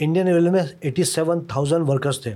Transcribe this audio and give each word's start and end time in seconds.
Indian 0.00 0.28
railway 0.28 0.50
میں 0.50 0.62
eighty 0.80 1.04
seven 1.04 1.44
thousand 1.48 1.88
workers 1.88 2.20
تھے۔ 2.20 2.34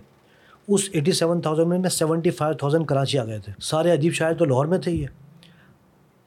اس 0.69 0.89
eighty 0.93 1.13
seven 1.13 1.41
thousand 1.41 1.69
میں 1.69 1.91
سیونٹی 1.91 2.31
فائیو 2.31 2.55
تھاؤزینڈ 2.55 2.87
کراچی 2.87 3.19
آ 3.19 3.25
گئے 3.25 3.39
تھے۔ 3.39 3.53
سارے 3.63 3.93
ادیب 3.93 4.13
شاعر 4.13 4.33
تو 4.33 4.45
لاہور 4.45 4.67
میں 4.67 4.79
تھے 4.79 4.93
یہ 4.93 5.07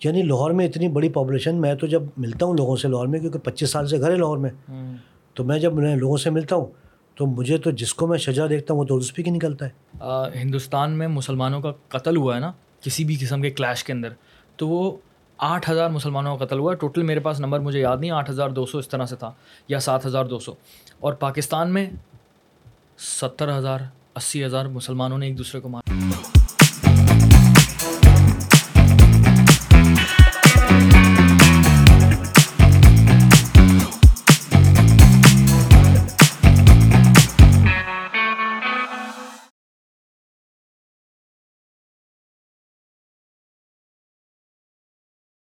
یعنی 0.03 0.21
لاہور 0.21 0.51
میں 0.51 0.67
اتنی 0.67 0.87
بڑی 0.87 1.09
پاپولیشن 1.09 1.55
میں 1.61 1.73
تو 1.75 1.87
جب 1.87 2.03
ملتا 2.17 2.45
ہوں 2.45 2.53
لوگوں 2.53 2.75
سے 2.75 2.87
لاہور 2.87 3.07
میں 3.07 3.19
کیونکہ 3.19 3.39
پچیس 3.39 3.69
سال 3.69 3.87
سے 3.87 3.99
گھر 3.99 4.11
ہے 4.11 4.15
لاہور 4.15 4.37
میں 4.37 4.49
تو 5.33 5.43
میں 5.43 5.59
جب 5.59 5.73
میں 5.73 5.95
لوگوں 5.95 6.17
سے 6.17 6.29
ملتا 6.29 6.55
ہوں 6.55 6.65
تو 7.15 7.25
مجھے 7.25 7.57
تو 7.57 7.71
جس 7.71 7.93
کو 7.93 8.07
میں 8.07 8.17
شجا 8.17 8.47
دیکھتا 8.49 8.73
ہوں 8.73 8.81
وہ 8.81 8.85
تو 8.85 8.95
اس 8.95 9.13
پہ 9.15 9.21
ہی 9.27 9.31
نکلتا 9.31 9.65
ہے۔ 9.65 10.39
ہندوستان 10.41 10.97
میں 10.97 11.07
مسلمانوں 11.07 11.61
کا 11.61 11.71
قتل 11.87 12.17
ہوا 12.17 12.35
ہے 12.35 12.39
نا 12.39 12.51
کسی 12.81 13.03
بھی 13.03 13.15
قسم 13.21 13.41
کے 13.41 13.49
کلیش 13.49 13.83
کے 13.83 13.93
اندر 13.93 14.09
تو 14.55 14.67
وہ 14.67 14.91
آٹھ 15.37 15.69
ہزار 15.69 15.89
مسلمانوں 15.89 16.37
کا 16.37 16.45
قتل 16.45 16.59
ہوا۔ 16.59 16.73
ٹوٹل 16.73 17.03
میرے 17.03 17.19
پاس 17.19 17.39
نمبر 17.39 17.59
مجھے 17.59 17.79
یاد 17.79 17.97
نہیں، 17.97 18.11
آٹھ 18.11 18.29
ہزار 18.29 18.49
دو 18.49 18.65
سو 18.65 18.77
اس 18.77 18.87
طرح 18.87 19.05
سے 19.05 19.15
تھا 19.15 19.31
یا 19.67 19.79
سات 19.79 20.05
ہزار 20.05 20.25
دو 20.25 20.39
سو۔ 20.39 20.53
اور 20.99 21.13
پاکستان 21.13 21.73
میں 21.73 21.89
ستر 22.97 23.57
ہزار، 23.57 23.79
اسی 24.15 24.45
ہزار 24.45 24.65
مسلمانوں 24.65 25.17
نے 25.17 25.27
ایک 25.27 25.37
دوسرے 25.37 25.61
کو 25.61 25.69
مارا 25.69 26.06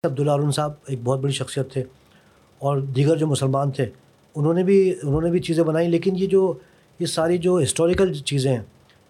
عبداللہ 0.04 0.30
ارون 0.30 0.50
صاحب 0.52 0.72
ایک 0.86 0.98
بہت 1.04 1.20
بڑی 1.20 1.32
شخصیت 1.32 1.72
تھے 1.72 1.84
اور 2.58 2.78
دیگر 2.78 3.16
جو 3.16 3.26
مسلمان 3.26 3.70
تھے 3.70 3.90
انہوں 4.34 4.54
نے 4.54 4.62
بھی 4.62 4.94
انہوں 5.02 5.20
نے 5.20 5.30
بھی 5.30 5.40
چیزیں 5.40 5.64
بنائیں 5.64 5.88
لیکن 5.88 6.16
یہ 6.16 6.26
جو 6.26 6.54
یہ 6.98 7.06
ساری 7.06 7.38
جو 7.38 7.60
ہسٹوریکل 7.62 8.14
چیزیں 8.14 8.52
ہیں 8.52 8.62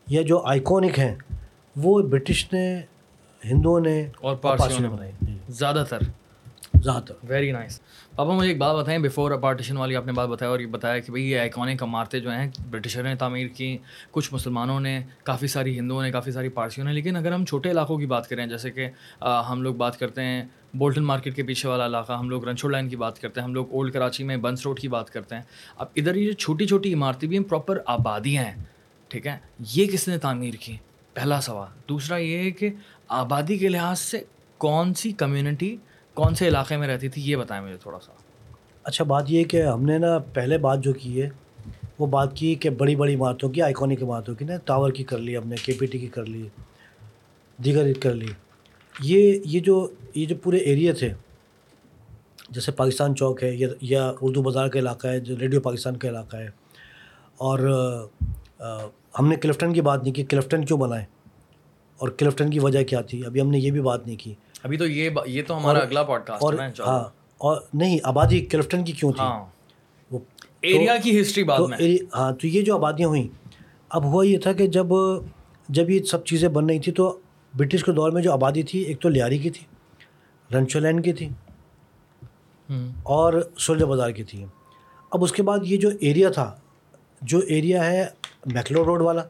یا 0.07 0.23
جو 0.23 0.43
آئیکونک 0.45 0.99
ہیں 0.99 1.15
وہ 1.77 2.03
برٹش 2.03 2.53
نے 2.53 2.83
ہندوؤں 3.45 3.81
نے 3.81 4.09
اور 4.21 4.37
پارسیوں 4.37 4.81
نے 4.81 4.89
بنائی۔ 4.89 5.13
زیادہ 5.49 5.85
تر۔ 5.89 5.99
زیادہ 6.75 7.03
تر۔ 7.05 7.15
ویری 7.25 7.53
نائس 7.53 7.81
پاپا 8.17 8.35
مجھے 8.35 8.49
ایک 8.49 8.59
بات 8.59 8.77
بتائیں 8.77 8.99
بفور 8.99 9.31
پارٹیشن 9.43 9.77
والی 9.77 9.97
آپ 9.97 10.07
نے 10.07 10.13
بات 10.13 10.29
بتایا 10.29 10.51
اور 10.51 10.61
یہ 10.61 10.67
بتایا 10.71 10.99
کہ 10.99 11.13
بھائی 11.13 11.25
یہ 11.31 11.39
آئیکونک 11.39 11.83
عمارتیں 11.83 12.19
جو 12.21 12.31
ہیں 12.31 12.47
برٹشر 12.71 13.03
نے 13.03 13.15
تعمیر 13.15 13.47
کی، 13.57 13.77
کچھ 14.11 14.33
مسلمانوں 14.35 14.79
نے، 14.81 15.01
کافی 15.25 15.47
ساری 15.47 15.79
ہندوؤں 15.79 16.03
نے، 16.03 16.11
کافی 16.11 16.33
ساری 16.33 16.49
پارسیوں 16.49 16.87
نے، 16.87 16.93
لیکن 16.93 17.17
اگر 17.17 17.33
ہم 17.33 17.45
چھوٹے 17.45 17.71
علاقوں 17.71 17.97
کی 17.99 18.07
بات 18.07 18.29
کریں، 18.29 18.47
جیسے 18.47 18.71
کہ 18.71 18.89
ہم 19.49 19.63
لوگ 19.63 19.75
بات 19.75 19.99
کرتے 19.99 20.23
ہیں 20.23 20.45
بولٹن 20.75 21.05
مارکیٹ 21.05 21.37
کے 21.37 21.43
پیچھے 21.43 21.69
والا 21.69 21.87
علاقہ، 21.87 22.13
ہم 22.13 22.31
لوگ 22.31 22.45
رنچوڑ 22.49 22.71
لائن 22.73 22.89
کی 22.89 22.97
بات 22.97 23.19
کرتے 23.21 23.41
ہیں، 23.41 23.47
ہم 23.47 23.55
لوگ 23.55 23.73
اولڈ 23.73 23.93
کراچی 23.93 24.25
میں 24.25 24.37
بنس 24.37 24.65
روڈ 24.67 24.81
کی 24.81 24.89
بات 24.89 25.11
کرتے 25.11 25.35
ہیں۔ 25.35 25.43
اب 25.77 25.87
ادھر 25.97 26.15
یہ 26.15 26.27
جو 26.27 26.33
چھوٹی 26.33 26.67
چھوٹی 26.67 26.93
عمارتیں 26.95 27.29
بھی 27.29 27.39
ہیں 27.39 27.45
پراپر 27.45 27.79
آبادیاں 27.87 28.45
ہیں، 28.45 28.63
ٹھیک 29.11 29.27
ہے؟ 29.27 29.37
یہ 29.75 29.87
کس 29.87 30.07
نے 30.09 30.19
تعمیر 30.19 30.55
کی؟ 30.61 30.77
پہلا 31.15 31.41
سوال۔ 31.41 31.79
دوسرا 31.89 32.17
یہ 32.17 32.37
ہے 32.37 32.51
کہ 32.51 32.71
آبادی 33.09 33.59
کے 33.59 33.69
لحاظ 33.69 33.99
سے 34.01 34.23
کون 34.59 34.95
سی 34.95 35.13
کمیونٹی 35.13 35.77
کون 36.15 36.35
سے 36.35 36.49
علاقے 36.49 36.77
میں 36.77 36.89
رہتی 36.89 37.09
تھی؟ 37.09 37.23
یہ 37.25 37.37
بتائیں 37.37 37.65
مجھے 37.65 37.77
تھوڑا 37.77 37.99
سا۔ 38.01 38.13
اچھا 38.85 39.05
بات 39.05 39.25
یہ 39.29 39.45
کہ 39.45 39.63
ہم 39.63 39.83
نے 39.83 39.99
نا 39.99 40.19
پہلے 40.19 40.59
بات 40.59 40.81
جو 40.81 40.93
کی 40.93 41.23
ہے، 41.23 41.29
وہ 41.99 42.07
بات 42.07 42.37
کی 42.37 42.55
کہ 42.55 42.71
بڑی 42.71 42.97
بڑی 42.97 43.15
عمارتوں 43.15 43.49
کی، 43.49 43.63
آئیکونک 43.63 44.03
عمارتوں 44.03 44.35
کی 44.35 44.45
نا، 44.45 44.57
ٹاور 44.65 44.91
کی 44.91 45.05
کر 45.05 45.19
لی 45.19 45.37
ہم 45.37 45.49
نے 45.49 45.57
کے 45.65 45.73
پی 45.73 45.87
ٹی 45.87 45.99
کی 45.99 46.07
کر 46.07 46.25
لی، 46.27 46.49
دیگر 47.65 47.93
کر 48.01 48.15
لی۔ 48.15 48.27
یہ 49.03 49.39
یہ 49.45 49.61
جو 49.61 49.89
یہ 50.15 50.27
جو 50.27 50.37
پورے 50.43 50.57
ایریے 50.57 50.93
تھے، 50.93 51.13
جیسے 52.51 52.73
پاکستان 52.73 53.17
چوک 53.17 53.45
ہے، 53.45 53.57
یا 53.81 54.13
اردو 54.21 54.43
بازار 54.43 54.69
کا 54.69 54.79
علاقہ 54.79 55.09
ہے، 55.09 55.21
جو 55.21 55.35
ریڈیو 55.41 55.61
پاکستان 55.61 55.97
کا 55.97 56.09
علاقہ 56.09 56.37
ہے۔ 56.37 56.49
اور 57.37 57.59
ہم 59.19 59.29
نے 59.29 59.37
کلفٹن 59.37 59.73
کی 59.73 59.81
بات 59.81 60.03
نہیں 60.03 60.15
کی، 60.15 60.25
کلفٹن 60.25 60.65
کیوں 60.65 60.79
بنائے؟ 60.79 61.05
اور 61.99 62.09
کلفٹن 62.09 62.51
کی 62.51 62.59
وجہ 62.59 62.83
کیا 62.83 63.01
تھی؟ 63.01 63.27
ابھی 63.27 63.41
ہم 63.41 63.51
نے 63.51 63.59
یہ 63.59 63.71
بھی 63.71 63.81
بات 63.81 64.07
نہیں 64.07 64.17
کی۔ 64.17 64.35
ابھی 64.65 64.77
تو 64.77 64.87
یہ 64.87 65.11
یہ 65.27 65.43
تو 65.43 65.57
ہمارا 65.57 65.79
اگلا 65.79 66.03
پوڈ 66.03 66.23
کاسٹ 66.27 66.43
اور 66.43 66.55
ہاں 66.81 67.03
اور 67.41 67.61
نہیں 67.75 67.99
آبادی 68.03 68.41
کلفٹن 68.41 68.85
کی 68.85 68.93
کیوں 68.93 69.13
تھی؟ 69.13 69.21
ہاں۔ 69.21 69.45
وہ 70.11 70.19
ایریا 70.61 70.97
کی 70.97 71.21
ہسٹری 71.21 71.45
بات 71.45 71.61
میں۔ 71.61 71.97
ہاں 72.15 72.33
تو 72.33 72.47
یہ 72.47 72.63
جو 72.63 72.75
آبادیاں 72.75 73.09
ہوئیں 73.09 73.29
اب 73.89 74.05
ہوا 74.05 74.27
یہ 74.27 74.39
تھا 74.39 74.53
کہ 74.53 74.67
جب 74.67 74.87
جب 75.69 75.91
یہ 75.91 76.03
سب 76.03 76.25
چیزیں 76.25 76.49
بن 76.49 76.67
رہی 76.67 76.79
تھیں 76.79 76.95
تو 76.95 77.19
برٹش 77.55 77.85
کے 77.85 77.93
دور 77.93 78.11
میں 78.11 78.23
جو 78.23 78.33
آبادی 78.33 78.63
تھی 78.63 78.81
ایک 78.81 79.01
تو 79.01 79.09
لیاری 79.09 79.39
کی 79.39 79.51
تھی 79.51 79.67
رنچو 80.51 80.79
لین 80.79 81.03
کی 81.03 81.13
تھی 81.13 81.29
اور 83.03 83.33
سولجر 83.59 83.87
بازار 83.87 84.11
کی 84.11 84.25
تھی۔ 84.25 84.45
اب 85.11 85.25
اس 85.25 85.33
کے 85.33 85.43
بعد 85.43 85.59
یہ 85.63 85.77
جو 85.77 85.89
ایریا 86.01 86.31
تھا 86.31 86.55
جو 87.23 87.39
ایریا 87.39 87.87
ہے 87.87 88.07
میکلو 88.47 88.85
روڈ 88.85 89.01
والا 89.01 89.23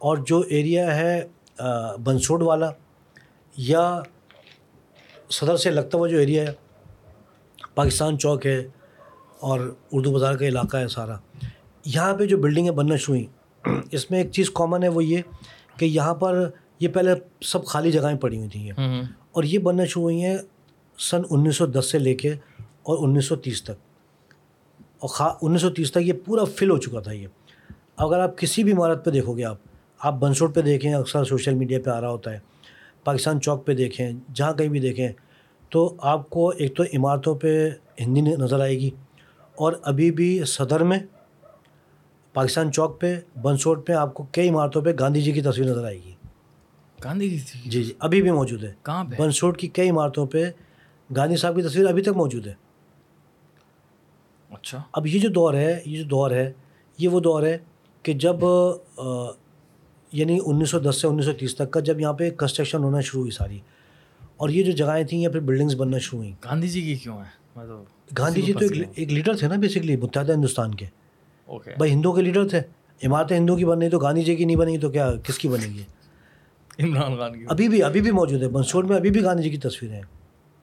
اور 0.00 0.16
جو 0.16 0.38
ایریا 0.48 0.96
ہے 0.96 1.26
بنسوڈ 1.98 2.42
والا 2.42 2.70
یا 3.56 4.02
صدر 5.32 5.56
سے 5.56 5.70
لگتا 5.70 5.98
ہوا 5.98 6.08
جو 6.08 6.18
ایریا 6.18 6.42
ہے 6.42 6.52
پاکستان 7.74 8.18
چوک 8.18 8.46
ہے 8.46 8.68
اور 9.40 9.74
اردو 9.92 10.12
بازار 10.12 10.34
کا 10.34 10.46
علاقہ 10.46 10.76
ہے 10.76 10.88
سارا۔ 10.88 11.16
یہاں 11.84 12.14
پہ 12.14 12.26
جو 12.26 12.38
بلڈنگیں 12.38 12.70
بننا 12.70 12.96
شروع 12.96 13.16
ہوئیں 13.16 13.76
اس 13.92 14.10
میں 14.10 14.22
ایک 14.22 14.32
چیز 14.32 14.50
کامن 14.50 14.82
ہے 14.82 14.88
وہ 14.88 15.04
یہ 15.04 15.22
کہ 15.76 15.84
یہاں 15.84 16.14
پر 16.14 16.50
یہ 16.80 16.88
پہلے 16.88 17.10
سب 17.40 17.64
خالی 17.64 17.92
جگہیں 17.92 18.16
پڑی 18.16 18.36
ہوئی 18.38 18.48
تھیں۔ 18.48 18.70
اور 19.32 19.44
یہ 19.44 19.58
بننا 19.58 19.84
شروع 19.84 20.02
ہوئی 20.02 20.24
ہیں 20.24 20.38
سن 20.98 21.22
انیس 21.30 21.56
سو 21.56 21.66
دس 21.66 21.90
سے 21.90 21.98
لے 21.98 22.14
کے 22.14 22.34
اور 22.82 23.08
انیس 23.08 23.24
سو 23.24 23.36
تیس 23.36 23.62
تک۔ 23.64 23.70
اور 24.98 25.08
خا 25.08 25.28
انیس 25.42 25.60
سو 25.60 25.70
تیس 25.70 25.92
تک 25.92 25.98
یہ 26.02 26.12
پورا 26.24 26.44
فل 26.44 26.70
ہو 26.70 26.78
چکا 26.78 27.00
تھا 27.00 27.12
یہ۔ 27.12 27.26
اگر 27.96 28.18
آپ 28.18 28.38
کسی 28.38 28.64
بھی 28.64 28.72
عمارت 28.72 29.04
پہ 29.04 29.10
دیکھو 29.10 29.36
گے 29.36 29.44
آپ 29.44 29.56
آپ 29.98 30.14
بنسوٹ 30.14 30.54
پہ 30.54 30.60
دیکھیں 30.60 30.94
اکثر 30.94 31.24
سوشل 31.24 31.54
میڈیا 31.54 31.78
پہ 31.84 31.90
آ 31.90 32.00
رہا 32.00 32.08
ہوتا 32.08 32.32
ہے۔ 32.32 32.51
پاکستان 33.04 33.40
چوک 33.40 33.66
پہ 33.66 33.74
دیکھیں 33.74 34.12
جہاں 34.34 34.52
کہیں 34.52 34.68
بھی 34.68 34.80
دیکھیں 34.80 35.08
تو 35.70 35.94
آپ 35.98 36.30
کو 36.30 36.48
ایک 36.48 36.76
تو 36.76 36.82
عمارتوں 36.82 37.34
پہ 37.34 37.70
ہندی 38.00 38.20
نظر 38.20 38.60
آئے 38.60 38.78
گی 38.78 38.90
اور 39.54 39.72
ابھی 39.82 40.10
بھی 40.10 40.44
صدر 40.46 40.82
میں 40.82 40.98
پاکستان 42.32 42.72
چوک 42.72 43.00
پہ 43.00 43.20
بنسوٹ 43.42 43.86
پہ 43.86 43.92
آپ 43.92 44.14
کو 44.14 44.26
کئی 44.32 44.48
عمارتوں 44.48 44.82
پہ 44.82 44.92
گاندھی 44.98 45.22
جی 45.22 45.32
کی 45.32 45.40
تصویر 45.40 45.66
نظر 45.66 45.84
آئے 45.84 45.96
گی۔ 45.96 46.12
گاندھی 47.04 47.30
جی 47.30 47.38
جی 47.64 47.82
جی 47.82 47.92
ابھی 47.98 48.22
بھی 48.22 48.30
موجود 48.30 48.64
ہے۔ 48.64 48.72
کہاں 48.82 49.04
پہ؟ 49.04 49.22
بنسوٹ 49.22 49.58
کی 49.58 49.68
کئی 49.68 49.90
عمارتوں 49.90 50.26
پہ 50.26 50.50
گاندھی 51.16 51.36
صاحب 51.36 51.56
کی 51.56 51.62
تصویر 51.62 51.86
ابھی 51.86 52.02
تک 52.02 52.16
موجود 52.16 52.46
ہے۔ 52.46 52.54
اچھا۔ 54.50 54.82
اب 54.92 55.06
یہ 55.06 55.18
جو 55.20 55.28
دور 55.28 55.54
ہے 55.54 55.80
یہ 55.86 55.98
جو 55.98 56.04
دور 56.04 56.30
ہے 56.30 56.52
یہ 56.98 57.08
وہ 57.08 57.20
دور 57.20 57.42
ہے 57.42 57.58
کہ 58.02 58.12
جب 58.12 58.36
یعنی 60.12 60.38
انیس 60.46 60.70
سو 60.70 60.78
دس 60.78 61.00
سے 61.00 61.06
انیس 61.06 61.24
سو 61.24 61.32
تیس 61.32 61.54
تک 61.54 61.70
کا 61.70 61.80
جب 61.80 62.00
یہاں 62.00 62.12
پہ 62.12 62.30
کنسٹرکشن 62.30 62.82
ہونا 62.82 63.00
شروع 63.00 63.20
ہوئی 63.20 63.30
ساری۔ 63.30 63.58
اور 64.36 64.48
یہ 64.48 64.62
جو 64.62 64.72
جگہیں 64.72 65.04
تھیں 65.04 65.20
یا 65.20 65.30
پھر 65.30 65.40
بلڈنگس 65.40 65.74
بننا 65.74 65.98
شروع 65.98 66.20
ہوئیں۔ 66.20 66.32
گاندھی 66.44 66.68
جی 66.68 66.80
کی 66.82 66.94
کیوں 66.94 67.18
ہے 67.18 67.62
گاندھی 68.18 68.42
جی 68.42 68.52
تو 68.52 68.66
ایک 68.94 69.12
لیڈر 69.12 69.36
تھے 69.36 69.48
نا 69.48 69.54
بیسکلی 69.54 69.96
متحدہ 69.96 70.32
ہندوستان 70.32 70.74
کے۔ 70.74 70.86
بھائی 71.78 71.92
ہندوؤں 71.92 72.14
کے 72.16 72.22
لیڈر 72.22 72.48
تھے۔ 72.48 72.60
عمارتیں 73.06 73.36
ہندو 73.36 73.56
کی 73.56 73.64
بن 73.64 73.78
رہی 73.78 73.88
تو 73.88 73.98
گاندھی 73.98 74.22
جی 74.22 74.36
کی 74.36 74.44
نہیں 74.44 74.56
بنی 74.56 74.78
تو 74.78 74.90
کیا 74.90 75.12
کس 75.24 75.38
کی 75.38 75.48
بنے 75.48 75.66
گی؟ 75.66 75.82
عمران 76.78 77.16
خان 77.16 77.38
کی۔ 77.38 77.44
ابھی 77.48 77.68
بھی 77.68 77.82
ابھی 77.82 78.00
بھی 78.00 78.10
موجود 78.10 78.42
ہے 78.42 78.48
منصور 78.48 78.84
میں 78.84 78.96
ابھی 78.96 79.10
بھی 79.10 79.22
گاندھی 79.22 79.44
جی 79.44 79.50
کی 79.50 79.56
تصویریں 79.56 79.96
ہیں۔ 79.96 80.02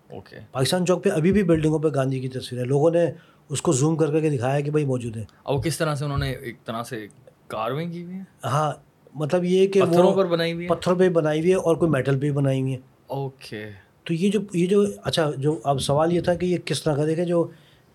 اوکے 0.09 0.35
پاکستان 0.51 0.85
چوک 0.85 1.03
پہ 1.03 1.09
ابھی 1.09 1.31
بھی 1.31 1.43
بلڈنگوں 1.43 1.79
پہ 1.79 1.87
گاندھی 1.95 2.19
کی 2.19 2.29
تصویریں 2.29 2.65
لوگوں 2.65 2.91
نے 2.91 3.05
اس 3.49 3.61
کو 3.61 3.71
زوم 3.71 3.95
کر 3.95 4.19
کے 4.21 4.29
دکھایا 4.29 4.59
کہ 4.59 4.71
بھائی 4.71 4.85
موجود 4.85 5.17
ہے 5.17 5.23
اور 5.43 5.59
کس 5.63 5.77
طرح 5.77 5.95
سے 5.95 6.05
انہوں 6.05 6.17
نے 6.17 6.31
ایک 6.31 6.65
طرح 6.65 6.83
سے 6.83 7.07
کارویں 7.47 7.91
کی 7.91 8.03
ہوئی 8.03 8.19
ہاں 8.45 8.71
مطلب 9.19 9.43
یہ 9.43 9.67
کہ 9.67 9.81
پتھروں 9.81 10.13
پر 10.15 10.25
بنائی 10.25 10.53
ہوئی 10.53 10.65
ہے 10.65 10.75
پتھروں 10.75 10.97
پہ 10.99 11.09
بنائی 11.09 11.39
ہوئی 11.39 11.49
ہے 11.49 11.55
اور 11.55 11.75
کوئی 11.75 11.91
میٹل 11.91 12.19
پہ 12.19 12.31
بنائی 12.31 12.61
ہوئی 12.61 12.73
ہے 12.73 12.77
اوکے۔ 13.07 13.69
تو 14.03 14.13
یہ 14.13 14.31
جو 14.31 14.39
یہ 14.53 14.67
جو 14.67 14.85
اچھا 15.03 15.31
جو 15.37 15.59
اب 15.63 15.81
سوال 15.81 16.13
یہ 16.13 16.21
تھا 16.21 16.33
کہ 16.33 16.45
یہ 16.45 16.57
کس 16.65 16.83
طرح 16.83 16.95
کا 16.95 17.05
دیکھے 17.05 17.25
جو 17.25 17.47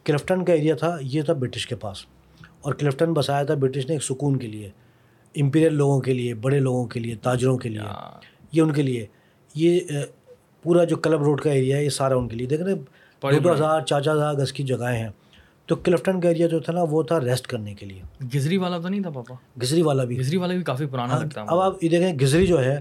کلفٹن 0.05 0.45
کا 0.45 0.53
ایریا 0.53 0.75
تھا 0.75 0.99
یہ 1.01 1.23
تھا 1.23 1.33
برٹش 1.33 1.67
کے 1.67 1.77
پاس۔ 1.77 1.97
اور 2.61 2.75
کلفٹن 2.75 3.13
بسایا 3.13 3.43
تھا 3.43 3.55
برٹش 3.55 3.87
نے 3.87 3.93
ایک 3.95 4.03
سکون 4.05 4.37
کے 4.37 4.47
لیے 4.47 4.71
امپیریل 5.37 5.75
لوگوں 5.75 6.01
کے 6.01 6.15
لیے 6.15 6.35
بڑے 6.35 6.59
لوگوں 6.59 6.85
کے 6.85 7.01
لیے 7.01 7.15
تاجروں 7.15 7.59
کے 7.59 7.69
لیے۔ 7.69 7.81
یہ 8.53 8.63
ان 8.63 8.73
کے 8.73 8.83
لیے۔ 8.83 9.07
یہ 9.55 9.81
پورا 10.63 10.85
جو 10.85 10.97
کلب 10.97 11.23
روڈ 11.23 11.41
کا 11.41 11.51
ایریا 11.51 11.77
ہے 11.77 11.85
یہ 11.85 11.89
سارا 11.89 12.17
ان 12.17 12.29
کے 12.29 12.37
لیے۔ 12.37 12.47
دیکھ 12.47 12.63
رہے 12.63 12.75
دو 13.41 13.53
ہزار 13.53 13.81
چار 13.81 14.01
چار 14.01 14.15
ہزار 14.17 14.35
گز 14.35 14.53
کی 14.53 14.63
جگہیں 14.63 14.99
ہیں۔ 14.99 15.09
تو 15.67 15.77
کلفٹن 15.77 16.21
کا 16.21 16.29
ایریا 16.29 16.47
جو 16.47 16.59
تھا 16.61 16.73
نا 16.73 16.83
وہ 16.83 17.03
تھا 17.03 17.21
ریسٹ 17.21 17.47
کرنے 17.47 17.75
کے 17.75 17.87
لیے۔ 17.87 18.03
گزری 18.35 18.57
والا 18.57 18.79
تو 18.79 18.89
نہیں 18.89 19.01
تھا 19.01 19.11
پاپا؟ 19.11 19.35
گزری 19.63 19.83
والا 19.83 20.05
بھی۔ 20.05 20.19
گزری 20.19 20.37
والا 20.37 20.55
بھی 20.55 20.63
کافی 20.63 20.87
پرانا 20.87 21.19
لگتا 21.19 21.41
ہے 21.41 21.47
اب 21.49 21.61
آپ 21.61 21.85
یہ 21.85 21.89
دیکھیں 21.89 22.19
گزری 22.19 22.47
جو 22.47 22.65
ہے 22.65 22.81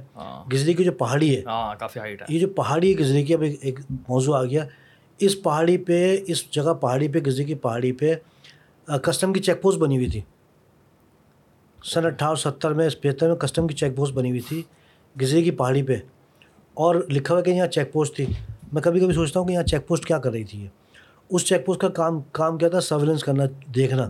گزری 0.53 0.73
کی 0.73 0.83
جو 0.83 0.91
پہاڑی 0.91 1.35
ہے 1.37 1.41
کافی 1.79 1.99
ہائٹ 1.99 2.21
ہے۔ 2.21 2.25
یہ 2.29 2.39
جو 2.39 2.47
پہاڑی 2.47 2.99
گزری 2.99 3.23
کی 3.23 3.33
اب 3.33 3.43
ایک 3.61 3.79
موضوع 4.09 4.35
آ 4.35 4.43
گیا۔ 4.43 4.65
اس 5.19 5.43
پہاڑی 5.43 5.77
پہ 5.77 6.17
اس 6.27 6.51
جگہ 6.51 6.73
پہاڑی 6.73 7.07
پہ 7.07 7.19
گزری 7.19 7.45
کی 7.45 7.55
پہاڑی 7.55 7.91
پہ 7.91 8.13
کسٹم 9.03 9.33
کی 9.33 9.39
چیک 9.39 9.61
پوسٹ 9.61 9.77
بنی 9.77 9.95
ہوئی 9.95 10.09
تھی۔ 10.09 10.21
سن 11.83 12.05
اٹھارہ 12.05 12.35
ستر 12.35 12.73
میں 12.73 12.89
پچہتر 13.01 13.27
میں 13.27 13.35
کسٹم 13.35 13.67
کی 13.67 13.75
چیک 13.75 13.95
پوسٹ 13.95 14.13
بنی 14.13 14.29
ہوئی 14.29 14.41
تھی 14.41 14.61
گزری 15.21 15.43
کی 15.43 15.51
پہاڑی 15.51 15.83
پہ۔ 15.83 15.95
اور 16.73 16.95
لکھا 17.09 17.33
ہوا 17.33 17.41
کہ 17.41 17.49
یہاں 17.49 17.67
چیک 17.67 17.93
پوسٹ 17.93 18.15
تھی۔ 18.15 18.25
میں 18.73 18.81
کبھی 18.81 18.99
کبھی 18.99 19.13
سوچتا 19.13 19.39
ہوں 19.39 19.47
کہ 19.47 19.53
یہاں 19.53 19.63
چیک 19.63 19.87
پوسٹ 19.87 20.05
کیا 20.05 20.19
کر 20.19 20.31
رہی 20.31 20.43
تھی 20.43 20.67
اس 21.29 21.45
چیک 21.45 21.65
پوسٹ 21.65 21.81
کا 21.81 21.89
کام 21.89 22.21
کام 22.31 22.57
کیا 22.57 22.69
تھا؟ 22.69 22.81
سرویلنس 22.81 23.23
کرنا، 23.23 23.43
دیکھنا۔ 23.75 24.09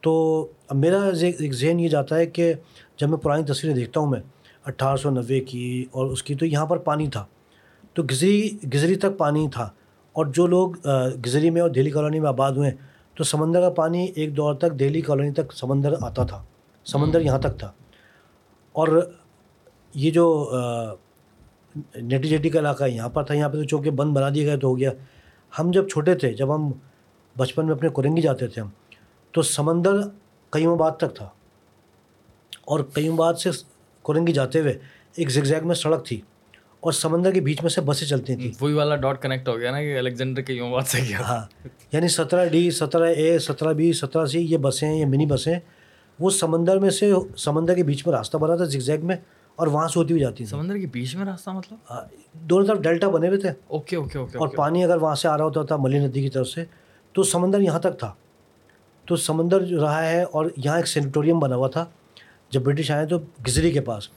تو 0.00 0.46
میرا 0.70 1.08
ایک 1.20 1.52
ذہن 1.52 1.80
یہ 1.80 1.88
جاتا 1.88 2.16
ہے 2.16 2.26
کہ 2.26 2.54
جب 2.96 3.08
میں 3.08 3.18
پرانی 3.18 3.44
تصویریں 3.44 3.76
دیکھتا 3.76 4.00
ہوں 4.00 4.06
میں، 4.06 4.20
اٹھارہ 4.66 4.96
سو 4.96 5.10
نوے 5.10 5.40
کی 5.40 5.86
اور 5.90 6.06
اس 6.06 6.22
کی، 6.22 6.34
تو 6.34 6.46
یہاں 6.46 6.66
پر 6.66 6.76
پانی 6.76 7.08
تھا۔ 7.08 7.26
تو 7.94 8.02
گزری 8.02 8.50
گزری 8.74 8.94
تک 8.94 9.18
پانی 9.18 9.48
تھا۔ 9.52 9.70
اور 10.12 10.26
جو 10.26 10.46
لوگ 10.46 10.70
گزری 11.26 11.50
میں 11.50 11.60
اور 11.60 11.70
دہلی 11.70 11.90
کالونی 11.90 12.20
میں 12.20 12.28
آباد 12.28 12.52
ہوئے، 12.52 12.70
تو 13.14 13.24
سمندر 13.24 13.60
کا 13.60 13.70
پانی 13.70 14.06
ایک 14.14 14.36
دور 14.36 14.54
تک 14.54 14.78
دہلی 14.78 15.00
کالونی 15.00 15.30
تک 15.30 15.52
سمندر 15.52 15.94
آتا 16.00 16.24
تھا۔ 16.24 16.44
سمندر 16.84 17.20
یہاں 17.20 17.38
تک 17.38 17.58
تھا۔ 17.58 17.72
اور 18.72 19.10
یہ 19.94 20.10
جو 20.10 20.52
نیٹی 21.94 22.28
جیٹی 22.28 22.48
کا 22.48 22.58
علاقہ 22.58 22.84
یہاں 22.84 23.08
پر 23.08 23.22
تھا، 23.22 23.34
یہاں 23.34 23.48
پہ 23.48 23.56
تو 23.56 23.64
چونکہ 23.64 23.90
بند 23.90 24.12
بنا 24.12 24.28
دیے 24.34 24.46
گئے 24.46 24.56
تو 24.56 24.68
ہو 24.68 24.78
گیا۔ 24.78 24.90
ہم 25.52 25.70
جب 25.70 25.88
چھوٹے 25.88 26.14
تھے 26.14 26.32
جب 26.32 26.54
ہم 26.54 26.72
بچپن 27.38 27.66
میں 27.66 27.74
اپنے 27.74 27.88
کرنگی 27.96 28.20
جاتے 28.20 28.46
تھے 28.46 28.62
ہم 28.62 28.68
تو 29.32 29.42
سمندر 29.42 29.92
کئی 30.50 30.66
آباد 30.66 30.92
تک 30.92 31.14
تھا۔ 31.14 31.28
اور 32.64 32.80
کئی 32.92 33.08
آباد 33.08 33.34
سے 33.34 33.50
کرنگی 34.04 34.32
جاتے 34.32 34.60
ہوئے 34.60 34.78
ایک 35.16 35.30
زگزیگ 35.30 35.66
میں 35.66 35.74
سڑک 35.74 36.06
تھی 36.06 36.20
اور 36.80 36.92
سمندر 36.92 37.32
کے 37.32 37.40
بیچ 37.40 37.62
میں 37.62 37.70
سے 37.70 37.80
بسیں 37.80 38.06
چلتی 38.06 38.36
تھیں۔ 38.36 38.50
وہی 38.60 38.72
والا 38.72 38.96
ڈاٹ 38.96 39.22
کنیکٹ 39.22 39.48
ہو 39.48 39.58
گیا 39.60 39.70
نا 39.70 39.80
کہ 39.80 39.98
الیگزینڈر 39.98 40.42
کے 40.42 40.52
یوں 40.52 40.70
بات 40.70 40.86
سے 40.86 41.00
کیا 41.00 41.20
ہاں 41.20 41.44
یعنی 41.92 42.08
سترہ 42.08 42.48
ڈی 42.48 42.70
سترہ 42.70 43.04
اے 43.04 43.38
سترہ 43.38 43.72
بی 43.72 43.92
سترہ 43.92 44.26
سی 44.26 44.40
یہ 44.52 44.56
بسیں 44.56 44.94
یہ 44.94 45.06
منی 45.06 45.26
بسیں 45.26 45.58
وہ 46.20 46.30
سمندر 46.30 46.78
میں 46.78 46.90
سے 46.90 47.12
سمندر 47.36 47.74
کے 47.74 47.82
بیچ 47.82 48.06
میں 48.06 48.14
راستہ 48.14 48.36
بنا 48.36 48.56
تھا 48.56 48.64
زگزیگ 48.64 49.06
میں۔ 49.06 49.16
اور 49.56 49.66
وہاں 49.66 49.88
سے 49.88 49.98
ہوتی 49.98 50.12
ہوئی 50.12 50.20
جاتی 50.22 50.44
سمندر 50.44 50.78
کے 50.78 50.86
بیچ 50.92 51.16
میں 51.16 51.26
راستہ 51.26 51.50
مطلب؟ 51.50 51.94
دونوں 52.32 52.66
طرف 52.66 52.78
ڈیلٹا 52.78 53.08
بنے 53.08 53.28
ہوئے 53.28 53.38
تھے۔ 53.38 53.50
اوکے 53.66 53.96
اوکے 53.96 54.18
اوکے 54.18 54.38
اور 54.38 54.48
پانی 54.48 54.84
اگر 54.84 54.96
وہاں 54.96 55.14
سے 55.14 55.28
آ 55.28 55.38
رہا 55.38 55.44
ہوتا 55.44 55.62
تھا 55.62 55.76
ملی 55.76 55.98
ندی 55.98 56.22
کی 56.22 56.28
طرف 56.28 56.48
سے 56.48 56.64
تو 57.12 57.22
سمندر 57.22 57.60
یہاں 57.60 57.78
تک 57.78 57.98
تھا۔ 57.98 58.14
تو 59.04 59.16
سمندر 59.16 59.60
جو 59.64 59.80
رہا 59.80 60.08
ہے 60.08 60.22
اور 60.22 60.46
یہاں 60.56 60.76
ایک 60.76 60.86
سینیٹوریم 60.86 61.38
بنا 61.38 61.56
ہوا 61.56 61.68
تھا۔ 61.68 61.84
جب 62.50 62.62
برٹش 62.62 62.90
آئے 62.90 63.06
تو 63.06 63.18
گزری 63.46 63.70
کے 63.72 63.80
پاس۔ 63.80 64.08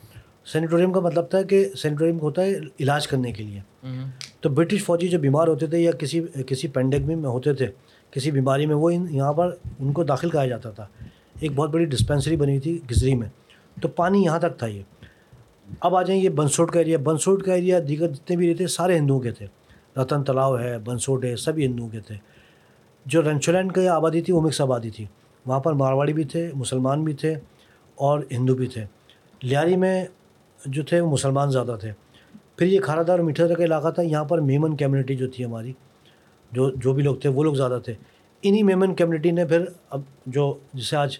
سینیٹوریم 0.46 0.94
کا 0.94 1.00
مطلب 1.00 1.30
تھا 1.30 1.42
کہ 1.42 1.70
سینیٹوریم 1.78 2.20
ہوتا 2.20 2.42
ہے 2.42 2.54
علاج 2.80 3.08
کرنے 3.08 3.32
کے 3.32 3.44
لیے۔ 3.44 3.60
تو 4.42 4.50
برٹش 4.50 4.84
فوجی 4.84 5.08
جو 5.08 5.20
بیمار 5.20 5.48
ہوتے 5.48 5.68
تھے 5.68 5.80
یا 5.80 5.92
کسی 5.92 6.22
کسی 6.48 6.68
پینڈیمک 6.68 7.06
میں 7.06 7.30
ہوتے 7.30 7.54
تھے 7.54 7.68
کسی 8.12 8.32
بیماری 8.32 8.66
میں 8.66 8.76
وہ 8.76 8.94
یہاں 8.94 9.34
پر 9.34 9.56
ان 9.80 9.94
کو 9.94 10.04
داخل 10.04 10.30
کرایا 10.30 10.48
جاتا 10.48 10.70
تھا۔ 10.70 10.88
ایک 11.40 11.52
بہت 11.56 11.70
بڑی 11.70 11.86
ڈسپینسری 11.86 12.36
بنی 12.36 12.52
ہوئی 12.52 12.60
تھی 12.60 12.80
گزری 12.92 13.16
میں۔ 13.16 13.30
تو 13.82 13.88
پانی 13.88 14.24
یہاں 14.24 14.40
تک 14.40 14.58
تھا 14.58 14.68
یہ۔ 14.68 14.84
اب 15.80 15.96
آ 15.96 16.02
جائیں 16.02 16.22
یہ 16.22 16.30
بنسوٹ 16.30 16.72
کا 16.72 16.80
ایریا 16.80 16.98
بنسوٹ 16.98 17.44
کا 17.44 17.54
ایریا 17.54 17.80
دیگر 17.88 18.08
جتنے 18.08 18.36
بھی 18.36 18.54
رہتے 18.54 18.68
سارے 18.68 18.98
ہندوؤں 18.98 19.20
کے 19.20 19.32
تھے۔ 19.32 19.46
رتن 19.98 20.24
تلاؤ 20.24 20.58
ہے، 20.58 20.78
بنسوٹ 20.78 21.26
ہے، 21.26 21.36
سبھی 21.36 21.66
ہندوؤں 21.66 21.90
کے 21.90 22.00
تھے۔ 22.00 22.16
جو 23.06 23.22
رنچولینڈ 23.22 23.76
کی 23.76 23.88
آبادی 23.88 24.22
تھی، 24.22 24.34
وہ 24.34 24.42
مکس 24.42 24.62
آبادی 24.62 24.90
تھی۔ 24.90 25.06
وہاں 25.46 25.60
پر 25.60 25.74
مارواڑی 25.74 26.14
بھی 26.14 26.24
تھے، 26.24 26.52
مسلمان 26.54 27.04
بھی 27.04 27.14
تھے 27.14 27.36
اور 27.96 28.20
ہندو 28.32 28.56
بھی 28.56 28.68
تھے۔ 28.68 28.86
لیاری 29.42 29.76
میں 29.76 30.06
جو 30.66 30.84
تھے، 30.84 31.00
وہ 31.00 31.12
مسلمان 31.12 31.52
زیادہ 31.52 31.78
تھے۔ 31.80 31.92
پھر 32.58 32.68
یہ 32.68 32.80
کھارا 32.80 33.02
دار 33.02 33.10
اور 33.10 33.20
میٹھا 33.20 33.48
کا 33.48 33.64
علاقہ 33.64 33.92
تھا، 33.92 34.02
یہاں 34.02 34.24
پر 34.24 34.38
میمن 34.38 34.76
کمیونٹی 34.76 35.16
جو 35.16 35.28
تھی 35.28 35.46
ہماری، 35.46 35.74
جو 36.52 36.70
جو 36.70 36.94
بھی 36.94 37.04
لوگ 37.04 37.16
تھے، 37.16 37.30
وہ 37.30 37.44
لوگ 37.44 37.54
زیادہ 37.54 37.80
تھے۔ 37.86 37.94
انہی 38.42 38.64
میمن 38.64 38.96
کمیونٹی 38.96 39.32
نے 39.32 39.46
پھر 39.46 39.66
اب 39.90 40.02
جو 40.26 40.58
جسے 40.74 40.96
آج 40.96 41.18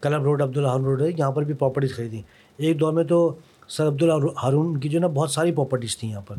کلب 0.00 0.22
روڈ 0.22 0.42
عبدالحان 0.42 0.84
روڈ 0.84 1.02
ہے، 1.02 1.06
یہاں 1.18 1.30
پر 1.30 1.42
بھی 1.42 1.54
پراپرٹیز 1.54 1.94
خریدی 1.94 2.22
ایک 2.56 2.80
دور 2.80 2.92
میں 2.92 3.04
تو 3.04 3.34
سر 3.76 3.86
عبد 3.88 4.02
ہارون 4.42 4.80
کی 4.80 4.88
جو 4.88 5.00
نا 5.00 5.06
بہت 5.06 5.30
ساری 5.30 5.52
پراپرٹیز 5.52 5.96
تھیں 5.96 6.10
یہاں 6.10 6.20
پر۔ 6.20 6.36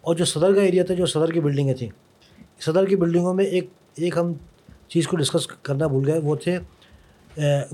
اور 0.00 0.14
جو 0.16 0.24
صدر 0.24 0.54
کا 0.54 0.62
ایریا 0.62 0.84
تھا 0.84 0.94
جو 0.94 1.06
صدر 1.06 1.30
کی 1.32 1.40
بلڈنگیں 1.40 1.74
تھیں۔ 1.74 1.88
صدر 2.60 2.86
کی 2.86 2.96
بلڈنگوں 2.96 3.34
میں 3.34 3.44
ایک 3.44 3.68
ایک 3.94 4.16
ہم 4.18 4.32
چیز 4.88 5.06
کو 5.08 5.16
ڈسکس 5.16 5.46
کرنا 5.46 5.86
بھول 5.86 6.10
گئے 6.10 6.18
وہ 6.18 6.36
تھے 6.36 6.58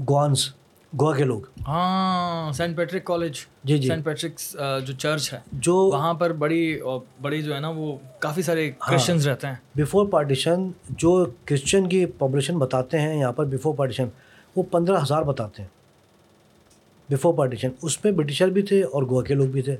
گوانس 0.08 0.48
گوا 0.92 1.14
کے 1.16 1.24
لوگ۔ 1.24 1.40
ہاں 1.68 2.52
سینٹ 2.52 2.76
پیٹرک 2.76 3.04
کالج۔ 3.04 3.36
جی 3.64 3.78
جی۔ 3.78 3.88
سینٹ 3.88 4.04
پیٹرکس 4.04 4.50
جو 4.86 4.92
چرچ 4.98 5.32
ہے 5.32 5.38
جو 5.52 5.74
وہاں 5.76 6.14
پر 6.14 6.32
بڑی 6.32 6.78
بڑی 7.22 7.42
جو 7.42 7.54
ہے 7.54 7.60
نا 7.60 7.68
وہ 7.68 7.96
کافی 8.18 8.42
سارے 8.42 8.70
کرسچنز 8.78 9.28
رہتے 9.28 9.46
ہیں۔ 9.46 9.54
بفور 9.74 10.06
پارٹیشن 10.06 10.70
جو 10.90 11.24
کرسچن 11.44 11.88
کی 11.88 12.06
پاپولیشن 12.06 12.58
بتاتے 12.58 13.00
ہیں 13.00 13.18
یہاں 13.20 13.32
پر 13.32 13.44
بفور 13.44 13.74
پارٹیشن 13.74 14.08
وہ 14.56 14.62
پندرہ 14.70 15.02
ہزار 15.02 15.22
بتاتے 15.22 15.62
ہیں۔ 15.62 15.68
بفور 17.08 17.34
پارٹیشن 17.34 17.70
اس 17.82 18.04
میں 18.04 18.12
برٹشر 18.12 18.50
بھی 18.50 18.62
تھے 18.62 18.82
اور 18.82 19.02
گوا 19.02 19.22
کے 19.22 19.34
لوگ 19.34 19.46
بھی 19.46 19.62
تھے. 19.62 19.76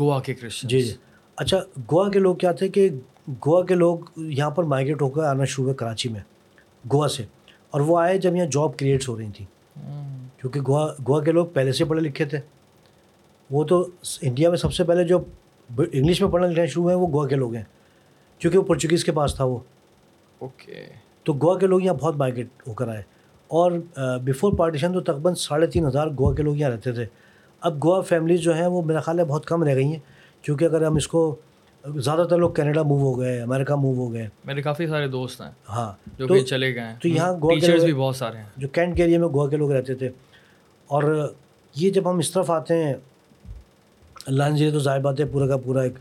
گوا 0.00 0.20
کے 0.20 0.34
کرسچن 0.34 0.68
جی 0.68 0.80
جی. 0.82 0.94
اچھا 1.38 1.58
گوا 1.92 2.08
کے 2.10 2.18
لوگ 2.18 2.36
کیا 2.36 2.52
تھے 2.52 2.68
کہ 2.68 2.88
گوا 3.46 3.64
کے 3.66 3.74
لوگ 3.74 3.98
یہاں 4.16 4.50
پر 4.50 4.64
مائگریٹ 4.64 5.02
ہو 5.02 5.08
کر 5.08 5.24
آنا 5.24 5.44
شروع 5.44 5.64
ہوئے 5.64 5.74
کراچی 5.76 6.08
میں 6.08 6.20
گوا 6.92 7.08
سے. 7.08 7.24
اور 7.70 7.80
وہ 7.80 7.98
آئے 7.98 8.18
جب 8.18 8.36
یہاں 8.36 8.46
جاب 8.52 8.76
کریٹس 8.78 9.08
ہو 9.08 9.16
رہی 9.18 9.30
تھیں 9.36 9.46
کیونکہ 10.40 10.60
گوا 10.60 10.86
گوا 11.08 11.22
کے 11.24 11.32
لوگ 11.32 11.46
پہلے 11.52 11.72
سے 11.72 11.84
پڑھے 11.84 12.02
لکھے 12.02 12.24
تھے. 12.24 12.40
وہ 13.50 13.64
تو 13.64 13.86
انڈیا 14.22 14.48
میں 14.50 14.58
سب 14.58 14.72
سے 14.72 14.84
پہلے 14.84 15.04
جو 15.04 15.18
انگلش 15.68 16.20
میں 16.20 16.30
پڑھنا 16.30 16.46
لکھنا 16.48 16.66
شروع 16.66 16.82
ہوئے 16.82 16.94
ہیں 16.94 17.02
وہ 17.02 17.08
گوا 17.12 17.26
کے 17.28 17.36
لوگ 17.36 17.54
ہیں. 17.54 17.64
کیونکہ 18.40 18.58
وہ 18.58 18.64
پورچوگیز 18.64 19.04
کے 19.04 19.12
پاس 19.12 19.34
تھا 19.34 19.44
وہ. 19.44 19.58
اوکے 20.40 20.84
تو 21.26 21.32
گوا 21.32 21.58
کے 21.58 21.66
لوگ 21.66 21.82
یہاں 21.82 21.94
بہت 21.94 22.16
مائگریٹ 22.16 22.66
ہو 22.68 22.74
کر 22.74 22.88
آئے. 22.88 23.02
اور 23.48 23.72
بیفور 24.22 24.52
پارٹیشن 24.52 24.92
تو 24.92 25.00
تقریباً 25.00 25.34
ساڑھے 25.34 25.66
تین 25.66 25.86
ہزار 25.86 26.06
گوا 26.06 26.34
کے 26.34 26.42
لوگ 26.42 26.56
یہاں 26.56 26.70
رہتے 26.70 26.92
تھے۔ 26.92 27.06
اب 27.60 27.84
گوا 27.84 28.00
فیملیز 28.00 28.40
جو 28.40 28.54
ہیں 28.54 28.66
وہ 28.66 28.82
میرا 28.82 29.00
خیال 29.00 29.18
ہے 29.18 29.24
بہت 29.24 29.46
کم 29.46 29.62
رہ 29.62 29.74
گئی 29.74 29.84
ہیں 29.84 29.98
کیونکہ 30.42 30.64
اگر 30.64 30.82
ہم 30.86 30.96
اس 30.96 31.08
کو 31.08 31.36
زیادہ 31.96 32.26
تر 32.30 32.38
لوگ 32.38 32.50
کینیڈا 32.50 32.82
موو 32.82 32.98
ہو 32.98 33.20
گئے 33.20 33.40
امریکہ 33.40 33.74
موو 33.74 33.94
ہو 33.94 34.12
گئے۔ 34.12 34.28
میرے 34.44 34.62
کافی 34.62 34.86
سارے 34.86 35.08
دوست 35.08 35.40
ہیں 35.40 35.50
ہاں 35.68 35.92
جو 36.18 36.26
کہ 36.26 36.40
چلے 36.40 36.74
گئے 36.74 36.82
ہیں۔ 36.82 36.94
تو 37.02 37.08
یہاں 37.08 37.32
گوا 37.32 37.58
کے 37.58 37.84
بھی 37.84 37.94
بہت 37.94 38.16
سارے 38.16 38.36
ہیں۔ 38.36 38.44
جو 38.56 38.68
کینٹ 38.68 38.96
کے 38.96 39.02
ایریا 39.02 39.18
میں 39.18 39.28
گوا 39.28 39.48
کے 39.48 39.56
لوگ 39.56 39.72
رہتے 39.72 39.94
تھے۔ 39.94 40.08
اور 40.86 41.32
یہ 41.76 41.90
جب 41.90 42.10
ہم 42.10 42.18
اس 42.18 42.30
طرف 42.30 42.50
آتے 42.50 42.84
ہیں 42.84 42.94
لائن 44.28 44.56
زیرے 44.56 44.70
تو 44.70 44.78
ظاہر 44.78 45.00
بات 45.00 45.20
ہے 45.20 45.24
پورا 45.24 45.46
کا 45.46 45.56
پورا 45.56 45.82
ایک 45.82 45.94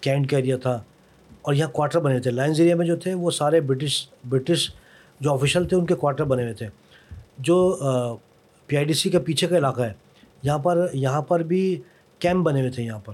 کینٹ 0.00 0.30
کا 0.30 0.36
ایریا 0.36 0.56
تھا۔ 0.56 0.82
اور 1.42 1.54
یہاں 1.54 1.70
کوارٹر 1.70 2.00
بنے 2.00 2.20
تھے۔ 2.20 2.30
لائنز 2.30 2.60
ایریا 2.60 2.76
میں 2.76 2.86
جو 2.86 2.96
تھے 2.96 3.14
وہ 3.14 3.30
سارے 3.30 3.60
برٹش 3.60 4.08
برٹش 4.28 4.70
جو 5.20 5.32
آفیشل 5.32 5.64
تھے 5.64 5.76
ان 5.76 5.86
کے 5.86 5.94
کوارٹر 5.94 6.24
بنے 6.24 6.42
ہوئے 6.42 6.54
تھے۔ 6.54 6.66
جو 7.38 7.78
پی 8.66 8.76
آئی 8.76 8.84
ڈی 8.84 8.92
سی 8.92 9.10
کا 9.10 9.18
پیچھے 9.24 9.46
کا 9.46 9.56
علاقہ 9.56 9.82
ہے 9.82 9.92
یہاں 10.42 10.58
پر 10.58 10.86
یہاں 10.92 11.22
پر 11.22 11.40
بھی 11.40 11.80
کیمپ 12.18 12.46
بنے 12.46 12.60
ہوئے 12.60 12.70
تھے 12.70 12.82
یہاں 12.82 12.98
پر۔ 12.98 13.12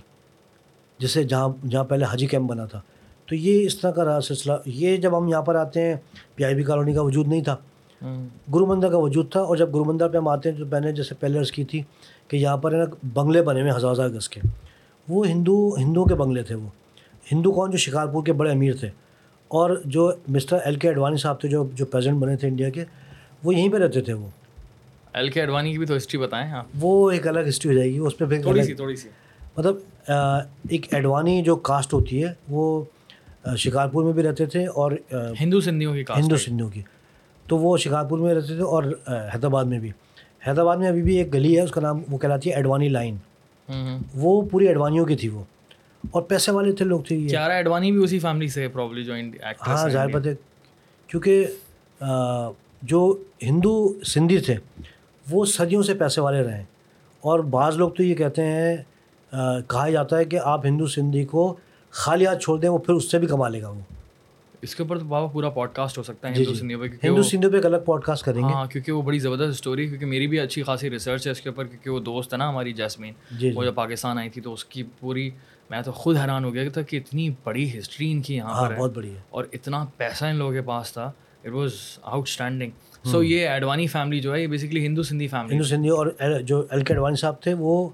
جیسے 0.99 1.25
جہاں 1.25 1.67
جہاں 1.67 1.85
پہلے 1.85 2.05
حجی 2.11 2.26
کیمپ 2.26 2.50
بنا 2.50 2.64
تھا۔ 2.67 2.81
تو 3.26 3.35
یہ 3.35 3.67
اس 3.67 3.79
طرح 3.79 3.91
کا 3.91 4.05
رہا 4.05 4.20
سلسلہ۔ 4.20 4.53
یہ 4.67 4.97
جب 4.97 5.19
ہم 5.19 5.29
یہاں 5.29 5.43
پر 5.43 5.55
آتے 5.55 5.82
ہیں 5.82 5.94
پی 6.35 6.44
آئی 6.44 6.55
بی 6.55 6.62
کالونی 6.62 6.94
کا 6.94 7.03
وجود 7.03 7.29
نہیں 7.29 7.44
تھا۔ 7.44 7.56
گرو 8.55 8.67
مندر 8.67 8.91
کا 8.91 8.99
وجود 8.99 9.32
تھا 9.32 9.41
اور 9.41 9.56
جب 9.56 9.75
گرو 9.75 9.85
مندر 9.85 10.08
پہ 10.08 10.17
ہم 10.17 10.29
آتے 10.29 10.51
ہیں 10.51 10.58
تو 10.58 10.67
میں 10.67 10.81
نے 10.81 10.93
جیسے 10.93 11.15
پہلے 11.15 11.39
عرض 11.39 11.53
کی 11.53 11.65
تھی 11.65 11.82
کہ 12.29 12.36
یہاں 12.36 12.56
پر 12.56 12.72
ہے 12.72 12.79
نا 12.79 12.84
بنگلے 13.15 13.43
بنے 13.43 13.60
ہوئے 13.60 13.72
ہزار 13.77 13.93
ہزار 13.93 14.08
گز 14.08 14.29
کے۔ 14.29 14.41
وہ 15.08 15.27
ہندو 15.27 15.77
ہندوؤں 15.79 16.06
کے 16.06 16.15
بنگلے 16.15 16.43
تھے 16.43 16.55
وہ۔ 16.55 16.69
ہندو 17.32 17.53
کون؟ 17.53 17.70
جو 17.70 17.77
شکارپور 17.77 18.25
کے 18.25 18.32
بڑے 18.32 18.51
امیر 18.51 18.75
تھے۔ 18.75 18.91
اور 19.48 19.81
جو 19.84 20.12
مسٹر 20.29 20.56
ایل 20.65 20.76
کے 20.76 20.88
اڈوانی 20.88 21.17
صاحب 21.17 21.41
تھے 21.41 21.48
جو 21.48 21.65
جو 21.74 21.84
پریزنٹ 21.86 22.19
بنے 22.19 22.36
تھے 22.36 22.48
انڈیا 22.48 22.69
کے 22.70 22.84
وہ 23.44 23.55
یہیں 23.55 23.69
پہ 23.69 23.76
رہتے 23.76 24.00
تھے 24.00 24.12
وہ۔ 24.12 24.29
ایل 25.15 25.29
کے 25.31 25.43
اڈوانی 25.43 25.72
کی 25.72 25.79
بھی 25.79 25.86
تو 25.86 25.96
ہسٹری 25.96 26.19
بتائیں 26.20 26.50
ہاں۔ 26.50 26.62
وہ 26.81 27.10
ایک 27.10 27.26
الگ 27.29 27.48
ہسٹری 27.48 27.70
ہو 27.70 27.76
جائے 27.76 27.93
گی 27.93 27.98
اس 27.98 28.19
پہ 28.19 28.24
پھر 28.24 28.43
تھوڑی 28.43 28.62
سی 28.62 28.74
تھوڑی 28.74 28.96
سی۔ 28.96 29.08
مطلب 29.56 29.76
ایک 30.70 30.94
ایڈوانی 30.94 31.43
جو 31.43 31.56
کاسٹ 31.56 31.93
ہوتی 31.94 32.22
ہے 32.24 32.32
وہ 32.48 32.84
شکارپور 33.56 34.05
میں 34.05 34.12
بھی 34.12 34.22
رہتے 34.22 34.46
تھے 34.46 34.67
اور 34.67 34.93
ہندو 35.41 35.60
سندھیوں 35.60 35.94
کی 35.94 36.05
ہندو 36.17 36.36
سندھیوں 36.36 36.69
کی۔ 36.70 36.82
تو 37.46 37.58
وہ 37.58 37.76
شکارپور 37.76 38.19
میں 38.19 38.34
رہتے 38.34 38.46
تھے 38.46 38.62
اور 38.62 38.84
حیدرآباد 39.34 39.65
میں 39.65 39.79
بھی۔ 39.79 39.91
حیدرآباد 40.48 40.76
میں 40.76 40.88
ابھی 40.88 41.03
بھی 41.03 41.17
ایک 41.17 41.34
گلی 41.34 41.56
ہے 41.56 41.60
اس 41.62 41.70
کا 41.70 41.81
نام 41.81 42.00
وہ 42.08 42.19
کہلاتی 42.19 42.50
ہے 42.50 42.55
ایڈوانی 42.55 42.88
لائن۔ 42.88 43.17
وہ 44.15 44.43
پوری 44.43 44.69
ایڈوانیوں 44.69 45.05
کی 45.06 45.17
تھی 45.17 45.29
وہ۔ 45.29 45.43
اور 46.10 46.22
پیسے 46.22 46.53
والے 46.53 46.72
تھے 46.72 46.84
لوگ 46.84 47.01
تھے 47.01 47.29
چارہ 47.29 47.53
ایڈوانی 47.53 47.93
بھی 47.93 48.05
اسی 48.05 48.19
فیملی 48.19 48.48
سے 48.48 48.69
پرابلی 48.69 49.05
جو 49.05 49.15
ہاں 49.67 49.89
ظاہر 49.89 50.08
بات 50.08 50.27
ہے۔ 50.27 50.34
کیونکہ 51.08 51.46
جو 52.82 53.01
ہندو 53.43 53.93
سندھی 54.05 54.39
تھے 54.39 54.55
وہ 55.27 55.44
صدیوں 55.44 55.82
سے 55.82 55.94
پیسے 55.94 56.20
والے 56.20 56.43
رہے 56.43 56.65
اور 57.20 57.41
بعض 57.41 57.77
لوگ 57.77 57.91
تو 57.91 58.03
یہ 58.03 58.15
کہتے 58.15 58.44
ہیں 58.44 58.77
کہا 59.69 59.89
جاتا 59.91 60.19
ہے 60.19 60.25
کہ 60.25 60.39
آپ 60.44 60.67
ہندو 60.67 60.86
سندھی 60.86 61.25
کو 61.25 61.55
خالی 61.91 62.27
ہاتھ 62.27 62.43
چھوڑ 62.43 62.58
دیں 62.60 62.69
وہ 62.69 62.79
پھر 62.79 62.94
اس 62.94 63.10
سے 63.10 63.19
بھی 63.19 63.27
کما 63.27 63.48
لے 63.48 63.63
گا 63.63 63.69
وہ۔ 63.69 63.81
اس 64.63 64.75
کے 64.75 64.82
اوپر 64.82 64.98
تو 64.98 65.05
بابا 65.05 65.27
پورا 65.27 65.48
پوڈ 65.51 65.70
کاسٹ 65.72 65.98
ہو 65.98 66.03
سکتا 66.03 66.29
ہے 66.29 66.34
ہندو 66.34 66.55
سندھی 66.55 66.77
پہ 66.77 66.86
ہندو 67.06 67.22
سندھی 67.22 67.48
پہ 67.51 67.56
ایک 67.56 67.67
الگ 67.67 67.77
پوڈ 67.84 68.03
کاسٹ 68.05 68.25
کریں 68.25 68.43
گے۔ 68.43 68.53
ہاں 68.53 68.65
کیونکہ 68.67 68.93
وہ 68.93 69.03
بڑی 69.03 69.19
زبردست 69.19 69.51
اسٹوری 69.51 69.86
کیونکہ 69.89 70.06
میری 70.06 70.27
بھی 70.27 70.41
اچھی 70.41 70.63
خاصی 70.63 70.91
ریسرچ 70.91 71.27
ہے 71.27 71.32
اس 71.32 71.41
کے 71.41 71.48
اوپر 71.48 71.65
کیونکہ 71.65 71.91
وہ 71.91 72.01
دوست 72.01 72.32
ہے 72.32 72.39
نا 72.39 72.48
ہماری 72.48 72.72
جیسمین۔ 72.72 73.13
جی، 73.31 73.51
جی۔ 73.51 73.56
وہ 73.56 73.65
جب 73.65 73.75
پاکستان 73.75 74.19
آئی 74.19 74.31
تھی 74.31 74.43
تو 74.43 74.53
اس 74.53 74.65
کی 74.65 74.82
پوری 75.01 75.31
میں 75.70 75.82
تو 75.82 75.93
خود 75.93 76.17
حیران 76.17 76.44
ہو 76.44 76.55
گیا 76.55 76.70
تھا 76.70 76.82
کہ 76.82 76.96
اتنی 76.96 77.31
بڑی 77.44 77.79
ہسٹری 77.79 78.13
ان 78.13 78.23
کی 78.23 78.35
یہاں 78.37 78.51
ہاں، 78.51 78.69
پر 78.69 78.77
بہت 78.77 78.96
بڑی 78.96 79.11
ہے۔ 79.11 79.20
اور 79.31 79.44
اتنا 79.53 79.85
پیسہ 79.96 80.25
ان 80.25 80.37
لوگوں 80.37 80.53
کے 80.53 80.63
پاس 80.63 80.93
تھا 80.93 81.13
it 81.44 81.53
was 81.53 81.73
out 82.03 82.29
standing 82.29 82.70
so 83.05 83.23
یہ 83.23 83.49
ایڈوانی 83.49 83.87
فیملی 83.87 84.20
جو 84.20 84.35
ہے 84.35 84.43
یہ 84.43 84.46
بیسکلی 84.46 84.87
ہندو 84.87 85.03
سندھی 85.03 85.29
فیملی 85.29 85.55
ہندو 85.55 85.65
سندھی 85.65 85.89
اور 85.89 86.06
جو 86.44 86.67
ایل 86.70 86.85
کے 86.85 86.93
ایڈوانی 86.93 87.17
صاحب 87.17 87.43
تھے 87.43 87.55
وہ 87.55 87.89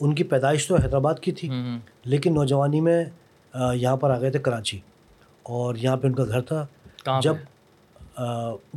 ان 0.00 0.14
کی 0.14 0.24
پیدائش 0.24 0.68
تو 0.68 0.76
حیدرآباد 0.76 1.14
کی 1.14 1.32
تھی 1.32 1.48
لیکن 2.04 2.34
نوجوانی 2.34 2.80
میں 2.80 3.04
یہاں 3.74 3.96
پر 3.96 4.10
آ 4.10 4.20
گئے 4.20 4.30
تھے 4.30 4.38
کراچی۔ 4.38 4.80
اور 5.42 5.74
یہاں 5.74 5.96
پہ 5.96 6.06
ان 6.06 6.12
کا 6.14 6.24
گھر 6.24 6.40
تھا۔ 6.40 6.66
جب 7.20 7.34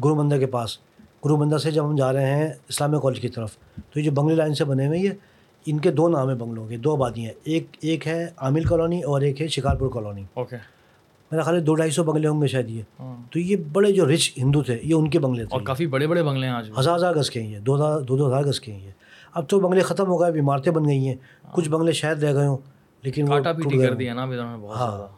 گرو 0.03 0.15
مندر 0.15 0.39
کے 0.39 0.45
پاس۔ 0.45 0.77
گرو 1.25 1.35
بندہ 1.35 1.57
سے 1.57 1.71
جب 1.71 1.89
ہم 1.89 1.95
جا 1.95 2.13
رہے 2.13 2.35
ہیں 2.35 2.53
اسلامیہ 2.69 2.99
کالج 2.99 3.19
کی 3.19 3.29
طرف 3.29 3.57
تو 3.93 3.99
یہ 3.99 4.05
جو 4.05 4.11
بنگلے 4.11 4.35
لائن 4.35 4.53
سے 4.53 4.65
بنے 4.65 4.87
ہوئے 4.87 4.99
یہ 4.99 5.09
ان 5.67 5.79
کے 5.79 5.91
دو 5.91 6.07
نام 6.07 6.27
ہیں 6.27 6.35
بنگلوں 6.35 6.67
کے 6.67 6.77
دو 6.77 6.93
آبادیاں 6.93 7.31
ایک 7.43 7.67
ایک 7.81 8.07
ہے 8.07 8.29
عامل 8.37 8.63
کالونی 8.63 9.01
اور 9.01 9.21
ایک 9.21 9.41
ہے 9.41 9.47
شکارپور 9.47 9.89
کالونی۔ 9.89 10.23
اوکے۔ 10.33 10.55
میرا 11.31 11.43
خیال 11.43 11.55
ہے 11.55 11.61
دو 11.61 11.75
ڈھائی 11.75 11.91
سو 11.91 12.03
بنگلے 12.03 12.27
ہوں 12.27 12.41
گے 12.41 12.47
شاید 12.47 12.69
یہ۔ 12.69 12.81
ہاں۔ 12.99 13.23
تو 13.31 13.39
یہ 13.39 13.55
بڑے 13.73 13.91
جو 13.91 14.09
رچ 14.13 14.31
ہندو 14.37 14.63
تھے 14.63 14.79
یہ 14.83 14.93
ان 14.93 15.09
کے 15.09 15.19
بنگلے 15.19 15.45
تھے۔ 15.45 15.53
اور 15.53 15.61
کافی 15.61 15.87
بڑے 15.87 16.07
بڑے 16.07 16.23
بنگلے 16.23 16.47
ہیں 16.47 16.53
آج 16.53 16.71
ہزار 16.79 16.95
ہزار 16.95 17.15
گز 17.15 17.29
کے 17.29 17.41
ہیں 17.41 17.51
یہ 17.51 17.59
دو 17.59 17.75
ہزار 17.75 18.01
دو 18.01 18.17
دو 18.17 18.27
ہزار 18.27 18.43
گز 18.43 18.59
کے 18.59 18.71
ہیں 18.71 18.85
یہ۔ 18.85 18.91
اب 19.33 19.49
تو 19.49 19.59
بنگلے 19.59 19.81
ختم 19.81 20.07
ہو 20.07 20.19
گئے 20.19 20.29
اب 20.29 20.37
عمارتیں 20.39 20.71
بن 20.71 20.85
گئی 20.85 21.07
ہیں۔ 21.07 21.15
کچھ 21.51 21.69
بنگلے 21.69 21.91
شاید 21.91 22.23
رہ 22.23 22.33
گئے 22.33 22.47
ہوں 22.47 22.57
لیکن 23.01 23.31
وہ 23.31 23.39
کر۔ 23.77 23.93
دیا 23.93 24.13
نا 24.13 24.25
ہاں۔ 24.75 25.15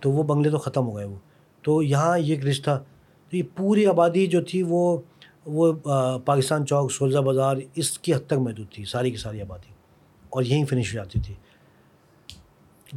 تو 0.00 0.10
وہ 0.10 0.22
بنگلے 0.22 0.50
تو 0.50 0.58
ختم 0.58 0.86
ہو 0.86 0.96
گئے 0.96 1.04
وہ۔ 1.04 1.16
تو 1.62 1.82
یہاں 1.82 2.18
یہ 2.18 2.34
ایک 2.34 2.46
رچ 2.46 2.62
تھا۔ 2.62 2.78
تو 3.30 3.36
یہ 3.36 3.42
پوری 3.56 3.86
آبادی 3.86 4.26
جو 4.26 4.42
تھی 4.42 4.62
وہ 4.62 4.98
وہ 5.46 5.72
پاکستان 6.24 6.66
چوک 6.66 6.92
سولزہ 6.92 7.18
بازار 7.18 7.56
اس 7.74 7.98
کی 7.98 8.14
حد 8.14 8.26
تک 8.26 8.32
محدود 8.32 8.66
تھی 8.72 8.84
ساری 8.84 9.10
کی 9.10 9.16
ساری 9.16 9.40
آبادی۔ 9.42 9.72
اور 10.30 10.42
یہیں 10.42 10.64
فنش 10.64 10.92
ہو 10.92 10.94
جاتی 10.94 11.20
تھی۔ 11.20 11.34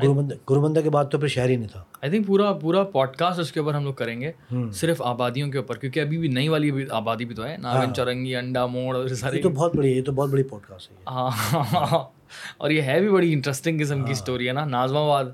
گرو 0.03 0.13
بندہ 0.13 0.36
گرو 0.50 0.62
بندہ 0.62 0.79
کے 0.79 0.89
بعد 0.89 1.06
تو 1.12 1.20
پھر 1.20 1.27
شہر 1.27 1.50
ہی 1.50 1.56
نہیں 1.56 1.68
تھا۔ 1.68 1.84
آئی 2.01 2.12
تھنک 2.12 2.27
پورا 2.27 2.53
پورا 2.53 2.84
پوڈ 2.84 3.15
کاسٹ 3.15 3.39
اس 3.39 3.51
کے 3.51 3.60
اوپر 3.60 3.74
ہم 3.74 3.84
لوگ 3.84 3.94
کریں 3.94 4.22
گے۔ 4.22 4.32
صرف 4.74 5.01
آبادیوں 5.01 5.51
کے 5.51 5.58
اوپر 5.58 5.77
کیونکہ 5.77 6.00
ابھی 6.00 6.18
بھی 6.18 6.27
نئی 6.27 6.48
والی 6.48 6.72
بھی 6.72 6.86
آبادی 6.89 7.25
بھی 7.25 7.36
تو 7.36 7.46
ہے۔ 7.46 7.58
ناگن 7.58 7.94
چورنگی 7.94 8.36
انڈا 8.36 8.65
موڑ 8.65 8.96
اور 8.96 9.08
سارے 9.08 9.38
یہ 9.38 9.44
تو 9.44 9.50
بہت 9.50 9.75
بڑی 9.75 9.94
ہے 9.94 9.98
یہ 9.98 10.03
تو 10.03 10.12
بہت 10.12 10.29
بڑی 10.29 10.44
پوڈ 10.44 10.62
کاسٹ 10.68 10.91
ہے۔ 10.91 10.96
ہاں۔ 11.08 12.03
اور 12.58 12.70
یہ 12.70 12.82
ہے 12.82 13.00
بھی 13.00 13.10
بڑی 13.10 13.34
انٹرسٹنگ 13.34 13.82
قسم 13.82 14.03
کی 14.06 14.12
اسٹوری 14.12 14.48
ہے 14.48 14.53
نا۔ 14.53 14.65
نازم 14.65 14.98
آباد۔ 14.98 15.25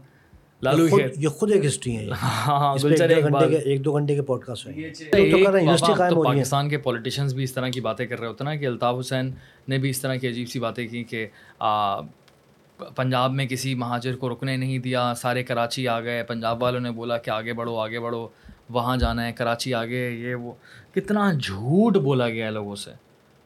لالو 0.62 1.00
یہ 1.18 1.28
خود 1.28 1.52
ایک 1.52 1.66
ہسٹری 1.66 1.98
ہے۔ 1.98 2.10
ہاں 2.22 2.58
ہاں 2.60 2.76
ایک 3.66 3.86
دو 3.86 3.94
گھنٹے 3.94 4.16
کے 4.16 4.22
پوڈ 4.22 4.46
کاسٹ 4.46 4.68
ہیں۔ 4.68 4.92
پاکستان 6.24 6.70
کے 6.70 6.78
پولیٹیشینس 6.78 7.34
بھی 7.34 7.44
اس 7.44 7.54
طرح 7.54 7.70
کی 7.70 7.82
باتیں 7.82 8.06
کر 8.06 8.20
رہے 8.20 8.28
ہوتے 8.28 8.44
ہیں 8.44 8.54
نا 8.54 8.60
کہ 8.60 8.66
الطاف 8.66 9.00
حسین 9.00 9.32
نے 9.68 9.78
بھی 9.78 9.90
اس 9.90 10.02
طرح 10.02 10.16
کی 10.16 10.28
عجیب 10.28 10.50
سی 10.50 10.60
باتیں 10.60 10.88
کی 10.88 11.04
کہ 11.04 11.28
پنجاب 12.96 13.32
میں 13.32 13.46
کسی 13.46 13.76
مہاجر 13.76 14.16
کو 14.16 14.30
رکنے 14.30 14.58
نہیں 14.58 14.80
دیا 14.80 15.14
سارے 15.18 15.44
کراچی 15.44 15.88
آ 15.88 16.00
گئے 16.02 16.24
پنجاب 16.24 16.64
والوں 16.64 16.80
نے 16.80 16.92
بولا 16.92 17.18
کہ 17.18 17.30
آگے 17.30 17.54
بڑھو 17.54 17.78
آگے 17.78 18.00
بڑھو 18.00 18.28
وہاں 18.70 18.98
جانا 18.98 19.28
ہے 19.28 19.32
کراچی 19.32 19.74
آگے 19.74 20.10
یہ 20.10 20.36
وہ۔ 20.36 20.52
کتنا 20.96 21.32
جھوٹ 21.34 21.98
بولا 21.98 22.30
گیا 22.30 22.46
ہے 22.46 22.52
لوگوں 22.52 22.76
سے۔ 22.76 22.92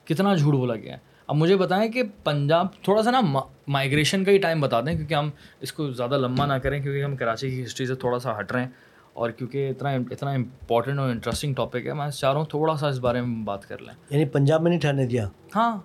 کتنا 0.05 0.35
جھوٹ 0.35 0.53
بولا 0.53 0.75
گیا 0.75 0.93
ہے۔ 0.93 1.08
اب 1.29 1.35
مجھے 1.35 1.55
بتائیں 1.55 1.91
کہ 1.91 2.03
پنجاب 2.23 2.67
تھوڑا 2.83 3.03
سا 3.03 3.11
نا 3.11 3.21
مائگریشن 3.67 4.23
کا 4.23 4.31
ہی 4.31 4.37
ٹائم 4.37 4.61
بتا 4.61 4.81
دیں 4.81 4.95
کیونکہ 4.95 5.13
ہم 5.13 5.29
اس 5.61 5.73
کو 5.73 5.91
زیادہ 5.91 6.17
لمبا 6.17 6.45
نہ 6.45 6.53
کریں 6.53 6.79
کیونکہ 6.83 7.03
ہم 7.03 7.15
کراچی 7.15 7.49
کی 7.49 7.63
ہسٹری 7.63 7.85
سے 7.85 7.95
تھوڑا 7.95 8.19
سا 8.19 8.39
ہٹ 8.39 8.51
رہے 8.51 8.61
ہیں 8.61 8.69
اور 9.13 9.29
کیونکہ 9.29 9.69
اتنا 9.69 9.89
اتنا 9.89 10.31
امپورٹنٹ 10.31 10.99
اور 10.99 11.09
انٹرسٹنگ 11.09 11.53
ٹاپک 11.53 11.85
ہے 11.85 11.93
میں 11.93 12.09
چاہ 12.09 12.31
رہا 12.31 12.39
ہوں 12.39 12.45
تھوڑا 12.45 12.75
سا 12.75 12.87
اس 12.87 12.99
بارے 12.99 13.21
میں 13.21 13.45
بات 13.45 13.67
کر 13.67 13.81
لیں۔ 13.81 13.93
یعنی 14.09 14.25
پنجاب 14.25 14.61
میں 14.61 14.69
نہیں 14.71 14.79
ٹھہرنے 14.79 15.05
دیا؟ 15.05 15.27
ہاں 15.55 15.77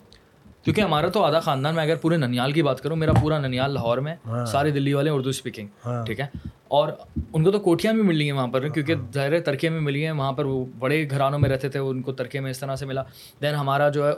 کیونکہ 0.63 0.81
ہمارا 0.81 1.09
تو 1.09 1.25
آدھا 1.25 1.41
خاندان 1.41 1.75
میں 1.75 1.83
اگر 1.83 1.97
پورے 1.97 2.17
ننیال 2.17 2.53
کی 2.53 2.63
بات 2.63 2.81
کروں 2.81 2.97
میرا 2.97 3.13
پورا 3.13 3.39
ننیال 3.39 3.75
لاہور 3.75 3.99
میں 3.99 4.15
ہاں۔ 4.27 4.45
سارے 4.45 4.71
دلی 4.71 4.93
والے 4.93 5.11
اردو 5.11 5.29
اسپیکنگ 5.29 5.69
ہاں۔ 5.87 6.05
ٹھیک 6.05 6.21
ہے؟ 6.21 6.27
اور 6.69 6.89
ان 7.33 7.45
کو 7.45 7.51
تو 7.51 7.59
کوٹیاں 7.61 7.93
بھی 7.93 8.03
مل 8.03 8.17
رہی 8.17 8.25
ہیں 8.25 8.33
وہاں 8.33 8.47
پر 8.47 8.69
کیونکہ 8.69 8.95
ظاہر 9.15 9.41
ترکے 9.41 9.69
میں 9.69 9.81
ملی 9.81 10.05
ہیں 10.05 10.13
وہاں 10.13 10.33
پر 10.33 10.45
وہ 10.45 10.65
بڑے 10.79 11.11
گھرانوں 11.11 11.39
میں 11.39 11.51
رہتے 11.51 11.69
تھے 11.69 11.79
ان 11.79 12.03
کو 12.03 12.13
ترکے 12.13 12.41
میں 12.41 12.51
اس 12.51 12.59
طرح 12.59 12.77
سے 12.77 12.87
ملا۔ 12.87 13.03
دین 13.43 13.55
ہمارا 13.55 13.89
جو 13.89 14.09
ہے 14.09 14.13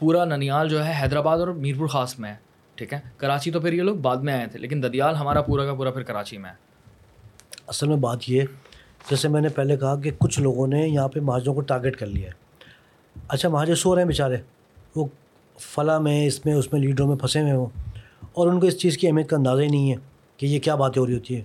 پورا 0.00 0.24
ننیال 0.24 0.68
جو 0.68 0.86
ہے 0.86 0.92
حیدرآباد 1.02 1.38
اور 1.38 1.48
میرپور 1.48 1.86
خاص 1.86 2.18
میں 2.18 2.30
ہے، 2.30 2.34
ٹھیک 2.74 2.92
ہے؟ 2.92 2.98
کراچی 3.16 3.50
تو 3.50 3.60
پھر 3.60 3.72
یہ 3.72 3.82
لوگ 3.82 3.96
بعد 3.96 4.16
میں 4.16 4.34
آئے 4.34 4.46
تھے، 4.46 4.58
لیکن 4.58 4.82
ددیال 4.82 5.14
ہمارا 5.14 5.42
پورا 5.42 5.64
کا 5.64 5.74
پورا 5.74 5.90
پھر 5.90 6.02
کراچی 6.02 6.38
میں 6.38 6.50
ہے۔ 6.50 6.54
اصل 7.66 7.88
میں 7.88 7.96
بات 7.96 8.18
یہ، 8.28 8.42
جیسے 9.10 9.28
میں 9.28 9.40
نے 9.40 9.48
پہلے 9.48 9.76
کہا 9.76 10.00
کہ 10.00 10.10
کچھ 10.18 10.40
لوگوں 10.40 10.66
نے 10.66 10.88
یہاں 10.88 11.08
پہ 11.08 11.20
مہاجروں 11.20 11.54
کو 11.54 11.60
ٹارگیٹ 11.60 11.96
کر 11.96 12.06
لیا 12.06 12.28
ہے۔ 12.28 12.32
اچھا 13.28 13.48
مہاجر 13.48 13.74
سو 13.74 13.94
رہے 13.94 14.02
ہیں 14.02 14.06
بیچارے، 14.06 14.36
وہ 14.96 15.06
فلاں 15.60 16.00
میں، 16.00 16.26
اس 16.26 16.46
میں 16.46 16.54
اس 16.54 16.72
میں 16.72 16.80
لیڈروں 16.80 17.08
میں 17.08 17.16
پھنسے 17.16 17.40
ہوئے 17.40 17.52
ہوں۔ 17.52 17.66
اور 18.32 18.46
ان 18.46 18.60
کو 18.60 18.66
اس 18.66 18.78
چیز 18.78 18.98
کی 18.98 19.06
اہمیت 19.06 19.30
کا 19.30 19.36
اندازہ 19.36 19.62
ہی 19.62 19.68
نہیں 19.68 19.90
ہے 19.90 19.96
کہ 20.36 20.46
یہ 20.46 20.60
کیا 20.60 20.74
باتیں 20.74 21.02
ہو 21.02 21.06
رہی 21.06 21.14
ہوتی 21.14 21.36
ہے 21.36 21.42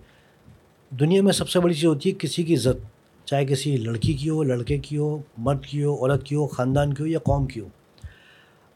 دنیا 0.99 1.21
میں 1.21 1.33
سب 1.33 1.49
سے 1.49 1.59
بڑی 1.59 1.73
چیز 1.73 1.85
ہوتی 1.85 2.09
ہے 2.09 2.15
کسی 2.19 2.43
کی 2.43 2.55
عزت، 2.55 2.85
چاہے 3.27 3.45
کسی 3.45 3.77
لڑکی 3.77 4.13
کی 4.13 4.29
ہو، 4.29 4.43
لڑکے 4.43 4.77
کی 4.77 4.97
ہو، 4.97 5.21
مرد 5.37 5.65
کی 5.65 5.83
ہو، 5.83 5.95
عورت 5.95 6.23
کی 6.23 6.35
ہو، 6.35 6.47
خاندان 6.47 6.93
کی 6.93 7.03
ہو 7.03 7.07
یا 7.07 7.19
قوم 7.19 7.45
کی 7.45 7.59
ہو۔ 7.59 7.67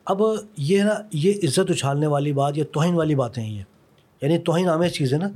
اب 0.10 0.22
یہ 0.58 0.84
نا 0.84 0.94
یہ 1.14 1.34
عزت 1.44 1.72
اچھالنے 1.72 2.08
والی 2.08 2.34
بات 2.34 2.58
یا 2.58 2.64
توہین 2.72 2.94
والی 2.94 3.16
باتیں 3.16 3.44
ہیں 3.44 3.58
یہ۔ 3.58 3.64
یعنی 4.22 4.38
توہین 4.38 4.70
آمیز 4.70 4.92
چیز 4.92 5.14
ہے 5.14 5.18
نا 5.18 5.30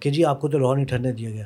کہ 0.00 0.10
جی 0.10 0.24
آپ 0.24 0.40
کو 0.40 0.48
تو 0.48 0.58
لاہور 0.58 0.76
نہیں 0.76 0.86
ٹھہرنے 0.86 1.12
دیا 1.12 1.30
گیا۔ 1.30 1.44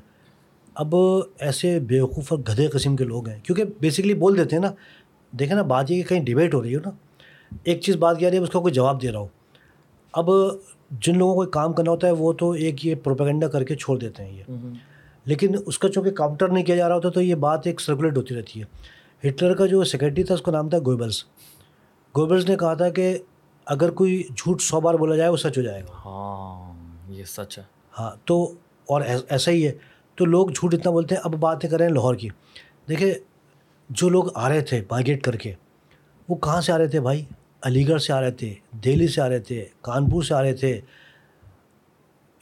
اب 0.75 0.95
ایسے 1.39 1.81
بیوقوف 1.81 2.33
اور 2.33 2.41
گدھے 2.41 2.69
قسم 2.69 2.97
کے 2.97 3.05
لوگ 3.05 3.29
ہیں۔ 3.29 3.41
کیونکہ 3.43 3.65
بیسکلی 3.81 4.15
بول 4.15 4.39
دیتے 4.39 4.57
ہیں 4.57 4.63
نا 4.63 4.73
دیکھیں 5.39 5.57
نا 5.57 5.63
بات 5.63 5.91
یہ 5.91 6.03
کہ 6.03 6.09
کہیں 6.09 6.25
ڈبیٹ 6.25 6.55
ہو 6.55 6.63
رہی 6.63 6.75
ہو 6.75 6.81
نا۔ 6.85 6.91
ایک 7.65 7.81
چیز 7.81 7.97
بات 7.97 8.19
کیا 8.19 8.31
رہی 8.31 8.37
ہے 8.37 8.43
اس 8.43 8.51
کا 8.51 8.61
کوئی 8.61 8.75
جواب 8.75 9.03
دے 9.03 9.13
رہا 9.13 9.19
ہو۔ 9.19 9.27
اب 10.13 10.31
جن 10.91 11.19
لوگوں 11.19 11.35
کو 11.35 11.51
کام 11.51 11.73
کرنا 11.73 11.91
ہوتا 11.91 12.07
ہے 12.07 12.13
وہ 12.13 12.33
تو 12.33 12.51
ایک 12.51 12.87
یہ 12.87 12.95
پروپیگنڈا 12.95 13.49
کر 13.49 13.65
کے 13.65 13.77
چھوڑ 13.77 13.99
دیتے 13.99 14.25
ہیں 14.25 14.39
یہ۔ 14.39 14.43
لیکن 15.25 15.55
اس 15.67 15.79
کا 15.79 15.89
چونکہ 15.89 16.11
کاؤنٹر 16.11 16.49
نہیں 16.49 16.65
کیا 16.65 16.77
جا 16.77 16.89
رہا 16.89 16.97
ہوتا 16.97 17.09
تو 17.09 17.21
یہ 17.21 17.35
بات 17.35 17.67
ایک 17.67 17.81
سرکولیٹ 17.81 18.17
ہوتی 18.17 18.35
رہتی 18.35 18.63
ہے۔ 18.63 18.93
ہٹلر 19.29 19.55
کا 19.55 19.67
جو 19.67 19.85
سیکرٹری 19.85 20.23
تھا 20.23 20.35
اس 20.35 20.43
کا 20.43 20.53
نام 20.53 20.69
تھا 20.69 20.79
گوبلس 20.79 21.25
گوبلس 22.17 22.49
نے 22.49 22.57
کہا 22.57 22.75
تھا 22.75 22.89
کہ 22.89 23.19
اگر 23.67 23.91
کوئی 23.91 24.23
جھوٹ 24.37 24.63
سو 24.63 24.81
بار 24.81 24.95
بولا 24.95 25.17
جائے 25.17 25.29
وہ 25.29 25.37
سچ 25.37 25.59
ہو 25.59 25.63
جائے 25.63 25.83
گا۔ 25.83 25.93
ہاں 26.05 26.73
یہ 27.09 27.25
سچ 27.25 27.59
ہے۔ 27.59 27.63
ہاں 27.99 28.11
تو 28.25 28.55
اور 28.89 29.01
ایس- 29.01 29.25
ایسا 29.29 29.51
ہی 29.51 29.67
ہے۔ 29.67 29.73
تو 30.15 30.25
لوگ 30.25 30.49
جھوٹ 30.49 30.75
اتنا 30.75 30.91
بولتے 30.91 31.15
ہیں 31.15 31.23
اب 31.25 31.35
باتیں 31.35 31.71
کریں 31.71 31.89
لاہور 31.89 32.15
کی۔ 32.15 32.29
دیکھیں 32.89 33.15
جو 33.91 34.09
لوگ 34.09 34.25
آ 34.35 34.49
رہے 34.49 34.61
تھے 34.61 34.83
مائگریٹ 34.91 35.23
کر 35.23 35.37
کے 35.37 35.53
وہ 36.29 36.35
کہاں 36.37 36.61
سے 36.61 36.73
آ 36.73 36.79
رہے 36.79 36.89
تھے 36.89 37.01
بھائی؟ 37.01 37.25
علی 37.63 37.89
گڑھ 37.89 38.03
سے 38.03 38.13
آ 38.13 38.21
رہے 38.21 38.31
تھے 38.31 38.55
دہلی 38.85 39.09
سے 39.09 39.21
آ 39.21 39.29
رہے 39.29 39.39
تھے 39.39 39.67
کانپور 39.81 40.23
سے 40.23 40.35
آ 40.35 40.43
رہے 40.43 40.55
تھے 40.55 40.81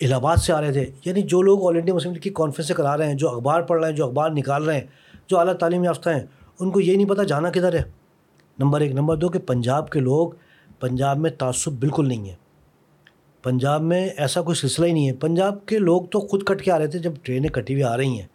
الہ 0.00 0.14
آباد 0.14 0.36
سے 0.36 0.52
آ 0.52 0.60
رہے 0.60 0.72
تھے۔ 0.72 0.90
یعنی 1.04 1.22
جو 1.22 1.42
لوگ 1.42 1.68
آل 1.68 1.76
انڈیا 1.76 1.94
مسلم 1.94 2.12
لیگ 2.12 2.20
کی 2.20 2.30
کانفرنسیں 2.30 2.74
کرا 2.76 2.98
رہے 2.98 3.06
ہیں 3.06 3.14
جو 3.14 3.28
اخبار 3.30 3.62
پڑھ 3.62 3.80
رہے 3.80 3.88
ہیں 3.88 3.96
جو 3.96 4.06
اخبار 4.06 4.30
نکال 4.30 4.64
رہے 4.64 4.74
ہیں 4.74 4.86
جو 5.28 5.38
اعلیٰ 5.38 5.54
تعلیم 5.54 5.84
یافتہ 5.84 6.10
ہیں 6.10 6.26
ان 6.60 6.70
کو 6.70 6.80
یہ 6.80 6.96
نہیں 6.96 7.08
پتہ 7.08 7.22
جانا 7.22 7.50
کدھر 7.50 7.74
ہے۔ 7.74 7.82
نمبر 8.60 8.80
ایک. 8.80 8.92
نمبر 8.92 9.16
دو 9.16 9.28
کہ 9.28 9.38
پنجاب 9.38 9.90
کے 9.90 10.00
لوگ 10.00 10.30
پنجاب 10.78 11.18
میں 11.18 11.30
تعصب 11.30 11.72
بالکل 11.72 12.08
نہیں 12.08 12.28
ہے. 12.28 12.34
پنجاب 13.42 13.82
میں 13.82 14.08
ایسا 14.16 14.42
کوئی 14.42 14.54
سلسلہ 14.54 14.86
ہی 14.86 14.92
نہیں 14.92 15.08
ہے. 15.08 15.12
پنجاب 15.12 15.66
کے 15.66 15.78
لوگ 15.78 16.02
تو 16.02 16.20
خود 16.20 16.42
کٹ 16.42 16.62
کے 16.62 16.70
آ 16.70 16.78
رہے 16.78 16.86
تھے 16.86 16.98
جب 16.98 17.12
ٹرینیں 17.22 17.48
کٹی 17.50 17.74
ہوئی 17.74 17.82
آ 17.82 17.96
رہی 17.96 18.20
ہیں. 18.20 18.26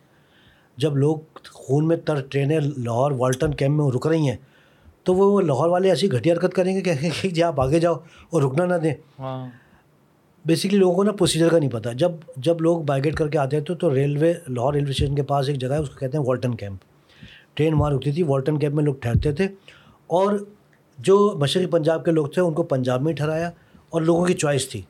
جب 0.78 0.98
لوگ 0.98 1.18
خون 1.52 1.88
میں 1.88 1.98
تر 1.98 2.22
ٹرینیں 2.22 2.60
لاہور 2.60 3.12
والٹن 3.12 3.54
کیمپ 3.54 3.82
میں 3.82 3.92
رک 3.96 4.08
رہی 4.08 4.30
ہیں 4.30 4.38
تو 5.04 5.14
وہ 5.14 5.42
لاہور 5.42 5.70
والے 5.70 5.90
ایسی 5.90 6.12
گھٹیا 6.12 6.34
حرکت 6.34 6.54
کریں 6.54 6.76
گے 6.76 6.82
کہ 7.22 7.30
جی 7.30 7.44
آپ 7.44 7.62
آگے 7.62 7.80
جاؤ 7.80 7.94
اور 8.30 8.42
رکنا 8.42 8.66
نہ 8.66 8.74
دیں. 8.74 8.94
ہاں۔ 9.20 9.46
بیسکلی 10.46 10.78
لوگوں 10.78 10.96
کو 10.96 11.04
نا 11.04 11.12
پروسیجر 11.12 11.50
کا 11.50 11.60
نہیں 11.60 11.70
پتہ 11.70 11.90
جب 11.90 12.12
جب 12.38 12.62
لوگ 12.62 12.82
بائیگیٹ 12.82 13.16
کر 13.16 13.28
کے 13.28 13.38
آتے 13.38 13.60
تھے 13.62 13.76
تو 13.76 13.94
ریلوے 13.94 14.34
لاہور 14.48 14.74
ریلوے 14.74 14.92
اسٹیشن 14.92 15.16
کے 15.16 15.24
پاس 15.24 15.50
ایک 15.50 15.58
جگہ 15.58 15.74
ہے 15.74 15.78
اس 15.78 15.90
کو 15.90 16.00
کہتے 16.00 16.18
ہیں 16.18 16.26
والٹن 16.26 16.56
کیمپ. 16.56 16.80
ٹرین 17.54 17.74
وہاں 17.74 17.92
رکتی 17.92 18.12
تھی 18.12 18.24
والٹن 18.24 18.60
کیمپ 18.60 18.76
میں 18.76 18.84
لوگ 18.84 18.96
ٹھہرتے 19.02 19.32
تھے 19.32 19.48
اور 20.08 20.46
جو 20.98 21.36
مشرقی 21.40 21.68
پنجاب 21.68 22.06
کے 22.06 22.12
لوگ 22.12 22.28
تھے 22.28 22.42
ان 22.42 22.54
کو 22.54 22.64
پنجاب 22.64 23.02
میں 23.02 23.14
ٹھہرایا 23.14 23.52
اور 23.90 24.02
لوگوں 24.02 24.26
کی 24.26 24.34
چوائس 24.34 24.70
تھی 24.70 24.82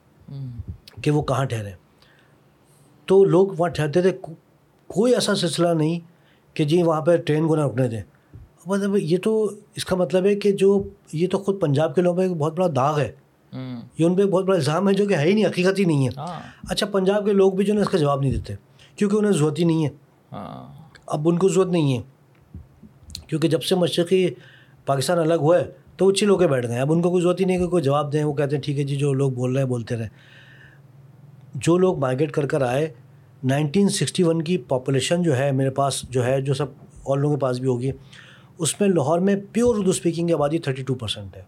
کہ 1.01 1.11
وہ 1.11 1.21
کہاں 1.21 1.45
ٹھہرے۔ 1.45 1.71
تو 3.05 3.25
لوگ 3.25 3.47
وہاں 3.57 3.69
ٹھہرتے 3.69 4.01
تھے 4.01 4.11
کو- 4.11 4.35
کوئی 4.87 5.13
ایسا 5.13 5.35
سلسلہ 5.35 5.73
نہیں 5.73 5.99
کہ 6.53 6.65
جی 6.65 6.83
وہاں 6.83 7.01
پہ 7.01 7.17
ٹرین 7.17 7.47
کو 7.47 7.55
نہ 7.55 7.61
رکنے 7.61 7.87
دیں۔ 7.87 8.01
مطلب 8.65 8.97
یہ 8.97 9.17
تو 9.23 9.51
اس 9.75 9.85
کا 9.85 9.95
مطلب 9.95 10.25
ہے 10.25 10.35
کہ 10.35 10.51
جو 10.51 10.83
یہ 11.13 11.27
تو 11.31 11.37
خود 11.37 11.61
پنجاب 11.61 11.95
کے 11.95 12.01
لوگوں 12.01 12.17
پہ 12.17 12.27
ایک 12.27 12.37
بہت 12.37 12.53
بڑا 12.55 12.67
داغ 12.75 12.99
ہے۔ 12.99 13.11
یہ 13.97 14.05
ان 14.05 14.15
پہ 14.15 14.23
بہت 14.23 14.45
بڑا 14.45 14.55
الزام 14.55 14.89
ہے 14.89 14.93
جو 14.93 15.05
کہ 15.05 15.13
ہے 15.13 15.27
ہی 15.27 15.33
نہیں 15.33 15.45
حقیقت 15.45 15.79
ہی 15.79 15.85
نہیں 15.85 16.07
ہے۔ 16.07 16.09
ہاں۔ 16.17 16.39
اچھا 16.69 16.85
پنجاب 16.85 17.25
کے 17.25 17.33
لوگ 17.33 17.51
بھی 17.51 17.65
جو 17.65 17.73
ہے 17.73 17.75
نا 17.75 17.81
اس 17.81 17.89
کا 17.89 17.97
جواب 17.97 18.21
نہیں 18.21 18.31
دیتے 18.31 18.53
کیونکہ 18.95 19.15
انہیں 19.15 19.31
ضرورت 19.31 19.59
ہی 19.59 19.63
نہیں 19.63 19.85
ہے۔ 19.85 19.89
ہاں۔ 20.31 20.89
اب 21.05 21.29
ان 21.29 21.37
کو 21.37 21.49
ضرورت 21.49 21.67
نہیں 21.67 21.97
ہے۔ 21.97 22.03
کیونکہ 23.27 23.47
جب 23.47 23.63
سے 23.63 23.75
مشرقی 23.75 24.27
پاکستان 24.85 25.19
الگ 25.19 25.33
ہوا 25.33 25.59
ہے 25.59 25.63
تو 25.97 26.05
وہ 26.05 26.11
چل 26.11 26.29
ہو 26.29 26.37
کے 26.37 26.47
بیٹھ 26.47 26.67
گئے۔ 26.67 26.79
اب 26.79 26.91
ان 26.93 27.01
کو 27.01 27.09
کوئی 27.11 27.21
ضرورت 27.21 27.39
ہی 27.39 27.45
نہیں 27.45 27.57
کہ 27.57 27.67
کوئی 27.67 27.83
جواب 27.83 28.13
دیں 28.13 28.23
وہ 28.23 28.33
کہتے 28.33 28.55
ہیں 28.55 28.63
ٹھیک 28.63 28.79
ہے 28.79 28.83
جی 28.83 28.95
جو 28.95 29.13
لوگ 29.13 29.31
بول 29.31 29.51
رہے 29.53 29.61
ہیں 29.61 29.69
بولتے 29.69 29.97
رہیں 29.97 30.09
جو 31.55 31.77
لوگ 31.77 31.99
مائگریٹ 31.99 32.31
کر 32.31 32.45
کر 32.45 32.61
آئے 32.61 32.93
نائنٹین 33.43 33.89
سکسٹی 33.89 34.23
ون 34.23 34.41
کی 34.41 34.57
پاپولیشن 34.57 35.23
جو 35.23 35.37
ہے 35.37 35.51
میرے 35.51 35.69
پاس 35.69 36.01
جو 36.09 36.25
ہے 36.25 36.41
جو 36.41 36.53
سب 36.53 36.65
اور 37.03 37.17
لوگوں 37.17 37.35
کے 37.35 37.39
پاس 37.39 37.59
بھی 37.59 37.67
ہوگی 37.67 37.91
اس 38.57 38.81
میں 38.81 38.89
لاہور 38.89 39.19
میں 39.19 39.35
پیور 39.51 39.75
اردو 39.75 39.89
اسپیکنگ 39.89 40.27
کی 40.27 40.33
آبادی 40.33 40.57
تھرٹی 40.59 40.83
ٹو 40.83 40.95
پرسینٹ 40.95 41.37
ہے۔ 41.37 41.41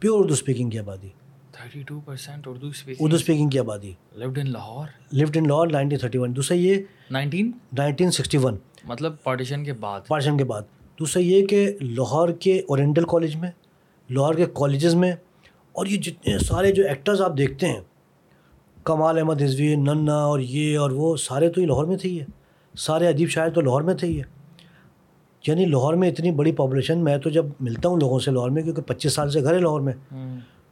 پیور 0.00 0.18
اردو 0.18 0.32
اسپیکنگ 0.32 0.70
کی 0.70 0.78
آبادی۔ 0.78 1.08
Thirty 1.52 1.82
two 1.82 2.00
percent 2.00 2.48
Urdu 2.48 2.70
Urdu 3.00 3.16
speaking 3.16 3.48
کی 3.48 3.58
آبادی۔ 3.58 3.92
Lived 4.12 4.38
in 4.38 4.50
Lahore? 4.50 5.14
Left 5.14 5.36
in 5.36 5.48
Lahore 5.48 5.68
nineteen 5.68 5.98
thirty 5.98 6.18
one 6.18 6.36
دوسرا 6.36 6.56
یہ 6.56 6.82
نائنٹین 7.10 7.52
نائنٹین 7.78 8.10
سکسٹی 8.10 8.38
ون 8.38 8.56
مطلب 8.84 9.22
پارٹیشن 9.22 9.64
کے 9.64 9.72
بعد۔ 9.72 10.00
پارشن 10.08 10.36
کے 10.36 10.44
بعد۔ 10.44 10.62
دوسرا 10.98 11.22
یہ 11.22 11.46
کہ 11.46 11.66
لاہور 11.80 12.28
کے 12.28 12.58
اورینٹل 12.58 13.04
کالج 13.04 13.36
میں، 13.36 13.50
لاہور 14.10 14.34
کے 14.34 14.46
کالجز 14.54 14.94
میں، 14.94 15.12
اور 15.72 15.86
یہ 15.86 16.00
جتنے 16.02 16.38
سارے 16.38 16.72
جو 16.72 16.86
ایکٹرز 16.88 17.20
آپ 17.22 17.36
دیکھتے 17.38 17.68
ہیں، 17.68 17.80
کمال 18.84 19.18
احمد 19.18 19.42
رضوی 19.42 19.74
ننا 19.76 20.16
اور 20.24 20.40
یہ 20.40 20.78
اور 20.78 20.90
وہ، 20.90 21.16
سارے 21.16 21.48
تو 21.50 21.60
یہ 21.60 21.66
لاہور 21.66 21.84
میں 21.84 21.96
تھے 21.96 22.08
یہ 22.08 22.22
سارے 22.74 23.08
ادیب 23.08 23.28
شاعر 23.28 23.50
تو 23.50 23.60
لاہور 23.60 23.82
میں 23.82 23.94
تھے 23.94 24.08
یہ 24.08 24.22
یعنی 25.44 25.64
لاہور 25.64 25.94
میں 25.94 26.08
اتنی 26.10 26.30
بڑی 26.30 26.52
پاپولیشن 26.52 26.98
میں 26.98 27.16
تو 27.18 27.30
جب 27.30 27.46
ملتا 27.60 27.88
ہوں 27.88 27.96
لوگوں 27.96 28.18
سے 28.18 28.30
لاہور 28.30 28.50
میں، 28.50 28.62
کیونکہ 28.62 28.82
پچیس 28.82 29.12
سال 29.12 29.30
سے 29.30 29.42
گھر 29.42 29.54
ہے 29.54 29.58
لاہور 29.58 29.80
میں، 29.80 29.92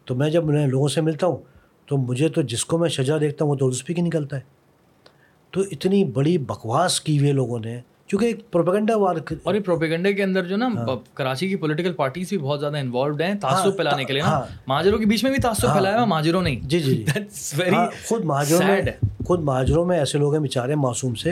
تو 0.05 0.15
میں 0.15 0.31
جب 0.31 0.45
میں 0.45 0.67
لوگوں 0.67 0.89
سے 0.89 1.01
ملتا 1.01 1.27
ہوں، 1.27 1.37
تو 1.87 1.97
مجھے 1.97 2.29
تو 2.29 2.43
جس 2.43 2.65
کو 2.65 2.79
میں 2.79 2.89
شجا 2.89 3.19
دیکھتا 3.21 3.45
ہوں، 3.45 3.53
وہ 3.53 3.57
تو 3.57 3.67
اردو 3.67 3.77
اسپیکنگ 3.77 4.07
نکلتا 4.07 4.37
ہے۔ 4.37 4.43
تو 5.53 5.61
اتنی 5.71 6.05
بڑی 6.05 6.37
بکواس 6.39 7.01
کی 7.01 7.19
ہوئی 7.19 7.29
ہے 7.29 7.33
لوگوں 7.33 7.59
نے 7.59 7.81
کیونکہ 8.11 8.27
ایک 8.27 8.51
پروپیگنڈا 8.51 8.97
وار 8.97 9.17
اور 9.43 9.55
یہ 9.55 9.61
پروپیگنڈے 9.61 10.13
کے 10.13 10.23
اندر 10.23 10.45
جو 10.45 10.57
نا 10.57 10.69
کراچی 11.15 11.49
کی 11.49 11.57
پولیٹیکل 11.57 11.93
پارٹیز 11.93 12.29
بھی 12.29 12.39
بہت 12.39 12.61
زیادہ 12.61 12.77
انوالوڈ 12.77 13.23
ہیں 13.23 13.35
تعصب 13.35 13.77
پھیلانے 13.77 14.05
کے 14.05 14.13
لیے 14.13 14.23
نا۔ 14.23 14.41
مہاجروں 14.67 14.99
کے 14.99 15.07
بیچ 15.07 15.25
میں 15.25 15.33
بھی 15.33 15.41
تعصب 15.43 15.73
پھیلایا 15.73 15.97
ہوا 15.97 16.05
مہاجروں 16.05 16.43
نے۔ 16.43 16.55
جی 16.63 16.81
جی 16.81 17.05
خود 18.09 18.25
مہاجروں 18.25 18.61
میں 18.65 18.81
خود 19.27 19.41
مہاجروں 19.41 19.85
میں 19.87 19.99
ایسے 19.99 20.19
لوگ 20.19 20.33
ہیں 20.33 20.41
بیچارے 20.41 20.75
معصوم 20.75 21.15
سے 21.15 21.31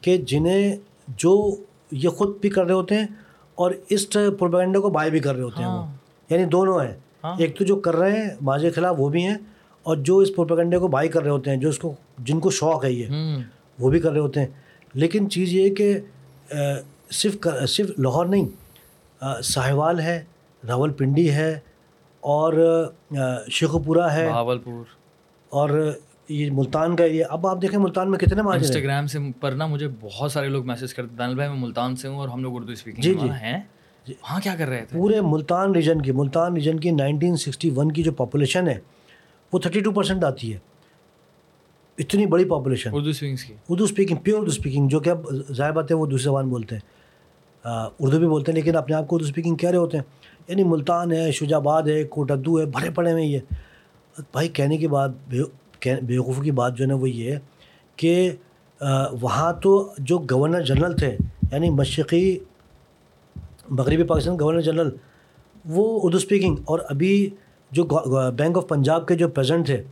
کہ 0.00 0.16
جنہیں 0.16 0.76
جو 1.16 1.56
یہ 1.90 2.08
خود 2.08 2.40
بھی 2.40 2.50
کر 2.50 2.64
رہے 2.64 2.74
ہوتے 2.74 2.94
ہیں 2.94 3.06
اور 3.54 3.70
اس 3.88 4.08
پروپیگنڈے 4.10 4.78
کو 4.78 4.88
بائی 4.88 5.10
بھی 5.10 5.20
کر 5.20 5.34
رہے 5.34 5.42
ہوتے 5.42 5.62
ہیں 5.62 5.68
وہ۔ 5.68 5.84
یعنی 6.30 6.44
دونوں 6.44 6.80
ہیں۔ 6.80 6.92
ایک 7.38 7.58
تو 7.58 7.64
جو 7.64 7.76
کر 7.76 7.96
رہے 7.96 8.22
ہیں 8.22 8.28
مہاجر 8.40 8.68
کے 8.68 8.74
خلاف 8.74 8.94
وہ 8.98 9.08
بھی 9.08 9.22
ہیں 9.24 9.36
اور 9.82 9.96
جو 9.96 10.18
اس 10.18 10.34
پروپیگنڈے 10.36 10.78
کو 10.78 10.88
بائی 10.88 11.08
کر 11.08 11.22
رہے 11.22 11.30
ہوتے 11.30 11.50
ہیں 11.50 11.56
جو 11.56 11.68
اس 11.68 11.78
کو 11.78 11.94
جن 12.18 12.40
کو 12.40 12.50
شوق 12.50 12.84
ہے 12.84 12.92
یہ 12.92 13.06
وہ 13.78 13.90
بھی 13.90 14.00
کر 14.00 14.12
رہے 14.12 14.20
ہوتے 14.20 14.40
ہیں۔ 14.40 14.46
لیکن 14.94 15.30
چیز 15.30 15.52
یہ 15.52 15.74
کہ 15.74 15.98
صرف 17.10 17.46
صرف 17.68 17.90
لاہور 17.98 18.26
نہیں 18.26 19.42
ساہیوال 19.42 20.00
ہے 20.00 20.24
راول 20.68 20.92
پنڈی 20.92 21.30
ہے 21.30 21.58
اور 22.20 22.52
شیخو 23.50 23.78
پورہ 23.78 24.10
ہے 24.12 24.28
پور 24.64 24.84
اور 25.48 25.92
یہ 26.28 26.50
ملتان 26.50 26.96
کا 26.96 27.04
ایریا 27.04 27.26
اب 27.30 27.46
آپ 27.46 27.62
دیکھیں 27.62 27.78
ملتان 27.78 28.10
میں 28.10 28.18
کتنے 28.18 28.42
ماجر 28.42 28.64
انسٹاگرام 28.64 29.06
سے 29.06 29.18
پر 29.40 29.52
نا 29.52 29.66
مجھے 29.66 29.88
بہت 30.00 30.32
سارے 30.32 30.48
لوگ 30.48 30.66
میسج 30.66 30.94
کرتے 30.94 31.16
دانل 31.16 31.34
بھائی 31.34 31.48
میں 31.48 31.58
ملتان 31.58 31.96
سے 31.96 32.08
ہوں 32.08 32.16
اور 32.16 32.28
ہم 32.28 32.42
لوگ 32.42 32.56
اردو 32.56 32.72
اسپیکنگ 32.72 33.02
جی 33.02 33.14
جی۔ 33.14 33.28
ہیں۔ 33.30 33.60
وہاں 34.06 34.40
کیا 34.40 34.54
کر 34.58 34.68
رہے 34.68 34.84
تھے؟ 34.84 34.98
پورے 34.98 35.20
ملتان 35.20 35.74
ریجن 35.74 36.02
کی 36.02 36.12
ملتان 36.12 36.54
ریجن 36.54 36.80
کی 36.80 36.90
نائنٹین 36.90 37.36
سکسٹی 37.36 37.70
ون 37.70 37.92
کی 37.92 38.02
جو 38.02 38.12
پاپولیشن 38.12 38.68
ہے 38.68 38.78
وہ 39.52 39.58
تھرٹی 39.58 39.80
ٹو 39.80 39.90
پرسینٹ 39.90 40.24
آتی 40.24 40.52
ہے۔ 40.52 40.58
اتنی 41.98 42.26
بڑی 42.26 42.44
پاپولیشن 42.44 42.90
اردو 42.92 43.10
اسپیکنگ 43.10 43.36
کی۔ 43.48 43.54
Urdu 43.68 43.84
speaking 43.84 44.16
pure 44.16 44.38
Urdu 44.38 44.50
speaking 44.50 44.88
جو 44.88 45.00
کہ 45.00 45.10
اب 45.10 45.26
ظاہر 45.52 45.72
بات 45.72 45.90
ہے 45.90 45.96
وہ 45.96 46.06
دوسری 46.06 46.24
زبان 46.24 46.48
بولتے 46.48 46.74
ہیں۔ 46.74 46.82
اردو 48.00 48.18
بھی 48.18 48.28
بولتے 48.28 48.52
ہیں 48.52 48.56
لیکن 48.56 48.76
اپنے 48.76 48.96
آپ 48.96 49.08
کو 49.08 49.16
اردو 49.16 49.26
اسپیکنگ 49.26 49.56
کہہ 49.56 49.70
رہے 49.70 49.78
ہوتے 49.78 49.96
ہیں۔ 49.96 50.04
یعنی 50.48 50.64
ملتان 50.64 51.12
ہے 51.12 51.32
شجا 51.32 51.56
آباد 51.56 51.82
ہے 51.82 52.04
کوٹدو 52.04 52.60
ہے 52.60 52.66
بڑے 52.66 52.90
پڑے 52.90 53.14
میں 53.14 53.24
یہ۔ 53.24 53.38
بھائی 54.18 54.48
کہنے 54.48 54.76
کی 54.76 54.88
بات 54.88 55.10
بیوقوف 56.02 56.40
کی 56.42 56.50
بات 56.50 56.76
جو 56.76 56.84
ہے 56.84 56.88
نا 56.88 56.94
وہ 56.94 57.10
یہ 57.10 57.32
ہے 57.32 57.38
کہ 57.96 58.36
وہاں 59.20 59.52
تو 59.52 59.92
جو 59.98 60.18
گورنر 60.18 60.62
جنرل 60.62 60.96
تھے 60.96 61.16
یعنی 61.52 61.70
مشرقی 61.70 62.38
مغربی 63.70 64.02
پاکستان 64.02 64.36
گورنر 64.40 64.60
جنرل 64.60 64.88
وہ 65.64 66.00
اردو 66.02 66.16
اسپیکنگ 66.16 66.56
اور 66.64 66.78
ابھی 66.88 67.30
جو 67.70 67.84
بینک 68.36 68.56
آف 68.56 68.68
پنجاب 68.68 69.08
کے 69.08 69.14
جو 69.14 69.28
پریزنٹ 69.28 69.66
تھے 69.66 69.82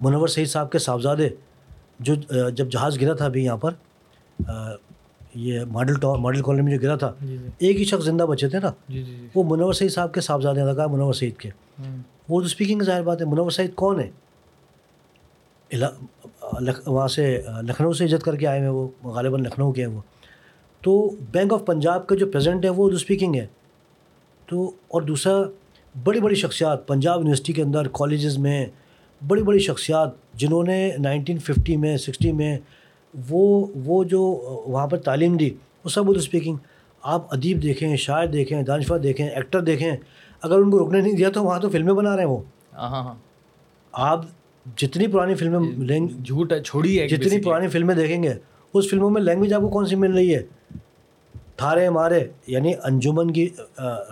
منور 0.00 0.28
سعید 0.28 0.48
صاحب 0.48 0.72
کے 0.72 0.78
صاحبزادے 0.78 1.28
جو 2.00 2.14
جب 2.50 2.70
جہاز 2.70 3.00
گرا 3.00 3.14
تھا 3.14 3.24
ابھی 3.24 3.44
یہاں 3.44 3.56
پر 3.56 3.70
یہ 5.34 5.60
ماڈل 5.64 5.98
ٹاؤن 6.00 6.22
ماڈل 6.22 6.42
کالونی 6.42 6.62
میں 6.62 6.72
جو 6.72 6.78
گرا 6.82 6.96
تھا 6.96 7.12
جی، 7.20 7.36
جی۔ 7.36 7.48
ایک 7.58 7.78
ہی 7.78 7.84
شخص 7.84 8.04
زندہ 8.04 8.22
بچے 8.22 8.48
تھے 8.48 8.58
نا؟ 8.58 8.72
جی، 8.88 9.28
وہ 9.34 9.44
منور 9.44 9.72
سعید 9.72 9.90
صاحب 9.92 10.14
کے 10.14 10.20
صاحبزادے 10.20 10.60
لگا 10.60 10.86
منور 10.86 11.12
سعید 11.12 11.36
کے۔ 11.36 11.50
وہ 12.28 12.36
اردو 12.36 12.46
اسپیکنگ 12.46 12.82
ظاہر 12.82 13.02
بات 13.02 13.20
ہے 13.20 13.26
منور 13.26 13.50
سعید 13.50 13.74
کون 13.74 14.00
ہے؟ 14.00 14.10
وہاں 16.86 17.08
سے 17.08 17.42
لکھنؤ 17.62 17.92
سے 17.92 18.04
عزت 18.04 18.22
کر 18.22 18.36
کے 18.36 18.46
آئے 18.46 18.60
ہیں 18.60 18.68
وہ 18.68 18.88
غالباً 19.04 19.40
لکھنؤ 19.40 19.72
کے 19.72 19.86
ہیں 19.86 19.92
وہ۔ 19.94 20.00
تو 20.80 21.10
بینک 21.32 21.52
آف 21.52 21.64
پنجاب 21.66 22.06
کا 22.06 22.16
جو 22.16 22.26
پریزنٹ 22.26 22.64
ہے 22.64 22.70
وہ 22.70 22.84
اردو 22.84 22.96
اسپیکنگ 22.96 23.34
ہے۔ 23.34 23.46
تو 24.46 24.70
اور 24.88 25.02
دوسرا 25.02 25.34
بڑی 26.04 26.20
بڑی 26.20 26.34
شخصیات 26.34 26.88
پنجاب 26.88 27.18
یونیورسٹی 27.18 27.52
کے 27.52 27.62
اندر 27.62 27.88
کالجز 27.88 28.38
میں 28.38 28.66
بڑی 29.26 29.42
بڑی 29.42 29.58
شخصیات 29.58 30.10
جنہوں 30.34 30.62
نے 30.62 30.90
نائنٹین 30.98 31.38
ففٹی 31.38 31.76
میں 31.76 31.96
سکسٹی 31.96 32.32
میں 32.32 32.58
وہ 33.28 33.66
وہ 33.84 34.04
جو 34.04 34.20
وہاں 34.66 34.86
پر 34.86 34.98
تعلیم 34.98 35.36
دی 35.36 35.50
وہ 35.84 35.88
سب 35.88 36.08
اردو 36.08 36.20
اسپیکنگ 36.20 36.56
آپ 37.02 37.26
ادیب 37.30 37.62
دیکھیں 37.62 37.96
شاعر 37.96 38.26
دیکھیں 38.26 38.62
دانشور 38.62 38.98
دیکھیں 38.98 39.28
ایکٹر 39.28 39.60
دیکھیں 39.60 39.92
اگر 40.42 40.58
ان 40.58 40.70
کو 40.70 40.78
رکنے 40.78 41.00
نہیں 41.00 41.12
دیا 41.12 41.30
تو 41.30 41.44
وہاں 41.44 41.58
تو 41.58 41.70
فلمیں 41.70 41.94
بنا 41.94 42.16
رہے 42.16 42.22
ہیں 42.22 42.30
وہ۔ 42.30 42.38
ہاں 42.72 42.88
ہاں 42.88 43.14
آپ 43.92 44.24
جتنی 44.76 45.06
پرانی 45.06 45.34
فلمیں 45.34 45.60
لیں 45.60 46.06
جھوٹ 46.24 46.52
ہے 46.52 46.62
چھوڑی 46.62 47.00
ہے 47.00 47.08
جتنی 47.08 47.40
پرانی 47.40 47.68
فلمیں 47.68 47.94
دیکھیں 47.94 48.22
گے 48.22 48.32
اس 48.74 48.90
فلموں 48.90 49.10
میں 49.10 49.22
لینگویج 49.22 49.52
آپ 49.52 49.60
کو 49.60 49.68
کون 49.68 49.86
سی 49.86 49.96
مل 49.96 50.12
رہی 50.12 50.34
ہے؟ 50.34 50.42
تھارے 51.56 51.90
مارے 51.90 52.24
یعنی 52.46 52.72
انجمن 52.84 53.30
کی 53.30 53.48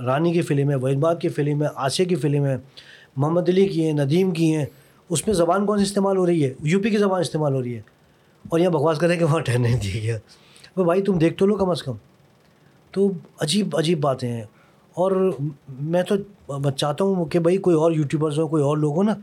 رانی 0.07 0.33
کی 0.33 0.42
فلم 0.42 0.71
ہے 0.71 0.75
وحید 0.75 1.05
کی 1.21 1.29
فلم 1.29 1.62
ہے 1.62 1.69
آسیہ 1.75 2.05
کی 2.05 2.14
فلم 2.14 2.45
ہے 2.45 2.57
محمد 3.16 3.49
علی 3.49 3.69
کی 3.69 3.87
ہیں 3.87 3.92
ندیم 3.92 4.31
کی 4.31 4.57
ہیں۔ 4.57 4.66
اس 5.09 5.27
میں 5.27 5.35
زبان 5.35 5.66
کون 5.66 5.79
سی 5.79 5.85
استعمال 5.85 6.16
ہو 6.16 6.27
رہی 6.27 6.45
ہے؟ 6.45 6.55
یو 6.61 6.81
پی 6.81 6.90
کی 6.90 6.97
زبان 6.97 7.21
استعمال 7.21 7.55
ہو 7.55 7.62
رہی 7.62 7.77
ہے۔ 7.77 7.83
اور 8.49 8.59
یہاں 8.59 8.71
بکواس 8.71 8.99
کریں 8.99 9.19
کہ 9.19 9.25
وہاں 9.25 9.40
ٹھہرنے 9.40 9.79
دیا 9.83 10.03
گیا۔ 10.03 10.19
بھائی 10.83 11.03
تم 11.03 11.19
دیکھ 11.19 11.38
تو 11.38 11.47
لو 11.47 11.55
کم 11.55 11.71
از 11.71 11.83
کم۔ 11.83 11.92
تو 12.90 13.11
عجیب 13.40 13.77
عجیب 13.77 14.01
باتیں 14.01 14.33
ہیں۔ 14.33 14.45
اور 14.95 15.33
میں 15.69 16.03
تو 16.03 16.14
چاہتا 16.71 17.05
ہوں 17.05 17.25
کہ 17.25 17.38
بھائی 17.38 17.57
کوئی 17.57 17.77
اور 17.77 17.92
یوٹیوبرز 17.92 18.38
ہو 18.38 18.49
کوئی 18.49 18.62
اور 18.62 18.77
لوگ 18.77 18.97
ہو 18.97 19.03
نا، 19.03 19.14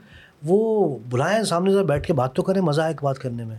وہ 0.43 0.98
بلائیں 1.10 1.43
سامنے 1.43 1.72
سے 1.74 1.84
بیٹھ 1.84 2.08
کے 2.08 2.13
بات 2.13 2.34
تو 2.34 2.43
کریں، 2.43 2.62
مزہ 2.62 2.82
آئے 2.82 2.93
بات 3.02 3.19
کرنے 3.19 3.46
میں۔ 3.46 3.58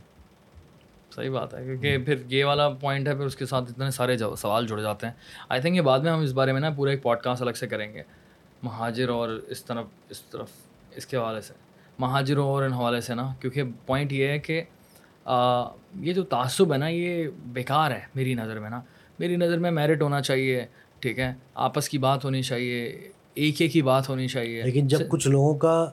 صحیح 1.15 1.31
بات 1.31 1.55
ہے، 1.55 1.65
کیونکہ 1.65 1.99
پھر 1.99 2.15
یہ 2.29 2.45
والا 2.45 2.69
پوائنٹ 2.69 3.09
ہے، 3.09 3.17
پھر 3.17 3.27
اس 3.27 3.37
کے 3.37 3.47
ساتھ 3.47 3.71
اتنے 3.71 3.91
سارے 3.91 4.19
سوال 4.19 4.67
جڑ 4.67 4.81
جاتے 4.81 5.07
ہیں۔ 5.07 5.15
آئی 5.49 5.61
تھنک 5.61 5.77
یہ 5.77 5.81
بعد 5.81 6.01
میں 6.01 6.13
ہم 6.13 6.21
اس 6.21 6.33
بارے 6.33 6.53
میں 6.53 6.61
نا 6.61 6.71
پورا 6.71 6.91
ایک 6.91 7.03
پوڈ 7.03 7.19
کاسٹ 7.19 7.43
الگ 7.43 7.51
سے 7.51 7.67
کریں 7.67 7.95
گے۔ 7.95 8.03
مہاجر 8.63 9.09
اور 9.09 9.29
اس 9.29 9.65
طرف 9.65 9.85
اس 10.11 10.23
طرف 10.23 10.49
اس 10.97 11.07
کے 11.07 11.17
حوالے 11.17 11.41
سے۔ 11.41 11.64
مہاجروں 11.99 12.47
اور 12.47 12.63
ان 12.63 12.73
حوالے 12.73 13.01
سے 13.01 13.15
نا 13.15 13.35
کیونکہ 13.41 13.63
پوائنٹ 13.87 14.13
یہ 14.13 14.27
ہے 14.27 14.39
کہ 14.39 14.63
یہ 16.01 16.13
جو 16.13 16.23
تعصب 16.23 16.73
ہے 16.73 16.79
نا 16.79 16.89
یہ 16.89 17.29
بیکار 17.45 17.91
ہے 17.91 18.01
میری 18.15 18.35
نظر 18.35 18.59
میں 18.59 18.71
نا۔ 18.71 18.81
میری 19.19 19.37
نظر 19.37 19.59
میں 19.59 19.71
میرٹ 19.71 20.03
ہونا 20.03 20.21
چاہیے 20.21 20.67
ٹھیک 20.99 21.19
ہے؟ 21.19 21.35
آپس 21.55 21.89
کی 21.89 21.99
بات 21.99 22.25
ہونی 22.25 22.43
چاہیے 22.43 22.85
ایک 23.35 23.63
ایک 23.63 23.73
کی 23.73 23.83
بات 23.83 24.09
ہونی 24.09 24.29
چاہیے۔ 24.29 24.63
لیکن 24.63 24.87
جب 24.87 24.99
کچھ 25.09 25.29
لوگوں 25.29 25.55
کا 25.55 25.91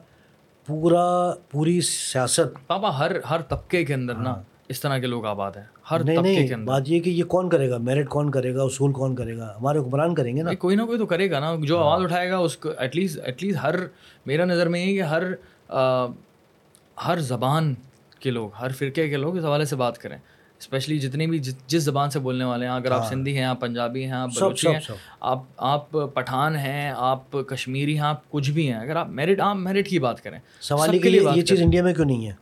پورا 0.66 1.32
پوری 1.50 1.80
سیاست۔ 1.80 2.66
پاپا 2.66 2.98
ہر 2.98 3.12
ہر 3.30 3.42
طبقے 3.42 3.84
کے 3.84 3.94
اندر 3.94 4.14
نا 4.14 4.30
ہاں۔ 4.30 4.42
اس 4.68 4.80
طرح 4.80 4.98
کے 4.98 5.06
لوگ 5.06 5.26
آباد 5.26 5.52
ہیں۔ 5.56 5.64
ہر 5.90 6.04
نہیں 6.04 6.16
نہیں 6.16 6.56
بات 6.56 6.82
یہ 6.86 7.00
کہ 7.00 7.10
یہ 7.10 7.24
کون 7.24 7.48
کرے 7.48 7.70
گا؟ 7.70 7.78
میرٹ 7.78 8.08
کون 8.08 8.30
کرے 8.30 8.54
گا؟ 8.54 8.62
اصول 8.62 8.92
کون 8.92 9.14
کرے 9.14 9.36
گا؟ 9.36 9.54
ہمارے 9.60 9.78
حکمران 9.78 10.14
کریں 10.14 10.36
گے 10.36 10.42
نا۔ 10.42 10.54
کوئی 10.54 10.76
نہ 10.76 10.82
کوئی 10.82 10.98
تو 10.98 11.06
کرے 11.06 11.30
گا 11.30 11.40
نا۔ 11.40 11.56
جو 11.62 11.78
ہاں۔ 11.78 11.84
آواز 11.84 12.02
اٹھائے 12.04 12.30
گا 12.30 12.36
اس 12.36 12.56
کو 12.56 12.70
ایٹ 12.78 12.96
لیسٹ 12.96 13.18
ایٹ 13.24 13.44
لیسٹ 13.44 13.58
ہر 13.62 13.74
میرا 14.26 14.44
نظر 14.44 14.68
میں 14.68 14.86
یہ 14.86 14.96
کہ 14.96 15.02
ہر 15.02 15.22
ہر 17.06 17.18
زبان 17.18 17.74
کے 18.20 18.30
لوگ 18.30 18.50
ہر 18.60 18.72
فرقے 18.72 19.08
کے 19.08 19.16
لوگ 19.16 19.36
اس 19.36 19.44
حوالے 19.44 19.64
سے 19.64 19.76
بات 19.76 19.98
کریں۔ 19.98 20.18
اسپیشلی 20.58 20.98
جتنے 20.98 21.26
بھی 21.26 21.38
جس 21.38 21.82
زبان 21.82 22.10
سے 22.10 22.18
بولنے 22.18 22.44
والے 22.44 22.66
ہیں 22.66 22.72
اگر 22.72 22.90
آپ 22.90 23.00
ہاں۔ 23.00 23.08
سندھی 23.08 23.36
ہیں 23.36 23.44
آپ 23.44 23.60
پنجابی 23.60 24.04
ہیں 24.04 24.12
آپ 24.12 24.28
بلوچی 24.36 24.68
ہیں 24.68 24.80
آپ 25.20 25.38
آپ 25.56 25.90
پٹھان 26.14 26.56
ہیں 26.56 26.92
آپ 26.96 27.32
کشمیری 27.48 27.94
ہیں 27.94 28.04
آپ 28.04 28.30
کچھ 28.30 28.50
بھی 28.50 28.72
ہیں 28.72 28.78
اگر 28.80 28.96
آپ 28.96 29.08
میرٹ 29.08 29.40
آپ 29.40 29.56
میرٹ 29.56 29.88
کی 29.88 29.98
بات 29.98 30.22
کریں 30.22 30.38
سوال 30.60 30.98
کے 30.98 31.10
لیے 31.10 31.20
یہ 31.36 31.42
چیز 31.42 31.62
انڈیا 31.62 31.82
میں 31.82 31.94
کیوں 31.94 32.06
نہیں 32.06 32.26
ہے؟ 32.26 32.32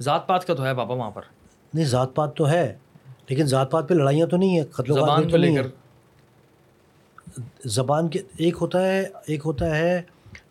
ذات 0.00 0.26
پات 0.26 0.46
کا 0.46 0.54
تو 0.54 0.64
ہے 0.64 0.74
پاپا 0.74 0.94
وہاں 0.94 1.10
پر۔ 1.10 1.22
نہیں 1.74 1.84
ذات 1.84 2.14
پات 2.14 2.36
تو 2.36 2.48
ہے 2.50 2.76
لیکن 3.28 3.46
ذات 3.46 3.70
پات 3.70 3.88
پہ 3.88 3.94
لڑائیاں 3.94 4.26
تو 4.26 4.36
نہیں 4.36 4.58
ہے 4.58 4.64
قتل 4.64 4.94
زبان 4.94 5.28
تو 5.28 5.36
لے 5.36 5.54
کر۔ 5.54 5.66
زبان 7.64 8.08
کے 8.08 8.18
ایک 8.36 8.56
ہوتا 8.60 8.86
ہے 8.86 9.04
ایک 9.26 9.42
ہوتا 9.44 9.76
ہے 9.78 10.02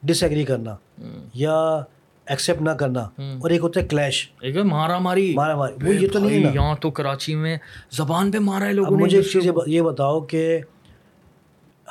ڈس 0.03 0.23
ایگری 0.23 0.43
کرنا۔ 0.43 0.75
یا 1.33 1.81
ایکسیپٹ 2.25 2.61
نہ 2.61 2.69
کرنا 2.69 3.01
اور 3.17 3.49
ایک 3.49 3.61
ہوتا 3.61 3.79
ہے 3.79 3.85
کلیش 3.85 4.31
ایک 4.41 4.57
مارا 4.57 4.99
ماری 4.99 5.33
مارا 5.35 5.55
ماری 5.55 5.87
وہ 5.87 5.95
یہ 5.95 6.07
تو 6.13 6.19
نہیں 6.19 6.45
ہے 6.45 6.51
یہاں 6.53 6.75
تو 6.75 6.91
کراچی 6.91 7.35
میں 7.35 7.57
زبان 7.91 8.31
پہ 8.31 8.39
مارا 8.39 8.65
ہے 8.65 8.73
لوگوں 8.73 8.97
مجھے 8.97 9.17
ایک 9.17 9.27
چیز 9.27 9.47
یہ 9.67 9.81
بتاؤ 9.81 10.21
کہ 10.21 10.59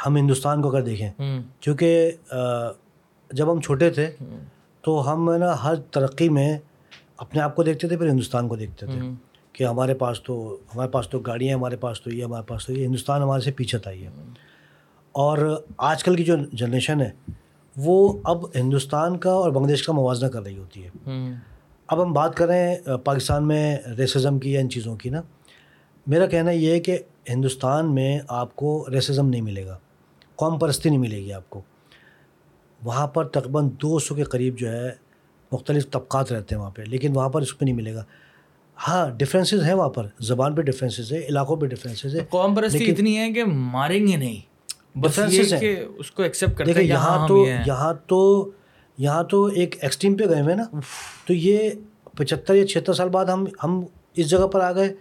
ہم 0.06 0.16
ہندوستان 0.16 0.62
کو 0.62 0.68
اگر 0.68 0.82
دیکھیں 0.82 1.10
کیونکہ 1.60 2.10
جب 3.32 3.52
ہم 3.52 3.60
چھوٹے 3.60 3.90
تھے 3.90 4.10
تو 4.80 5.12
ہم 5.12 5.36
نا 5.36 5.62
ہر 5.64 5.74
ترقی 5.76 6.28
میں 6.28 6.58
اپنے 7.16 7.40
آپ 7.40 7.56
کو 7.56 7.62
دیکھتے 7.62 7.88
تھے 7.88 7.96
پھر 7.96 8.08
ہندوستان 8.08 8.48
کو 8.48 8.56
دیکھتے 8.56 8.86
تھے 8.86 9.10
کہ 9.52 9.64
ہمارے 9.64 9.94
پاس 9.94 10.22
تو 10.22 10.56
ہمارے 10.74 10.88
پاس 10.88 11.08
تو 11.08 11.18
گاڑیاں 11.18 11.56
ہمارے 11.58 11.76
پاس 11.76 12.00
تو 12.00 12.10
یہ 12.10 12.24
ہمارے 12.24 12.42
پاس 12.42 12.66
تو 12.66 12.72
یہ۔ 12.72 12.86
ہندوستان 12.86 13.22
ہمارے 13.22 13.40
سے 13.40 13.50
پیچھے 13.52 13.78
تھا 13.78 13.90
یہ۔ 13.90 14.08
اور 15.12 15.62
آج 15.76 16.04
کل 16.04 16.16
کی 16.16 16.24
جو 16.24 16.36
جنریشن 16.52 17.00
ہے 17.00 17.10
وہ 17.76 18.18
اب 18.24 18.44
ہندوستان 18.54 19.18
کا 19.18 19.30
اور 19.30 19.50
بنگلہ 19.50 19.68
دیش 19.68 19.82
کا 19.82 19.92
موازنہ 19.92 20.28
کر 20.28 20.42
رہی 20.42 20.58
ہوتی 20.58 20.84
ہے۔ 20.84 20.90
اب 21.86 22.02
ہم 22.02 22.12
بات 22.12 22.36
کریں 22.36 22.76
پاکستان 23.04 23.48
میں 23.48 23.76
ریسزم 23.98 24.38
کی 24.38 24.52
یا 24.52 24.60
ان 24.60 24.70
چیزوں 24.70 24.96
کی 24.96 25.10
نا۔ 25.10 25.22
میرا 26.06 26.26
کہنا 26.26 26.50
یہ 26.50 26.70
ہے 26.70 26.80
کہ 26.80 26.98
ہندوستان 27.28 27.94
میں 27.94 28.20
آپ 28.28 28.56
کو 28.56 28.86
ریسزم 28.92 29.28
نہیں 29.28 29.40
ملے 29.40 29.66
گا 29.66 29.78
قوم 30.36 30.58
پرستی 30.58 30.88
نہیں 30.88 30.98
ملے 30.98 31.16
گی 31.16 31.32
آپ 31.32 31.50
کو۔ 31.50 31.60
وہاں 32.84 33.06
پر 33.06 33.28
تقریباً 33.28 33.68
دو 33.82 33.98
سو 33.98 34.14
کے 34.14 34.22
قریب 34.22 34.58
جو 34.58 34.72
ہے 34.72 34.90
مختلف 35.52 35.90
طبقات 35.90 36.32
رہتے 36.32 36.54
ہیں 36.54 36.62
وہاں 36.62 36.70
پہ 36.70 36.82
لیکن 36.82 37.16
وہاں 37.16 37.28
پر 37.28 37.42
اس 37.42 37.58
پہ 37.58 37.64
نہیں 37.64 37.74
ملے 37.74 37.94
گا۔ 37.94 38.04
ہاں 38.88 39.08
ڈفرینسز 39.10 39.62
ہیں 39.62 39.74
وہاں 39.74 39.88
پر 39.88 40.06
زبان 40.20 40.54
پہ 40.54 40.62
ڈفرینسز 40.62 41.12
ہے 41.12 41.18
علاقوں 41.18 41.56
پہ 41.56 41.66
ڈفرینسز 41.66 42.14
ہے۔ 42.14 42.20
قوم 42.30 42.54
پرستی 42.54 42.90
اتنی 42.90 43.16
ہے 43.18 43.32
کہ 43.32 43.44
ماریں 43.44 44.06
گے 44.06 44.16
نہیں۔ 44.16 44.49
بس 44.96 45.20
یہ۔ 45.28 45.56
کہ 45.60 45.84
اس 45.98 46.10
کو 46.10 46.22
ایکسیپٹ 46.22 46.58
کرتے 46.58 46.72
ہیں 46.72 46.82
یہاں 46.82 47.18
ہاں 47.18 47.28
تو 47.28 47.46
یہاں 47.66 47.94
تو 48.06 48.50
یہاں 48.98 49.22
تو 49.22 49.44
ایک 49.44 49.76
ایکسٹریم 49.80 50.16
پہ 50.16 50.24
گئے 50.24 50.40
ہوئے 50.40 50.54
نا۔ 50.54 50.64
تو 51.26 51.32
یہ 51.34 51.70
پچہتر 52.16 52.54
یا 52.54 52.66
چھہتر 52.66 52.92
سال 52.92 53.08
بعد 53.08 53.24
ہم 53.24 53.44
ہم 53.64 53.84
اس 54.16 54.30
جگہ 54.30 54.46
پر 54.46 54.60
آ 54.60 54.72
گئے۔ 54.72 54.94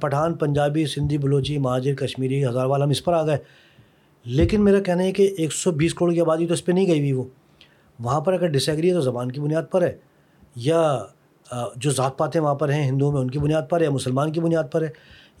پٹھان 0.00 0.34
پنجابی 0.34 0.86
سندھی 0.86 1.18
بلوچی 1.18 1.58
مہاجر 1.58 1.94
کشمیری 1.94 2.46
ہزار 2.46 2.66
وال 2.66 2.82
ہم 2.82 2.88
اس 2.90 3.04
پر 3.04 3.12
آ 3.12 3.26
گئے۔ 3.26 3.36
لیکن 4.24 4.64
میرا 4.64 4.80
کہنا 4.80 5.02
ہے 5.02 5.12
کہ 5.12 5.34
ایک 5.38 5.52
سو 5.52 5.70
بیس 5.70 5.94
کروڑ 5.94 6.12
کی 6.12 6.20
آبادی 6.20 6.46
تو 6.46 6.54
اس 6.54 6.64
پہ 6.64 6.72
نہیں 6.72 6.86
گئی 6.86 6.98
ہوئی 6.98 7.12
وہ۔ 7.12 7.24
وہاں 8.00 8.20
پر 8.20 8.32
اگر 8.32 8.46
ڈس 8.46 8.68
ایگری 8.68 8.88
ہے 8.88 8.94
تو 8.94 9.00
زبان 9.00 9.32
کی 9.32 9.40
بنیاد 9.40 9.62
پر 9.70 9.82
ہے۔ 9.82 9.96
یا 10.56 11.04
جو 11.76 11.90
ذات 11.90 12.18
پاتیں 12.18 12.40
وہاں 12.40 12.54
پر 12.54 12.70
ہیں 12.72 12.84
ہندوؤں 12.84 13.12
میں 13.12 13.20
ان 13.20 13.30
کی 13.30 13.38
بنیاد 13.38 13.62
پر 13.70 13.80
ہے 13.80 13.84
یا 13.84 13.90
مسلمان 13.90 14.32
کی 14.32 14.40
بنیاد 14.40 14.64
پر 14.72 14.82
ہے 14.82 14.88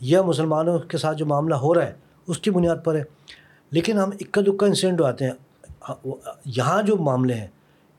یا 0.00 0.22
مسلمانوں 0.22 0.78
کے 0.78 0.98
ساتھ 0.98 1.18
جو 1.18 1.26
معاملہ 1.26 1.54
ہو 1.54 1.74
رہا 1.74 1.86
ہے 1.86 1.92
اس 2.26 2.38
کی 2.38 2.50
بنیاد 2.50 2.76
پر 2.84 2.94
ہے۔ 2.94 3.02
لیکن 3.72 3.98
ہم 3.98 4.10
اکا 4.20 4.40
دکا 4.40 4.66
انسیڈنٹ 4.66 5.00
آتے 5.00 5.24
ہیں۔ 5.24 5.32
یہاں 6.44 6.82
جو 6.82 6.96
معاملے 6.96 7.34
ہیں 7.34 7.46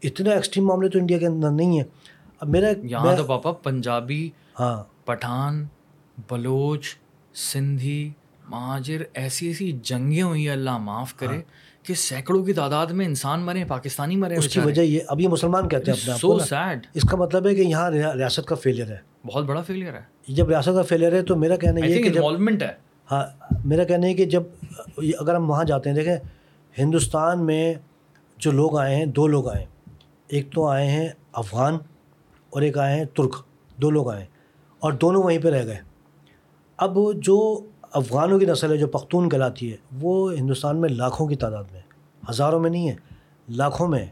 اتنے 0.03 0.29
ایکسٹریم 0.33 0.65
معاملے 0.67 0.89
تو 0.89 0.99
انڈیا 0.99 1.17
کے 1.17 1.27
اندر 1.27 1.51
نہیں 1.51 1.77
ہیں۔ 1.77 1.83
اب 2.39 2.49
میرا 2.49 2.67
یہاں 2.83 3.15
تو 3.15 3.23
پاپا 3.23 3.51
پنجابی 3.51 4.29
ہاں۔ 4.59 4.83
پٹھان 5.05 5.65
بلوچ 6.31 6.85
سندھی 7.35 8.11
مہاجر 8.49 9.03
ایسی 9.13 9.47
ایسی 9.47 9.71
جنگیں 9.83 10.21
ہوئی 10.21 10.45
ہیں 10.45 10.53
اللہ 10.53 10.77
معاف 10.77 11.13
کرے 11.17 11.41
کہ 11.83 11.93
سینکڑوں 11.93 12.43
کی 12.43 12.53
تعداد 12.53 12.87
میں 12.87 13.05
انسان 13.05 13.39
مرے 13.39 13.65
پاکستانی 13.65 14.15
مرے 14.15 14.35
اس 14.35 14.53
کی 14.53 14.59
وجہ 14.59 14.81
یہ 14.81 14.99
اب 15.07 15.21
یہ 15.21 15.27
مسلمان 15.27 15.69
کہتے 15.69 15.91
ہیں 15.91 16.13
سو۔ 16.17 16.39
سیڈ 16.39 16.87
اس 16.93 17.03
کا 17.11 17.17
مطلب 17.17 17.47
ہے 17.47 17.55
کہ 17.55 17.61
یہاں 17.61 17.91
ریا- 17.91 18.15
ریاست 18.15 18.45
کا 18.45 18.55
فیلئر 18.55 18.87
ہے۔ 18.87 18.97
بہت 19.25 19.43
بڑا 19.43 19.61
فیلئر 19.61 19.93
ہے۔ 19.93 20.01
جب 20.27 20.49
ریاست 20.49 20.75
کا 20.75 20.81
فیلئر 20.81 21.13
ہے 21.13 21.21
تو 21.21 21.35
میرا 21.35 21.55
کہنا 21.55 21.85
یہ 21.85 21.95
ہے 21.95 22.01
کہ 22.01 22.17
انوالومنٹ 22.17 22.63
ہے۔ 22.63 22.92
ہاں 23.11 23.23
میرا 23.65 23.83
کہنا 23.83 24.07
ہے 24.07 24.13
کہ 24.13 24.25
جب 24.25 24.43
اگر 24.97 25.35
ہم 25.35 25.49
وہاں 25.49 25.63
جاتے 25.63 25.89
ہیں 25.89 25.95
دیکھیں 25.95 26.17
ہندوستان 26.77 27.45
میں 27.45 27.73
جو 28.37 28.51
لوگ 28.51 28.77
آئے 28.77 28.95
ہیں 28.95 29.05
دو 29.05 29.27
لوگ 29.27 29.49
آئے 29.49 29.59
ہیں۔ 29.59 29.65
ایک 30.27 30.51
تو 30.53 30.67
آئے 30.67 30.87
ہیں 30.87 31.09
افغان 31.33 31.77
اور 32.49 32.61
ایک 32.61 32.77
آئے 32.77 32.97
ہیں 32.97 33.05
ترک۔ 33.05 33.35
دو 33.81 33.89
لوگ 33.89 34.09
آئے 34.09 34.19
ہیں 34.19 34.27
اور 34.79 34.93
دونوں 34.93 35.23
وہیں 35.23 35.39
پہ 35.39 35.49
رہ 35.49 35.65
گئے۔ 35.65 35.77
اب 36.77 36.97
جو 37.15 37.59
افغانوں 37.81 38.39
کی 38.39 38.45
نسل 38.45 38.71
ہے 38.71 38.77
جو 38.77 38.87
پختون 38.87 39.29
کہلاتی 39.29 39.71
ہے 39.71 39.77
وہ 40.01 40.33
ہندوستان 40.33 40.81
میں 40.81 40.89
لاکھوں 40.89 41.27
کی 41.27 41.35
تعداد 41.35 41.63
میں 41.71 41.81
ہزاروں 42.29 42.59
میں 42.59 42.69
نہیں 42.69 42.89
ہے 42.89 42.95
لاکھوں 43.49 43.87
میں 43.87 44.05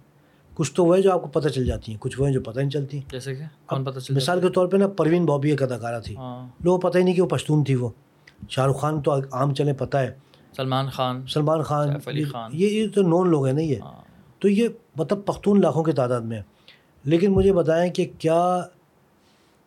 کچھ 0.55 0.73
تو 0.73 0.85
وہ 0.85 0.97
جو 0.97 1.11
آپ 1.11 1.21
کو 1.21 1.27
پتہ 1.27 1.47
چل 1.47 1.65
جاتی 1.65 1.91
ہیں 1.91 1.99
کچھ 2.01 2.21
وہ 2.21 2.29
جو 2.29 2.41
پتہ 2.41 2.59
نہیں 2.59 2.69
چلتی۔ 2.69 2.99
جیسے 3.11 3.35
کہ؟ 3.35 3.43
کون 3.65 3.83
پتہ 3.83 3.99
چل 3.99 4.15
مثال 4.15 4.41
کے 4.41 4.49
طور 4.49 4.67
پہ 4.67 4.77
نا 4.77 4.87
پروین 4.87 5.25
بابی 5.25 5.49
ایک 5.49 5.63
اداکارہ 5.63 5.99
تھی۔ 5.99 6.15
ہاں۔ 6.15 6.47
لوگوں 6.63 6.79
پتہ 6.81 6.97
ہی 6.97 7.03
نہیں 7.03 7.15
کہ 7.15 7.21
وہ 7.21 7.27
پشتون 7.27 7.63
تھی 7.63 7.75
وہ۔ 7.75 7.89
شاہ 8.49 8.65
رخ 8.65 8.79
خان 8.79 9.01
تو 9.01 9.11
عام 9.13 9.53
چلیں 9.53 9.73
پتہ 9.73 9.97
ہے۔ 9.97 10.13
سلمان 10.57 10.89
خان 10.89 11.27
سلمان 11.27 11.61
خان 11.61 11.89
علی 12.05 12.23
خان۔ 12.23 12.51
یہ 12.53 12.67
یہ 12.67 12.87
تو 12.95 13.01
نون 13.01 13.29
لوگ 13.29 13.45
ہیں 13.45 13.53
نا 13.53 13.61
یہ۔ 13.61 13.75
ہاں۔ 13.83 14.01
تو 14.39 14.49
یہ 14.49 14.67
مطلب 14.95 15.25
پختون 15.25 15.61
لاکھوں 15.61 15.83
کی 15.83 15.91
تعداد 15.91 16.21
میں 16.21 16.41
لیکن 17.03 17.31
مجھے 17.31 17.53
بتائیں 17.53 17.93
کہ 17.93 18.11
کیا 18.19 18.61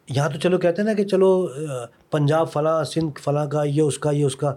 یہاں 0.08 0.28
تو 0.28 0.38
چلو 0.38 0.58
کہتے 0.58 0.82
ہیں 0.82 0.88
نا 0.88 0.94
کہ 0.94 1.04
چلو 1.04 1.46
پنجاب 2.10 2.52
فلاں 2.52 2.84
سندھ 2.84 3.20
فلاں 3.20 3.46
کا 3.46 3.64
یہ 3.64 3.82
اس 3.82 3.98
کا 3.98 4.10
یہ 4.10 4.24
اس 4.24 4.36
کا۔ 4.36 4.54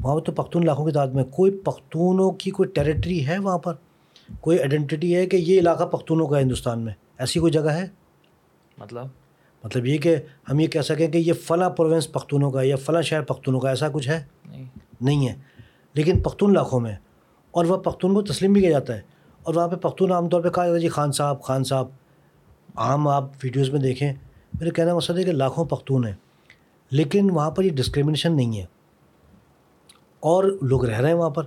وہاں 0.00 0.20
تو 0.20 0.32
پختون 0.32 0.66
لاکھوں 0.66 0.86
کی 0.86 0.92
تعداد 0.92 1.12
میں۔ 1.12 1.24
کوئی 1.24 1.50
پختونوں 1.50 2.30
کی 2.30 2.50
کوئی 2.50 2.68
ٹیریٹری 2.68 3.26
ہے 3.26 3.38
وہاں 3.38 3.58
پر؟ 3.58 3.74
کوئی 4.40 4.58
آئیڈینٹی 4.58 5.16
ہے 5.16 5.26
کہ 5.26 5.36
یہ 5.36 5.60
علاقہ 5.60 5.84
پختونوں 5.84 6.26
کا 6.26 6.36
ہے 6.36 6.42
ہندوستان 6.42 6.80
میں؟ 6.80 6.92
ایسی 7.18 7.40
کوئی 7.40 7.52
جگہ 7.52 7.70
ہے؟ 7.70 7.86
مطلب؟ 8.78 9.06
مطلب 9.64 9.86
یہ 9.86 9.98
کہ 9.98 10.16
ہم 10.50 10.60
یہ 10.60 10.66
کہہ 10.66 10.80
سکیں 10.80 11.08
کہ 11.08 11.18
یہ 11.18 11.32
فلاں 11.32 11.70
پروونس 11.70 12.12
پختونوں 12.12 12.50
کا 12.50 12.62
یا 12.62 12.76
فلاں 12.76 13.02
شہر 13.02 13.22
پختونوں 13.22 13.60
کا 13.60 13.68
ایسا 13.68 13.88
کچھ 13.92 14.08
ہے؟ 14.08 14.24
نہیں۔ 15.00 15.28
ہے۔ 15.28 15.34
لیکن 15.94 16.20
پختون 16.22 16.52
لاکھوں 16.52 16.80
میں 16.80 16.96
اور 17.50 17.64
وہ 17.64 17.76
پختون 17.76 18.14
کو 18.14 18.22
تسلیم 18.22 18.52
بھی 18.52 18.60
کیا 18.60 18.70
جاتا 18.70 18.94
ہے۔ 18.96 19.00
اور 19.42 19.54
وہاں 19.54 19.68
پہ 19.68 19.76
پختون 19.76 20.12
عام 20.12 20.28
طور 20.28 20.40
پہ 20.40 20.48
کہا 20.48 20.62
جاتا 20.62 20.76
ہے 20.76 20.80
جی 20.80 20.88
خان 20.88 21.12
صاحب 21.12 21.42
خان 21.42 21.64
صاحب 21.64 21.86
عام 22.76 23.08
آپ 23.08 23.24
ویڈیوز 23.42 23.70
میں 23.70 23.80
دیکھیں۔ 23.80 24.12
میرے 24.60 24.70
کہنے 24.70 24.90
کا 24.90 24.96
مقصد 24.96 25.18
ہے 25.18 25.24
کہ 25.24 25.32
لاکھوں 25.32 25.64
پختون 25.64 26.06
ہیں۔ 26.06 26.14
لیکن 26.90 27.30
وہاں 27.30 27.50
پر 27.50 27.64
یہ 27.64 27.70
ڈسکریمنیشن 27.70 28.36
نہیں 28.36 28.58
ہے۔ 28.58 28.64
اور 30.20 30.44
لوگ 30.62 30.84
رہ 30.84 31.00
رہے 31.00 31.08
ہیں 31.08 31.16
وہاں 31.16 31.30
پر۔ 31.30 31.42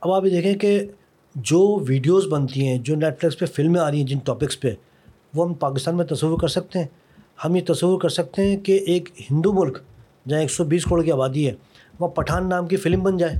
اب 0.00 0.12
آپ 0.12 0.24
یہ 0.24 0.30
دیکھیں 0.30 0.54
کہ 0.54 0.86
جو 1.34 1.84
ویڈیوز 1.88 2.26
بنتی 2.26 2.68
ہیں 2.68 2.78
جو 2.78 2.96
نیٹ 2.96 3.20
فلکس 3.20 3.38
پہ 3.38 3.46
فلمیں 3.46 3.80
آ 3.80 3.90
رہی 3.90 3.98
ہیں 3.98 4.06
جن 4.06 4.18
ٹاپکس 4.18 4.60
پہ 4.60 4.74
وہ 5.34 5.46
ہم 5.46 5.54
پاکستان 5.54 5.96
میں 5.96 6.04
تصور 6.04 6.38
کر 6.38 6.48
سکتے 6.48 6.78
ہیں۔ 6.78 6.86
ہم 7.44 7.56
یہ 7.56 7.64
تصور 7.66 8.00
کر 8.00 8.08
سکتے 8.08 8.42
ہیں 8.42 8.56
کہ 8.56 8.72
ایک 8.72 9.08
ہندو 9.30 9.52
ملک 9.52 9.78
جہاں 10.28 10.40
ایک 10.40 10.50
سو 10.50 10.64
بیس 10.64 10.84
کروڑ 10.84 11.02
کی 11.02 11.12
آبادی 11.12 11.46
ہے 11.46 11.52
وہاں 11.98 12.10
پٹھان 12.10 12.48
نام 12.48 12.66
کی 12.66 12.76
فلم 12.76 13.02
بن 13.02 13.16
جائے 13.16 13.34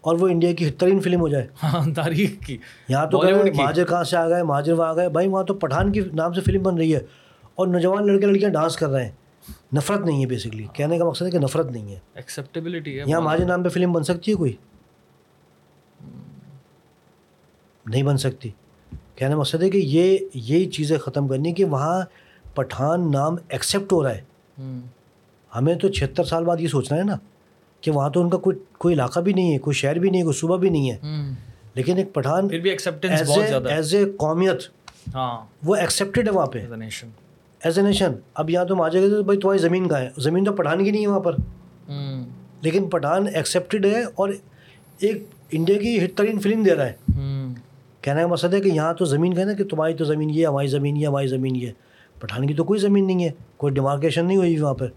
اور 0.00 0.16
وہ 0.20 0.28
انڈیا 0.28 0.52
کی 0.52 0.64
بہترین 0.64 1.00
فلم 1.00 1.20
ہو 1.20 1.28
جائے۔ 1.28 1.46
ہاں 1.62 1.94
تاریخ 1.94 2.30
کی 2.46 2.58
یہاں 2.88 3.06
تو 3.06 3.22
مہاجر 3.56 3.84
کہاں 3.84 4.04
سے 4.04 4.16
آ 4.16 4.28
گئے 4.28 4.42
مہاجر 4.42 4.72
وہاں 4.72 4.88
آ 4.88 4.96
گئے۔ 4.96 5.08
بھائی 5.08 5.28
وہاں 5.28 5.44
تو 5.44 5.54
پٹھان 5.54 5.92
کی 5.92 6.00
نام 6.12 6.32
سے 6.32 6.40
فلم 6.40 6.62
بن 6.62 6.76
رہی 6.76 6.94
ہے 6.94 7.00
اور 7.54 7.66
نوجوان 7.66 8.06
لڑکے 8.06 8.26
لڑکیاں 8.26 8.50
ڈانس 8.50 8.76
کر 8.76 8.88
رہے 8.88 9.04
ہیں۔ 9.04 9.12
نفرت 9.74 10.00
نہیں 10.00 10.20
ہے 10.20 10.26
بیسکلی 10.26 10.66
کہنے 10.72 10.98
کا 10.98 11.04
مقصد 11.04 11.22
ہے 11.22 11.30
کہ 11.30 11.38
نفرت 11.38 11.70
نہیں 11.70 11.94
ہے۔ 11.94 11.98
ایکسیپٹیبلٹی 12.14 13.00
ہے۔ 13.00 13.04
یہاں 13.06 13.20
مہاجر 13.20 13.44
نام 13.44 13.62
پہ 13.62 13.68
فلم 13.68 13.92
بن 13.92 14.02
سکتی 14.02 14.30
ہے 14.30 14.36
کوئی؟ 14.36 14.52
نہیں 17.86 18.02
بن 18.02 18.16
سکتی۔ 18.16 18.50
کہنے 19.14 19.34
کا 19.34 19.40
مقصد 19.40 19.62
ہے 19.62 19.70
کہ 19.70 19.78
یہ 19.78 20.18
یہی 20.34 20.70
چیزیں 20.70 20.98
ختم 20.98 21.28
کرنی 21.28 21.52
کہ 21.52 21.64
وہاں 21.64 22.02
پٹھان 22.56 23.10
نام 23.12 23.36
ایکسیپٹ 23.48 23.92
ہو 23.92 24.02
رہا 24.02 24.14
ہے۔ 24.14 24.20
ہمیں 25.54 25.74
تو 25.74 25.88
چھہتر 25.88 26.24
سال 26.24 26.44
بعد 26.44 26.56
یہ 26.60 26.68
سوچنا 26.68 26.98
ہے 26.98 27.02
نا 27.02 27.16
کہ 27.80 27.90
وہاں 27.90 28.10
تو 28.10 28.22
ان 28.22 28.30
کا 28.30 28.38
کوئی 28.38 28.56
کوئی 28.78 28.94
علاقہ 28.94 29.20
بھی 29.20 29.32
نہیں 29.32 29.52
ہے 29.52 29.58
کوئی 29.58 29.74
شہر 29.74 29.98
بھی 29.98 30.10
نہیں 30.10 30.20
ہے 30.20 30.24
کوئی 30.24 30.34
صوبہ 30.34 30.56
بھی 30.56 30.70
نہیں 30.70 30.90
ہے۔ 30.90 30.96
لیکن 31.74 31.96
ایک 31.96 32.14
پٹھان 32.14 32.48
ایز 33.70 33.94
اے 33.94 34.04
ہے۔ 34.04 34.10
قومیت 34.10 34.58
ہاں۔ 35.14 35.46
وہ 35.64 35.76
ایکسیپٹیڈ 35.76 36.28
ہے 36.28 36.32
وہاں 36.32 36.46
پہ۔ 36.46 36.58
ایز 37.64 37.78
اے 37.78 37.84
نیشن 37.84 38.12
اب 38.34 38.50
یہاں 38.50 38.64
تو 38.64 38.76
ماجے 38.76 39.00
گئے 39.00 39.22
بھائی 39.22 39.40
تمہاری 39.40 39.58
زمین 39.58 39.88
کہاں 39.88 40.00
ہے؟ 40.00 40.10
زمین 40.18 40.44
تو 40.44 40.52
پٹھان 40.52 40.84
کی 40.84 40.90
نہیں 40.90 41.02
ہے 41.02 41.06
وہاں 41.06 41.20
پر۔ 41.20 41.32
لیکن 42.60 42.88
پٹھان 42.90 43.26
ایکسیپٹیڈ 43.34 43.86
ہے 43.86 44.02
اور 44.02 44.28
ایک 44.98 45.26
انڈیا 45.50 45.78
کی 45.78 46.04
ہٹ 46.04 46.16
ترین 46.16 46.40
فلم 46.40 46.62
دے 46.62 46.74
رہا 46.74 46.86
ہے۔ 46.86 46.92
کہنے 48.00 48.20
کا 48.20 48.26
مقصد 48.26 48.54
ہے 48.54 48.60
کہ 48.60 48.68
یہاں 48.68 48.94
تو 48.94 49.04
زمین 49.04 49.34
کہنا 49.34 49.52
کہ 49.52 49.64
تمہاری 49.64 49.94
تو 49.94 50.04
زمین 50.04 50.30
یہ 50.30 50.46
ہماری 50.46 50.66
زمین 50.66 50.96
یہ 50.96 51.06
ہماری 51.06 51.26
زمین 51.26 51.56
یہ 51.56 51.70
پٹھان 52.20 52.46
کی 52.46 52.54
تو 52.54 52.64
کوئی 52.64 52.80
زمین 52.80 53.06
نہیں 53.06 53.24
ہے 53.24 53.30
کوئی 53.56 53.72
ڈیمارکیشن 53.74 54.26
نہیں 54.26 54.36
ہوئی 54.36 54.58
وہاں 54.60 54.74
پر۔ 54.74 54.88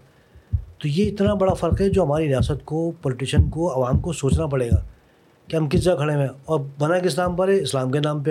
تو 0.78 0.88
یہ 0.88 1.12
اتنا 1.12 1.34
بڑا 1.34 1.54
فرق 1.54 1.80
ہے 1.80 1.88
جو 1.88 2.04
ہماری 2.04 2.28
ریاست 2.28 2.64
کو 2.64 2.92
پولیٹیشین 3.02 3.50
کو 3.50 3.74
عوام 3.74 3.98
کو 3.98 4.12
سوچنا 4.12 4.46
پڑے 4.46 4.70
گا 4.70 4.82
کہ 5.48 5.56
ہم 5.56 5.68
کس 5.68 5.84
جگہ 5.84 5.94
کھڑے 5.94 6.12
ہیں۔ 6.12 6.28
اور 6.44 6.60
بنا 6.78 6.98
کس 6.98 7.18
نام 7.18 7.36
پر 7.36 7.48
ہے؟ 7.48 7.60
اسلام 7.60 7.90
کے 7.90 8.00
نام 8.00 8.22
پہ۔ 8.22 8.30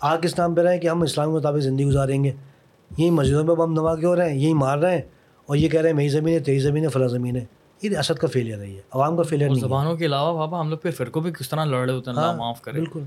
آ 0.00 0.16
کس 0.16 0.38
نام 0.38 0.54
پہ 0.54 0.60
رہے 0.60 0.74
ہیں 0.74 0.80
کہ 0.80 0.88
ہم 0.88 1.02
اسلام 1.02 1.30
کے 1.30 1.36
مطابق 1.36 1.58
زندگی 1.58 1.84
گزاریں 1.84 2.24
گے؟ 2.24 2.32
یہی 2.98 3.10
مسجدوں 3.10 3.44
پہ 3.44 3.52
بم 3.54 3.74
دھما 3.74 3.96
کے 3.96 4.06
ہو 4.06 4.16
رہے 4.16 4.30
ہیں 4.30 4.38
یہی 4.38 4.52
مار 4.54 4.78
رہے 4.78 4.94
ہیں۔ 4.94 5.02
اور 5.46 5.56
یہ 5.56 5.68
کہہ 5.68 5.80
رہے 5.80 5.88
ہیں 5.88 5.96
میری 5.96 6.08
زمین 6.08 6.34
ہے 6.34 6.38
تیری 6.38 6.58
زمین 6.58 6.84
ہے 6.84 6.88
فلاں 6.88 7.08
زمین 7.08 7.36
ہے۔ 7.36 7.44
یہ 7.82 7.88
ریاست 7.88 8.18
کا 8.18 8.26
فیلئر 8.26 8.58
ہے 8.58 8.68
یہ 8.68 8.80
عوام 8.92 9.16
کا 9.16 9.22
فیلئر 9.22 9.48
نہیں 9.50 9.60
زبانوں 9.60 9.96
کے 9.96 10.06
علاوہ 10.06 10.38
بابا 10.38 10.60
ہم 10.60 10.68
لوگ 10.68 10.78
پہ 10.78 10.90
فرقوں 10.90 11.22
پہ 11.22 11.30
کس 11.30 11.48
طرح 11.50 11.64
لڑ 11.64 11.86
رہے 11.86 11.92
ہوتے 11.92 12.10
ہیں 12.10 12.18
ہاں، 12.18 12.36
معاف 12.36 12.62
کرے۔ 12.62 12.74
بالکل۔ 12.78 13.00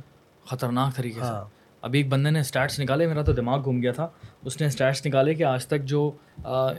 خطرناک 0.50 0.95
طریقے 0.95 1.19
سے۔ 1.19 1.26
ہاں۔ 1.26 1.55
ابھی 1.86 2.00
ایک 2.00 2.10
بندے 2.10 2.30
نے 2.30 2.39
اسٹیٹس 2.39 2.80
نکالے 2.80 3.08
میرا 3.08 3.21
تو 3.21 3.34
دماغ 3.34 3.63
گھوم 3.63 3.82
گیا 3.82 3.91
تھا۔ 3.91 4.08
اس 4.45 4.62
نے 4.62 4.67
اسٹیٹس 4.67 5.06
نکالے 5.06 5.34
کہ 5.34 5.43
آج 5.43 5.65
تک 5.65 5.82
جو 5.84 6.12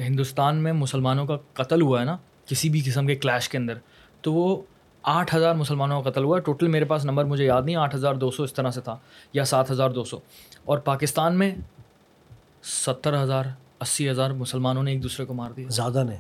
ہندوستان 0.01 0.57
میں 0.57 0.73
مسلمانوں 0.73 1.27
کا 1.27 1.37
قتل 1.53 1.83
ہوا 1.83 2.01
ہے 2.01 2.05
نا 2.05 2.16
کسی 2.47 2.69
بھی 2.69 2.81
قسم 2.81 3.07
کے 3.07 3.14
کلیش 3.14 3.49
کے 3.49 3.59
اندر 3.59 3.75
تو 4.21 4.33
وہ 4.33 4.62
آٹھ 5.03 5.35
ہزار 5.35 5.55
مسلمانوں 5.55 6.03
کا 6.03 6.11
قتل 6.11 6.25
ہوا 6.25 6.37
ہے۔ 6.37 6.42
ٹوٹل 6.42 6.69
میرے 6.69 6.85
پاس 6.85 7.05
نمبر 7.05 7.25
مجھے 7.25 7.45
یاد 7.45 7.62
نہیں 7.62 7.77
آٹھ 7.77 7.97
ہزار 7.97 8.14
دو 8.14 8.31
سو 8.31 8.42
اس 8.42 8.53
طرح 8.53 8.71
سے 8.71 8.81
تھا 8.81 8.97
یا 9.33 9.45
سات 9.45 9.71
ہزار 9.71 9.90
دو 9.90 10.05
سو۔ 10.05 10.19
اور 10.64 10.79
پاکستان 10.79 11.38
میں 11.38 11.55
ستر 12.62 13.23
ہزار 13.23 13.45
اسی 13.81 14.11
ہزار 14.11 14.31
مسلمانوں 14.31 14.83
نے 14.83 14.92
ایک 14.92 15.03
دوسرے 15.03 15.27
کو 15.27 15.35
مار 15.35 15.51
دیا۔ 15.51 15.66
زیادہ 15.69 16.05
نے۔ 16.09 16.16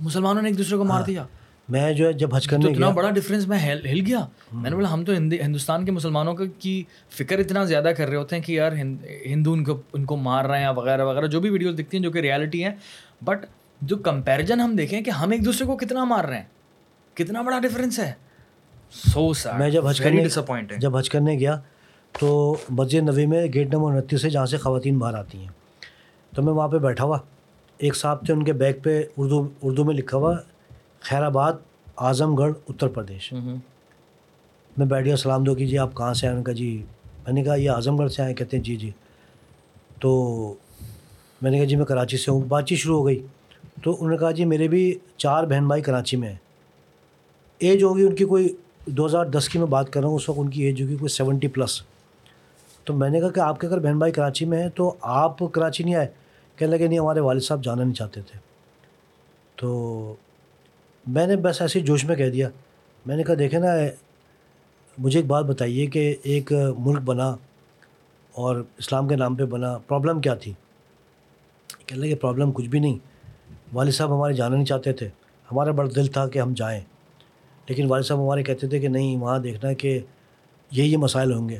مسلمانوں 0.00 0.42
نے 0.42 0.48
ایک 0.48 0.58
دوسرے 0.58 0.76
کو 0.76 0.84
مار 0.84 1.02
دیا۔ 1.02 1.26
میں 1.68 1.92
جو 1.92 2.06
ہے 2.06 2.12
جب 2.12 2.34
حج 2.34 2.46
کرنے 2.46 2.70
اتنا 2.70 2.88
بڑا 2.88 3.10
ڈفرینس 3.10 3.48
میں 3.48 3.58
ہل 3.58 4.04
گیا۔ 4.06 4.26
میں 4.52 4.70
نے 4.70 4.76
بولا 4.76 4.92
ہم 4.92 5.04
تو 5.04 5.12
ہندوستان 5.12 5.84
کے 5.84 5.90
مسلمانوں 5.90 6.34
کی 6.58 6.84
فکر 7.10 7.38
اتنا 7.38 7.64
زیادہ 7.64 7.90
کر 7.96 8.08
رہے 8.08 8.16
ہوتے 8.16 8.36
ہیں 8.36 8.42
کہ 8.42 8.52
یار 8.52 8.72
ہند- 8.72 9.06
ہندو 9.26 9.52
ان 9.52 9.64
کو 9.64 9.80
ان 9.92 10.04
کو 10.04 10.16
مار 10.16 10.44
رہے 10.44 10.60
ہیں 10.60 10.68
وغیرہ 10.68 11.04
وغیرہ 11.04 11.26
جو 11.26 11.40
بھی 11.40 11.50
ویڈیوز 11.50 11.74
دکھتی 11.78 11.96
ہیں 11.96 12.04
جو 12.04 12.10
کہ 12.10 12.18
ریالٹی 12.18 12.64
ہیں۔ 12.64 12.74
بٹ 13.24 13.46
جو 13.82 13.96
کمپیریجن 13.96 14.60
ہم 14.60 14.76
دیکھیں 14.76 15.00
کہ 15.00 15.10
ہم 15.10 15.30
ایک 15.30 15.44
دوسرے 15.44 15.66
کو 15.66 15.76
کتنا 15.76 16.04
مار 16.04 16.24
رہے 16.24 16.36
ہیں۔ 16.36 16.44
کتنا 17.14 17.42
بڑا 17.42 17.58
ڈفرینس 17.58 17.98
ہے۔ 17.98 18.12
سو 18.90 19.32
سیڈ 19.32 19.58
میں 19.58 19.70
جب 19.70 19.86
حج 19.86 20.00
کرنے 20.00 20.28
جب 20.78 20.96
حج 20.96 21.10
کرنے 21.10 21.38
گیا 21.38 21.60
تو 22.20 22.56
مسجد 22.70 23.08
نبی 23.08 23.26
میں 23.26 23.46
گیٹ 23.54 23.74
نمبر 23.74 23.92
انتیس 23.92 24.24
ہے 24.24 24.30
جہاں 24.30 24.46
سے 24.46 24.56
خواتین 24.56 24.98
باہر 24.98 25.14
آتی 25.14 25.38
ہیں۔ 25.38 25.48
تو 26.34 26.42
میں 26.42 26.52
وہاں 26.52 26.68
پہ 26.68 26.78
بیٹھا 26.78 27.04
ہوا۔ 27.04 27.18
ایک 27.78 27.96
صاحب 27.96 28.26
تھے 28.26 28.34
ان 28.34 28.44
کے 28.44 28.52
بیگ 28.52 28.72
پہ 28.82 29.02
اردو 29.16 29.48
اردو 29.62 29.84
میں 29.84 29.94
لکھا 29.94 30.16
ہوا۔ 30.16 30.36
خیر 31.08 31.22
آباد 31.22 31.52
اعظم 31.96 32.34
گڑھ 32.34 32.52
اتر 32.68 32.88
پردیش۔ 32.88 33.32
میں 34.76 34.86
بیٹھ 34.86 35.04
گیا 35.04 35.16
سلام 35.16 35.44
دو 35.44 35.54
کیجیے 35.54 35.78
آپ 35.78 35.94
کہاں 35.94 36.14
سے 36.14 36.26
آئے؟ 36.26 36.36
ان 36.36 36.42
کا 36.42 36.52
جی 36.52 36.82
میں 37.26 37.32
نے 37.32 37.42
کہا 37.42 37.54
یہ 37.54 37.70
اعظم 37.70 37.96
گڑھ 37.96 38.12
سے 38.12 38.22
آئے 38.22 38.34
کہتے 38.34 38.56
ہیں 38.56 38.64
جی 38.64 38.76
جی۔ 38.76 38.90
تو 40.00 40.10
میں 41.42 41.50
نے 41.50 41.56
کہا 41.56 41.64
جی 41.64 41.76
میں 41.76 41.84
کراچی 41.84 42.16
سے 42.16 42.30
ہوں۔ 42.30 42.40
بات 42.40 42.66
چیت 42.66 42.78
شروع 42.78 42.98
ہو 42.98 43.06
گئی۔ 43.06 43.26
تو 43.82 43.90
انہوں 43.90 44.10
نے 44.10 44.16
کہا 44.16 44.30
جی 44.30 44.44
میرے 44.44 44.68
بھی 44.68 44.98
چار 45.16 45.44
بہن 45.44 45.66
بھائی 45.66 45.82
کراچی 45.82 46.16
میں 46.16 46.28
ہیں۔ 46.28 46.36
ایج 47.58 47.82
ہوگی 47.82 48.02
ان 48.02 48.14
کی 48.14 48.24
کوئی 48.24 48.56
دو 48.86 49.06
ہزار 49.06 49.26
دس 49.26 49.48
کی 49.48 49.58
میں 49.58 49.66
بات 49.66 49.92
کر 49.92 50.00
رہا 50.00 50.08
ہوں 50.08 50.16
اس 50.16 50.28
وقت 50.28 50.38
ان 50.38 50.50
کی 50.50 50.62
ایج 50.62 50.82
ہوگی 50.82 50.96
کوئی 50.96 51.08
سیونٹی 51.08 51.48
پلس۔ 51.48 51.82
تو 52.84 52.94
میں 52.94 53.10
نے 53.10 53.20
کہا 53.20 53.30
کہ 53.30 53.40
آپ 53.40 53.60
کے 53.60 53.66
اگر 53.66 53.78
بہن 53.78 53.98
بھائی 53.98 54.12
کراچی 54.12 54.44
میں 54.44 54.62
ہیں 54.62 54.68
تو 54.68 54.94
آپ 55.00 55.38
کراچی 55.52 55.84
نہیں 55.84 55.94
آئے؟ 55.94 56.08
کہنے 56.56 56.76
لگے 56.76 56.86
نہیں 56.86 56.98
ہمارے 56.98 57.20
والد 57.20 57.40
صاحب 57.40 57.64
جانا 57.64 57.82
نہیں 57.82 57.94
چاہتے 57.94 58.20
تھے۔ 58.20 58.38
تو 59.56 60.14
میں 61.06 61.26
نے 61.26 61.36
بس 61.36 61.62
ایسے 61.62 61.80
جوش 61.80 62.04
میں 62.04 62.16
کہہ 62.16 62.30
دیا۔ 62.30 62.48
میں 63.06 63.16
نے 63.16 63.22
کہا، 63.22 63.34
دیکھیں 63.38 63.60
نا، 63.60 63.66
مجھے 64.98 65.18
ایک 65.18 65.26
بات 65.26 65.44
بتائیے 65.44 65.86
کہ 65.86 66.16
ایک 66.22 66.52
ملک 66.78 67.00
بنا 67.00 67.36
اور 68.32 68.64
اسلام 68.78 69.08
کے 69.08 69.16
نام 69.16 69.34
پہ 69.34 69.44
بنا 69.44 69.78
پرابلم 69.78 70.20
کیا 70.20 70.34
تھی؟ 70.34 70.52
کہنے 71.86 72.06
لگے 72.06 72.14
پرابلم 72.14 72.52
کچھ 72.52 72.68
بھی 72.68 72.78
نہیں۔ 72.78 72.98
والد 73.72 73.90
صاحب 73.90 74.16
ہمارے 74.16 74.34
جانا 74.34 74.54
نہیں 74.56 74.64
چاہتے 74.64 74.92
تھے۔ 74.92 75.08
ہمارا 75.52 75.70
بڑا 75.70 75.88
دل 75.96 76.06
تھا 76.06 76.28
کہ 76.28 76.38
ہم 76.38 76.54
جائیں۔ 76.54 76.80
لیکن 77.68 77.86
والد 77.86 78.04
صاحب 78.04 78.24
ہمارے 78.24 78.42
کہتے 78.42 78.68
تھے 78.68 78.80
کہ 78.80 78.88
نہیں، 78.88 79.16
وہاں 79.16 79.38
دیکھنا 79.38 79.72
کہ 79.72 80.00
یہی 80.70 80.92
یہ 80.92 80.96
مسائل 80.96 81.32
ہوں 81.32 81.48
گے۔ 81.48 81.58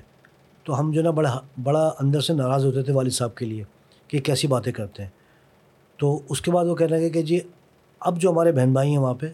تو 0.64 0.80
ہم 0.80 0.92
جو 0.92 1.02
نا، 1.02 1.10
بڑا 1.10 1.40
بڑا 1.62 1.92
اندر 1.98 2.20
سے 2.20 2.32
ناراض 2.32 2.64
ہوتے 2.64 2.82
تھے 2.82 2.92
والد 2.92 3.10
صاحب 3.10 3.34
کے 3.34 3.46
لیے 3.46 3.64
کہ 4.08 4.20
کیسی 4.20 4.46
باتیں 4.46 4.72
کرتے 4.72 5.02
ہیں۔ 5.02 5.10
تو 5.96 6.20
اس 6.28 6.40
کے 6.40 6.50
بعد 6.50 6.64
وہ 6.64 6.76
کہنے 6.76 6.98
لگے 6.98 7.10
کہ 7.10 7.22
جی 7.22 7.40
اب 8.06 8.20
جو 8.20 8.30
ہمارے 8.30 8.52
بہن 8.52 8.72
بھائی 8.72 8.90
ہیں 8.90 8.98
وہاں 8.98 9.14
پہ 9.14 9.26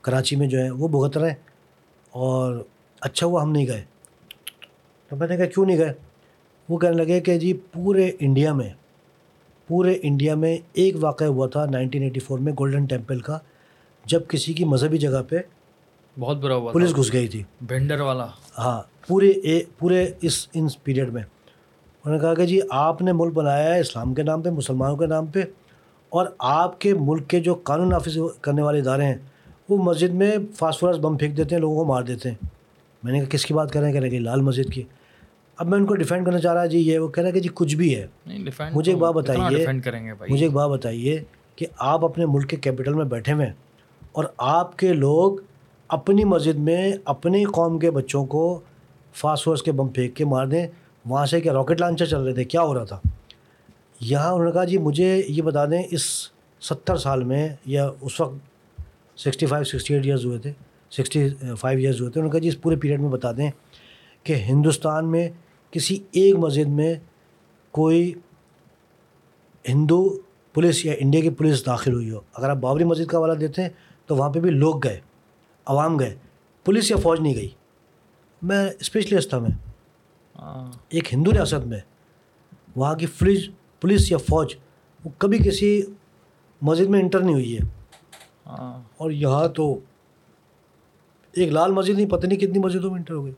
کراچی 0.00 0.36
میں 0.36 0.46
جو 0.48 0.58
ہیں 0.58 0.70
وہ 0.70 0.88
بھگت 0.88 1.16
رہے 1.16 1.28
ہیں 1.28 1.36
اور 2.10 2.62
اچھا 3.00 3.26
ہوا 3.26 3.42
ہم 3.42 3.52
نہیں 3.52 3.66
گئے۔ 3.66 3.84
تو 5.08 5.16
میں 5.16 5.28
نے 5.28 5.36
کہا 5.36 5.44
کیوں 5.44 5.66
نہیں 5.66 5.78
گئے؟ 5.78 5.92
وہ 6.68 6.78
کہنے 6.78 7.04
لگے 7.04 7.20
کہ 7.20 7.38
جی 7.38 7.52
پورے 7.72 8.10
انڈیا 8.20 8.52
میں 8.52 8.72
پورے 9.68 9.98
انڈیا 10.02 10.34
میں 10.34 10.58
ایک 10.72 10.96
واقعہ 11.00 11.26
ہوا 11.26 11.46
تھا 11.46 11.66
نائنٹین 11.66 12.02
ایٹی 12.02 12.20
فور 12.20 12.38
میں 12.38 12.52
گولڈن 12.52 12.86
ٹیمپل 12.86 13.20
کا 13.20 13.38
جب 14.04 14.20
کسی 14.28 14.52
کی 14.52 14.64
مذہبی 14.64 14.98
جگہ 14.98 15.22
پہ 15.28 15.36
بہت 16.18 16.36
برا 16.36 16.54
ہوا 16.54 16.72
پولیس 16.72 16.96
گھس 16.96 17.12
گئی 17.12 17.28
تھی۔ 17.28 17.42
بینڈر 17.60 18.00
والا۔ 18.00 18.26
ہاں 18.58 18.82
پورے 19.08 19.30
اے 19.30 19.62
پورے 19.78 20.06
اس 20.20 20.48
ان 20.54 20.66
پیریڈ 20.82 21.12
میں۔ 21.12 21.22
انہوں 21.22 22.14
نے 22.14 22.20
کہا 22.20 22.34
کہ 22.34 22.46
جی 22.46 22.60
آپ 22.70 23.02
نے 23.02 23.12
ملک 23.12 23.32
بنایا 23.32 23.74
ہے 23.74 23.80
اسلام 23.80 24.14
کے 24.14 24.22
نام 24.22 24.42
پہ 24.42 24.50
مسلمانوں 24.50 24.96
کے 24.96 25.06
نام 25.06 25.26
پہ 25.26 25.42
اور 26.14 26.26
آپ 26.38 26.80
کے 26.80 26.94
ملک 26.94 27.28
کے 27.28 27.40
جو 27.40 27.54
قانون 27.54 27.88
نافذ 27.88 28.18
کرنے 28.40 28.62
والے 28.62 28.78
ادارے 28.78 29.04
ہیں 29.04 29.14
وہ 29.68 29.76
مسجد 29.82 30.14
میں 30.14 30.36
فاسفورس 30.54 30.96
بم 30.96 31.16
پھینک 31.16 31.36
دیتے 31.36 31.54
ہیں 31.54 31.60
لوگوں 31.60 31.76
کو 31.76 31.84
مار 31.84 32.02
دیتے 32.02 32.30
ہیں۔ 32.30 32.46
میں 33.02 33.12
نے 33.12 33.18
کہا 33.18 33.28
کس 33.28 33.46
کی 33.46 33.54
بات 33.54 33.70
کر 33.70 33.80
رہے 33.80 33.86
ہیں؟ 33.86 33.92
کہہ 33.92 34.00
رہے 34.00 34.10
کہ 34.10 34.18
لال 34.18 34.40
مسجد 34.40 34.72
کی۔ 34.72 34.82
اب 35.56 35.68
میں 35.68 35.78
ان 35.78 35.86
کو 35.86 35.94
ڈیفینڈ 35.94 36.26
کرنا 36.26 36.38
چاہ 36.38 36.54
رہا 36.54 36.66
جی 36.66 36.78
یہ 36.78 36.98
وہ 36.98 37.08
کہہ 37.08 37.22
رہا 37.22 37.30
کہ 37.30 37.40
جی 37.40 37.48
کچھ 37.54 37.76
بھی 37.76 37.96
ہے۔ 37.96 38.06
مجھے 38.74 38.92
ایک 38.92 39.00
بات 39.00 39.14
بتائیے 39.14 39.66
مجھے 40.32 40.44
ایک 40.46 40.52
بات 40.52 40.70
بتائیے 40.70 41.24
کہ 41.56 41.66
آپ 41.78 42.04
اپنے 42.04 42.26
ملک 42.26 42.50
کے 42.50 42.56
کیپٹل 42.56 42.94
میں 42.94 43.04
بیٹھے 43.04 43.32
ہوئے 43.32 43.46
ہیں 43.46 43.52
اور 44.12 44.24
آپ 44.38 44.78
کے 44.78 44.92
لوگ 44.92 45.32
اپنی 45.88 46.24
مسجد 46.24 46.58
میں 46.58 46.92
اپنی 47.04 47.44
قوم 47.44 47.78
کے 47.78 47.90
بچوں 47.90 48.24
کو 48.24 48.60
فاسفورس 49.14 49.62
کے 49.62 49.72
بم 49.72 49.88
پھینک 49.88 50.16
کے 50.16 50.24
مار 50.24 50.46
دیں۔ 50.46 50.66
وہاں 51.04 51.26
سے 51.26 51.40
کیا 51.40 51.52
راکٹ 51.52 51.80
لانچر 51.80 52.06
چل 52.06 52.20
رہے 52.20 52.34
تھے۔ 52.34 52.44
کیا 52.44 52.62
ہو 52.62 52.74
رہا 52.74 52.84
تھا؟ 52.84 53.00
یہاں 54.00 54.32
انہوں 54.32 54.46
نے 54.46 54.52
کہا 54.52 54.64
جی 54.64 54.78
مجھے 54.78 55.22
یہ 55.28 55.42
بتا 55.42 55.66
دیں 55.66 55.82
اس 55.90 56.02
ستر 56.60 56.96
سال 56.96 57.24
میں 57.24 57.48
یا 57.66 57.90
اس 58.00 58.20
وقت 58.20 58.80
sixty 59.20 59.46
five 59.46 59.64
sixty 59.64 59.94
eight 59.94 60.04
years 60.04 60.24
ہوئے 60.24 60.38
تھے 60.38 60.52
سکسٹی 60.90 61.28
فائیو 61.60 61.78
ایئرز 61.78 62.00
ہوئے 62.00 62.10
تھے 62.10 62.20
انہوں 62.20 62.32
نے 62.32 62.38
کہا 62.38 62.42
جی 62.42 62.48
اس 62.48 62.60
پورے 62.62 62.76
پیریڈ 62.76 63.00
میں 63.00 63.08
بتا 63.08 63.32
دیں 63.32 63.50
کہ 64.22 64.34
ہندوستان 64.34 65.10
میں 65.10 65.28
کسی 65.70 65.98
ایک 66.12 66.34
مسجد 66.34 66.68
میں 66.68 66.94
کوئی 67.70 68.14
ہندو 69.68 70.18
پولیس 70.54 70.84
یا 70.86 70.94
انڈیا 70.98 71.20
کی 71.20 71.30
پولیس 71.30 71.66
داخل 71.66 71.92
ہوئی 71.92 72.10
ہو۔ 72.10 72.20
اگر 72.34 72.50
آپ 72.50 72.56
بابری 72.56 72.84
مسجد 72.84 73.06
کا 73.06 73.18
حوالہ 73.18 73.32
دیتے 73.32 73.62
ہیں 73.62 73.68
تو 74.06 74.16
وہاں 74.16 74.30
پہ 74.30 74.40
بھی 74.40 74.50
لوگ 74.50 74.84
گئے 74.84 75.00
عوام 75.66 75.98
گئے 75.98 76.16
پولیس 76.64 76.90
یا 76.90 76.96
فوج 76.96 77.20
نہیں 77.20 77.34
گئی۔ 77.34 77.48
میں 78.42 78.70
اسپیشلسٹ 78.80 79.28
تھا 79.28 79.38
میں۔ 79.38 79.50
ہاں۔ 80.38 80.72
ایک 80.88 81.14
ہندو 81.14 81.32
ریاست 81.32 81.66
میں 81.66 81.80
وہاں 82.76 82.94
کی 82.94 83.06
فریج 83.06 83.50
پولیس 83.84 84.12
یا 84.12 84.18
فوج 84.18 84.54
وہ 85.04 85.10
کبھی 85.18 85.38
کسی 85.38 85.82
مسجد 86.62 86.86
میں 86.86 87.00
انٹر 87.00 87.20
نہیں 87.20 87.34
ہوئی 87.34 87.58
ہے۔ 87.58 87.68
ہاں۔ 88.46 88.82
اور 88.96 89.10
یہاں 89.10 89.48
تو 89.48 89.80
ایک 91.32 91.52
لال 91.52 91.72
مسجد 91.72 91.94
نہیں 91.94 92.10
پتہ 92.10 92.26
نہیں 92.26 92.38
کتنی 92.38 92.58
مسجدوں 92.58 92.90
میں 92.90 92.98
انٹر 92.98 93.14
ہو 93.14 93.24
گئی۔ 93.24 93.32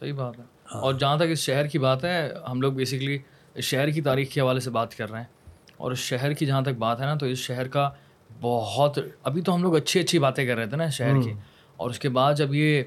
صحیح 0.00 0.12
بات 0.12 0.38
ہے۔ 0.38 0.44
ہاں۔ 0.74 0.80
اور 0.80 0.94
جہاں 0.94 1.16
تک 1.16 1.24
اس 1.30 1.38
شہر 1.38 1.66
کی 1.66 1.78
بات 1.78 2.04
ہے 2.04 2.30
ہم 2.50 2.60
لوگ 2.60 2.72
بیسکلی 2.72 3.18
شہر 3.60 3.90
کی 3.90 4.02
تاریخ 4.02 4.28
کے 4.30 4.40
حوالے 4.40 4.60
سے 4.60 4.70
بات 4.70 4.94
کر 4.94 5.10
رہے 5.10 5.18
ہیں۔ 5.18 5.26
اور 5.76 5.92
اس 5.92 5.98
شہر 5.98 6.32
کی 6.32 6.46
جہاں 6.46 6.62
تک 6.62 6.78
بات 6.78 7.00
ہے 7.00 7.04
نا 7.04 7.14
تو 7.14 7.26
اس 7.26 7.38
شہر 7.38 7.68
کا 7.68 7.90
بہت 8.40 8.98
ابھی 9.22 9.42
تو 9.42 9.54
ہم 9.54 9.62
لوگ 9.62 9.76
اچھی 9.76 10.00
اچھی 10.00 10.18
باتیں 10.18 10.46
کر 10.46 10.56
رہے 10.56 10.66
تھے 10.66 10.76
نا 10.76 10.88
شہر 10.88 11.22
کی۔ 11.22 11.32
اور 11.76 11.90
اس 11.90 11.98
کے 11.98 12.08
بعد 12.08 12.34
جب 12.34 12.54
یہ 12.54 12.82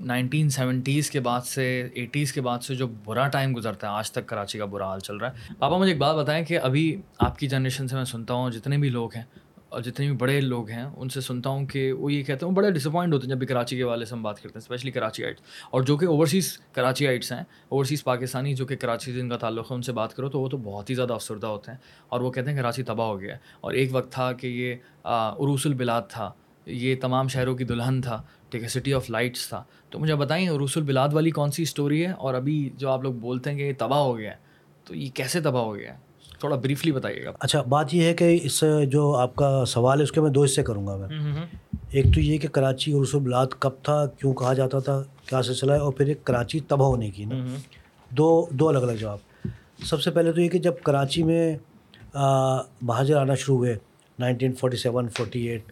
نائنٹین 0.00 0.48
سیونٹیز 0.48 1.10
کے 1.10 1.20
بعد 1.20 1.40
سے، 1.40 1.88
ایٹیز 1.94 2.32
کے 2.32 2.40
بعد 2.40 2.58
سے 2.58 2.74
جو 2.74 2.86
برا 3.04 3.28
ٹائم 3.28 3.56
گزرتا 3.56 3.86
ہے، 3.86 3.92
آج 3.92 4.10
تک 4.10 4.26
کراچی 4.26 4.58
کا 4.58 4.64
برا 4.64 4.86
حال 4.86 5.00
چل 5.00 5.16
رہا 5.16 5.30
ہے۔ 5.30 5.54
پاپا، 5.58 5.78
مجھے 5.78 5.92
ایک 5.92 6.00
بات 6.00 6.16
بتائیں 6.16 6.44
کہ 6.44 6.58
ابھی 6.58 6.96
آپ 7.18 7.38
کی 7.38 7.46
جنریشن 7.46 7.88
سے 7.88 7.96
میں 7.96 8.04
سنتا 8.04 8.34
ہوں، 8.34 8.50
جتنے 8.50 8.78
بھی 8.78 8.88
لوگ 8.88 9.14
ہیں 9.14 9.22
اور 9.68 9.82
جتنے 9.82 10.06
بھی 10.06 10.16
بڑے 10.16 10.40
لوگ 10.40 10.70
ہیں، 10.70 10.84
ان 10.96 11.08
سے 11.08 11.20
سنتا 11.20 11.50
ہوں 11.50 11.66
کہ 11.66 11.92
وہ 11.92 12.12
یہ 12.12 12.22
کہتے 12.22 12.46
ہیں 12.46 12.52
بڑے 12.52 12.70
ڈس 12.70 12.86
اپوائنٹ 12.86 13.14
ہوتے 13.14 13.24
ہیں 13.26 13.30
جب 13.30 13.38
بھی 13.38 13.46
کراچی 13.46 13.76
کے 13.76 13.84
والے 13.84 14.04
سے 14.04 14.14
ہم 14.14 14.22
بات 14.22 14.36
کرتے 14.36 14.48
ہیں 14.48 14.62
اسپیشلی 14.62 14.90
کراچی 14.90 15.24
آئٹس۔ 15.24 15.40
اور 15.70 15.82
جو 15.82 15.96
کہ 15.96 16.06
اوورسیز 16.06 16.58
کراچی 16.72 17.08
آئٹس 17.08 17.32
ہیں 17.32 17.44
اوورسیز 17.68 18.04
پاکستانی 18.04 18.54
جو 18.54 18.66
کہ 18.66 18.76
کراچی 18.76 19.12
سے 19.12 19.20
ان 19.20 19.28
کا 19.28 19.36
تعلق 19.36 19.70
ہے، 19.70 19.76
ان 19.76 19.82
سے 19.82 19.92
بات 19.92 20.14
کرو 20.14 20.28
تو 20.28 20.40
وہ 20.40 20.48
تو 20.48 20.56
بہت 20.56 20.90
ہی 20.90 20.94
زیادہ 20.94 21.12
افسردہ 21.12 21.46
ہوتے 21.46 21.70
ہیں۔ 21.70 21.78
اور 22.08 22.20
وہ 22.20 22.32
کہتے 22.32 22.50
ہیں 22.50 22.58
کراچی 22.58 22.82
تباہ 22.82 23.06
ہو 23.06 23.20
گیا 23.20 23.36
اور 23.60 23.72
ایک 23.72 23.88
وقت 23.92 24.12
تھا 24.12 24.32
کہ 24.32 24.46
یہ 24.46 24.74
عروس 25.04 25.66
البلاد 25.66 26.02
تھا، 26.08 26.32
یہ 26.66 26.94
تمام 27.00 27.28
شہروں 27.28 27.56
کی 27.56 27.64
دلہن 27.64 28.00
تھا۔ 28.00 28.22
ٹھیک 28.56 28.64
ہے 28.64 28.80
سٹی 28.80 28.94
آف 28.94 29.10
لائٹس 29.10 29.48
تھا۔ 29.48 29.62
تو 29.90 29.98
مجھے 29.98 30.14
بتائیں 30.14 30.48
عروس 30.48 30.76
البلاد 30.76 31.08
والی 31.12 31.30
کون 31.30 31.50
سی 31.50 31.62
اسٹوری 31.62 32.06
ہے؟ 32.06 32.12
اور 32.12 32.34
ابھی 32.34 32.70
جو 32.76 32.88
آپ 32.90 33.02
لوگ 33.02 33.14
بولتے 33.14 33.50
ہیں 33.50 33.56
کہ 33.58 33.62
یہ 33.62 33.72
تباہ 33.78 33.98
ہو 33.98 34.18
گیا 34.18 34.30
ہے 34.30 34.36
تو 34.84 34.94
یہ 34.94 35.08
کیسے 35.14 35.40
تباہ 35.40 35.62
ہو 35.62 35.76
گیا 35.76 35.92
ہے؟ 35.94 35.98
تھوڑا 36.40 36.56
بریفلی 36.56 36.92
بتائیے 36.92 37.24
گا۔ 37.24 37.30
اچھا 37.40 37.62
بات 37.62 37.94
یہ 37.94 38.02
ہے 38.02 38.14
کہ 38.14 38.38
اس 38.42 38.64
جو 38.88 39.16
آپ 39.16 39.36
کا 39.36 39.64
سوال 39.66 39.98
ہے 39.98 40.02
اس 40.04 40.12
کے 40.12 40.20
میں 40.20 40.30
دو 40.30 40.44
حصے 40.44 40.62
کروں 40.62 40.86
گا 40.86 40.96
میں۔ 40.96 41.08
ایک 41.90 42.04
تو 42.14 42.20
یہ 42.20 42.38
کہ 42.38 42.48
کراچی 42.48 42.92
عروس 42.92 43.14
البلاد 43.14 43.46
کب 43.58 43.70
تھا 43.82 44.06
کیوں 44.06 44.34
کہا 44.34 44.52
جاتا 44.52 44.78
تھا 44.78 45.02
کیا 45.26 45.42
سلسلہ 45.42 45.72
ہے 45.72 45.78
اور 45.78 45.92
پھر 45.92 46.06
ایک 46.06 46.24
کراچی 46.24 46.60
تباہ 46.60 46.88
ہونے 46.88 47.10
کی 47.10 47.24
نا۔ 47.24 47.34
دو 48.10 48.46
دو 48.50 48.68
الگ 48.68 48.78
الگ 48.78 48.92
جواب۔ 48.92 49.48
سب 49.84 50.00
سے 50.00 50.10
پہلے 50.10 50.32
تو 50.32 50.40
یہ 50.40 50.48
کہ 50.48 50.58
جب 50.58 50.74
کراچی 50.84 51.22
میں 51.22 51.56
مہاجر 52.82 53.16
آنا 53.16 53.34
شروع 53.34 53.56
ہوئے 53.56 53.76
nineteen 54.18 54.52
forty 54.52 54.76
seven 54.76 55.08
forty 55.08 55.48
eight 55.48 55.62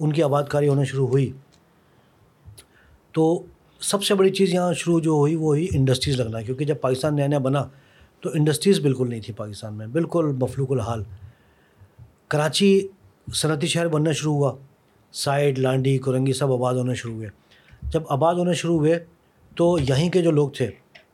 ان 0.00 0.12
کی 0.12 0.22
آباد 0.22 0.44
کاری 0.44 0.68
ہونا 0.68 0.84
شروع 0.84 1.06
ہوئی۔ 1.06 1.32
تو 3.12 3.44
سب 3.80 4.04
سے 4.04 4.14
بڑی 4.14 4.30
چیز 4.30 4.54
یہاں 4.54 4.74
شروع 4.74 5.00
جو 5.00 5.10
ہوئی 5.10 5.34
وہ 5.34 5.46
ہوئی 5.46 5.68
انڈسٹریز 5.74 6.20
لگنا، 6.20 6.42
کیونکہ 6.42 6.64
جب 6.64 6.80
پاکستان 6.80 7.16
نیا 7.16 7.26
نیا 7.26 7.38
بنا 7.38 7.68
تو 8.20 8.30
انڈسٹریز 8.34 8.80
بالکل 8.80 9.10
نہیں 9.10 9.20
تھی 9.20 9.32
پاکستان 9.32 9.74
میں، 9.74 9.86
بالکل 9.86 10.32
مفلوق 10.40 10.72
الحال۔ 10.72 11.02
کراچی 12.28 12.88
صنعتی 13.32 13.66
شہر 13.66 13.88
بننا 13.88 14.12
شروع 14.12 14.34
ہوا 14.34 14.56
سائڈ 15.12 15.58
لانڈی 15.58 15.98
کرنگی 15.98 16.32
سب 16.32 16.52
آباد 16.52 16.74
ہونا 16.74 16.94
شروع 16.94 17.14
ہوئے۔ 17.14 17.28
جب 17.82 18.02
آباد 18.08 18.34
ہونا 18.34 18.52
شروع 18.52 18.78
ہوئے 18.78 19.04
تو 19.56 19.78
یہیں 19.88 20.10
کے 20.10 20.22
جو 20.22 20.30
لوگ 20.30 20.48
تھے، 20.48 20.70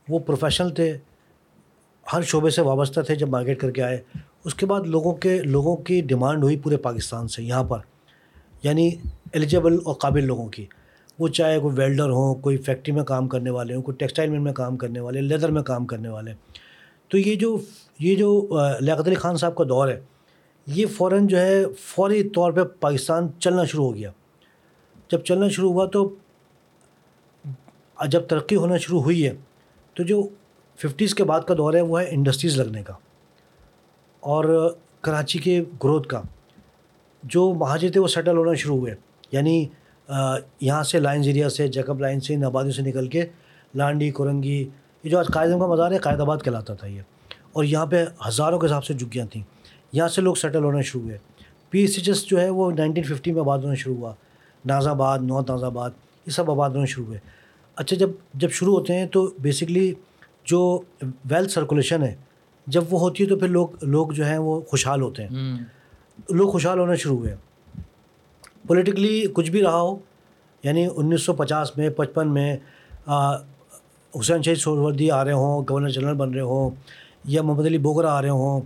وہ 0.09 0.19
پروفیشنل 0.19 0.69
تھے، 0.69 0.97
ہر 2.13 2.21
شعبے 2.21 2.49
سے 2.49 2.61
وابستہ 2.61 2.99
تھے 2.99 3.15
جب 3.15 3.29
مارکیٹ 3.29 3.59
کر 3.59 3.71
کے 3.71 3.83
آئے۔ 3.83 4.01
اس 4.45 4.53
کے 4.53 4.65
بعد 4.65 4.81
لوگوں 4.81 5.13
کے، 5.13 5.41
لوگوں 5.41 5.75
کی 5.75 6.01
ڈیمانڈ 6.01 6.43
ہوئی 6.43 6.57
پورے 6.57 6.77
پاکستان 6.77 7.27
سے، 7.27 7.43
یہاں 7.43 7.63
پر 7.63 7.79
یعنی 8.63 8.89
ایلیجیبل 9.33 9.77
اور 9.85 9.95
قابل 9.95 10.25
لوگوں 10.25 10.47
کی۔ 10.47 10.65
وہ 11.19 11.27
چاہے 11.27 11.59
کوئی 11.59 11.75
ویلڈر 11.77 12.09
ہوں، 12.09 12.35
کوئی 12.35 12.57
فیکٹری 12.57 12.93
میں 12.95 13.03
کام 13.03 13.27
کرنے 13.27 13.49
والے 13.49 13.73
ہوں، 13.75 13.81
کوئی 13.81 13.97
ٹیکسٹائل 13.97 14.29
مل 14.29 14.39
میں 14.39 14.53
کام 14.53 14.77
کرنے 14.77 14.99
والے، 14.99 15.21
لیدر 15.21 15.51
میں 15.51 15.61
کام 15.61 15.85
کرنے 15.85 16.09
والے۔ 16.09 16.33
تو 17.07 17.17
یہ 17.17 17.35
جو 17.35 17.57
یہ 17.99 18.15
جو 18.15 18.57
لیاقت 18.79 19.07
علی 19.07 19.15
خان 19.15 19.37
صاحب 19.37 19.55
کا 19.55 19.63
دور 19.69 19.87
ہے، 19.87 19.99
یہ 20.67 20.85
فوراً 20.85 21.27
جو 21.27 21.39
ہے 21.39 21.65
فوری 21.79 22.29
طور 22.29 22.51
پہ 22.51 22.63
پاکستان 22.79 23.27
چلنا 23.39 23.63
شروع 23.63 23.85
ہو 23.85 23.95
گیا۔ 23.95 24.11
جب 25.11 25.19
چلنا 25.19 25.47
شروع 25.49 25.71
ہوا 25.73 25.85
تو 25.85 26.15
جب 28.07 28.27
ترقی 28.27 28.55
ہونا 28.55 28.77
شروع 28.77 29.01
ہوئی 29.01 29.25
ہے، 29.25 29.33
تو 29.93 30.03
جو 30.03 30.27
ففٹیز 30.75 31.15
کے 31.15 31.23
بعد 31.23 31.41
کا 31.41 31.53
دور 31.57 31.73
ہے، 31.73 31.81
وہ 31.81 32.01
ہے 32.01 32.07
انڈسٹریز 32.09 32.57
لگنے 32.57 32.83
کا 32.83 32.93
اور 34.19 34.73
کراچی 35.01 35.39
کے 35.39 35.61
گروتھ 35.83 36.07
کا۔ 36.07 36.21
جو 37.23 37.53
مہاجر 37.53 37.89
تھے 37.91 37.99
وہ 37.99 38.07
سیٹل 38.07 38.37
ہونا 38.37 38.53
شروع 38.53 38.77
ہوئے 38.77 38.95
یعنی 39.31 39.65
یہاں 40.61 40.83
سے 40.83 40.99
لائنز 40.99 41.27
ایریا 41.27 41.49
سے 41.49 41.67
جیکب 41.67 41.99
لائن 41.99 42.19
سے 42.19 42.33
ان 42.33 42.43
آبادیوں 42.43 42.71
سے 42.71 42.81
نکل 42.81 43.07
کے 43.07 43.25
لانڈی 43.75 44.11
کرنگی 44.11 44.69
یہ 45.03 45.09
جو 45.09 45.19
آج 45.19 45.25
قائد 45.27 45.51
کا 45.51 45.67
مزار 45.67 45.91
ہے 45.91 45.97
قائد 45.97 46.19
آباد 46.19 46.37
کہلاتا 46.43 46.73
تھا 46.73 46.87
یہ۔ 46.87 47.01
اور 47.53 47.63
یہاں 47.63 47.85
پہ 47.85 48.05
ہزاروں 48.27 48.59
کے 48.59 48.67
حساب 48.67 48.85
سے 48.85 48.93
جھگیاں 48.93 49.25
تھیں۔ 49.25 49.43
یہاں 49.91 50.07
سے 50.07 50.21
لوگ 50.21 50.35
سیٹل 50.35 50.63
ہونا 50.63 50.81
شروع 50.81 51.03
ہوئے۔ 51.03 51.17
پی 51.69 51.79
ایس 51.79 52.25
جو 52.25 52.41
ہے 52.41 52.49
وہ 52.49 52.71
نائنٹین 52.71 53.03
ففٹی 53.03 53.31
میں 53.31 53.41
آباد 53.41 53.59
ہونا 53.59 53.73
شروع 53.73 53.95
ہوا۔ 53.95 54.13
ناز 54.65 54.87
آباد 54.87 55.19
نوت 55.19 55.51
ناز 55.51 55.63
آباد 55.63 55.89
یہ 56.25 56.31
سب 56.31 56.51
آباد 56.51 56.69
ہونا 56.69 56.85
شروع 56.85 57.05
ہوئے۔ 57.05 57.19
اچھا 57.75 57.97
جب 57.97 58.09
جب 58.33 58.49
شروع 58.49 58.79
ہوتے 58.79 58.93
ہیں 58.93 59.05
تو 59.05 59.31
بیسکلی 59.39 59.93
جو 60.45 60.81
ویلتھ 61.01 61.51
سرکولیشن 61.51 62.03
ہے 62.03 62.15
جب 62.67 62.83
وہ 62.89 62.99
ہوتی 62.99 63.23
ہے 63.23 63.29
تو 63.29 63.35
پھر 63.35 63.47
لوگ 63.47 63.67
لوگ 63.81 64.07
جو 64.07 64.25
ہیں 64.25 64.37
وہ 64.37 64.61
خوشحال 64.61 65.01
ہوتے 65.01 65.23
ہیں۔ 65.23 65.29
لوگ 66.29 66.49
خوشحال 66.49 66.79
ہونا 66.79 66.95
شروع 66.95 67.17
ہوئے۔ 67.17 67.35
پولیٹیکلی 68.67 69.25
کچھ 69.33 69.51
بھی 69.51 69.61
رہا 69.61 69.81
ہو 69.81 69.95
یعنی 70.63 70.87
انیس 70.95 71.21
سو 71.21 71.33
پچاس 71.33 71.77
میں، 71.77 71.89
پچپن 71.89 72.33
میں 72.33 72.55
حسین 74.19 74.41
شہید 74.41 74.57
سوروردی 74.57 75.11
آ 75.11 75.23
رہے 75.25 75.31
ہوں، 75.31 75.63
گورنر 75.69 75.89
جنرل 75.89 76.13
بن 76.13 76.33
رہے 76.33 76.41
ہوں، 76.41 76.69
یا 77.25 77.41
محمد 77.41 77.65
علی 77.65 77.77
بوگرا 77.77 78.13
آ 78.13 78.21
رہے 78.21 78.29
ہوں، 78.29 78.61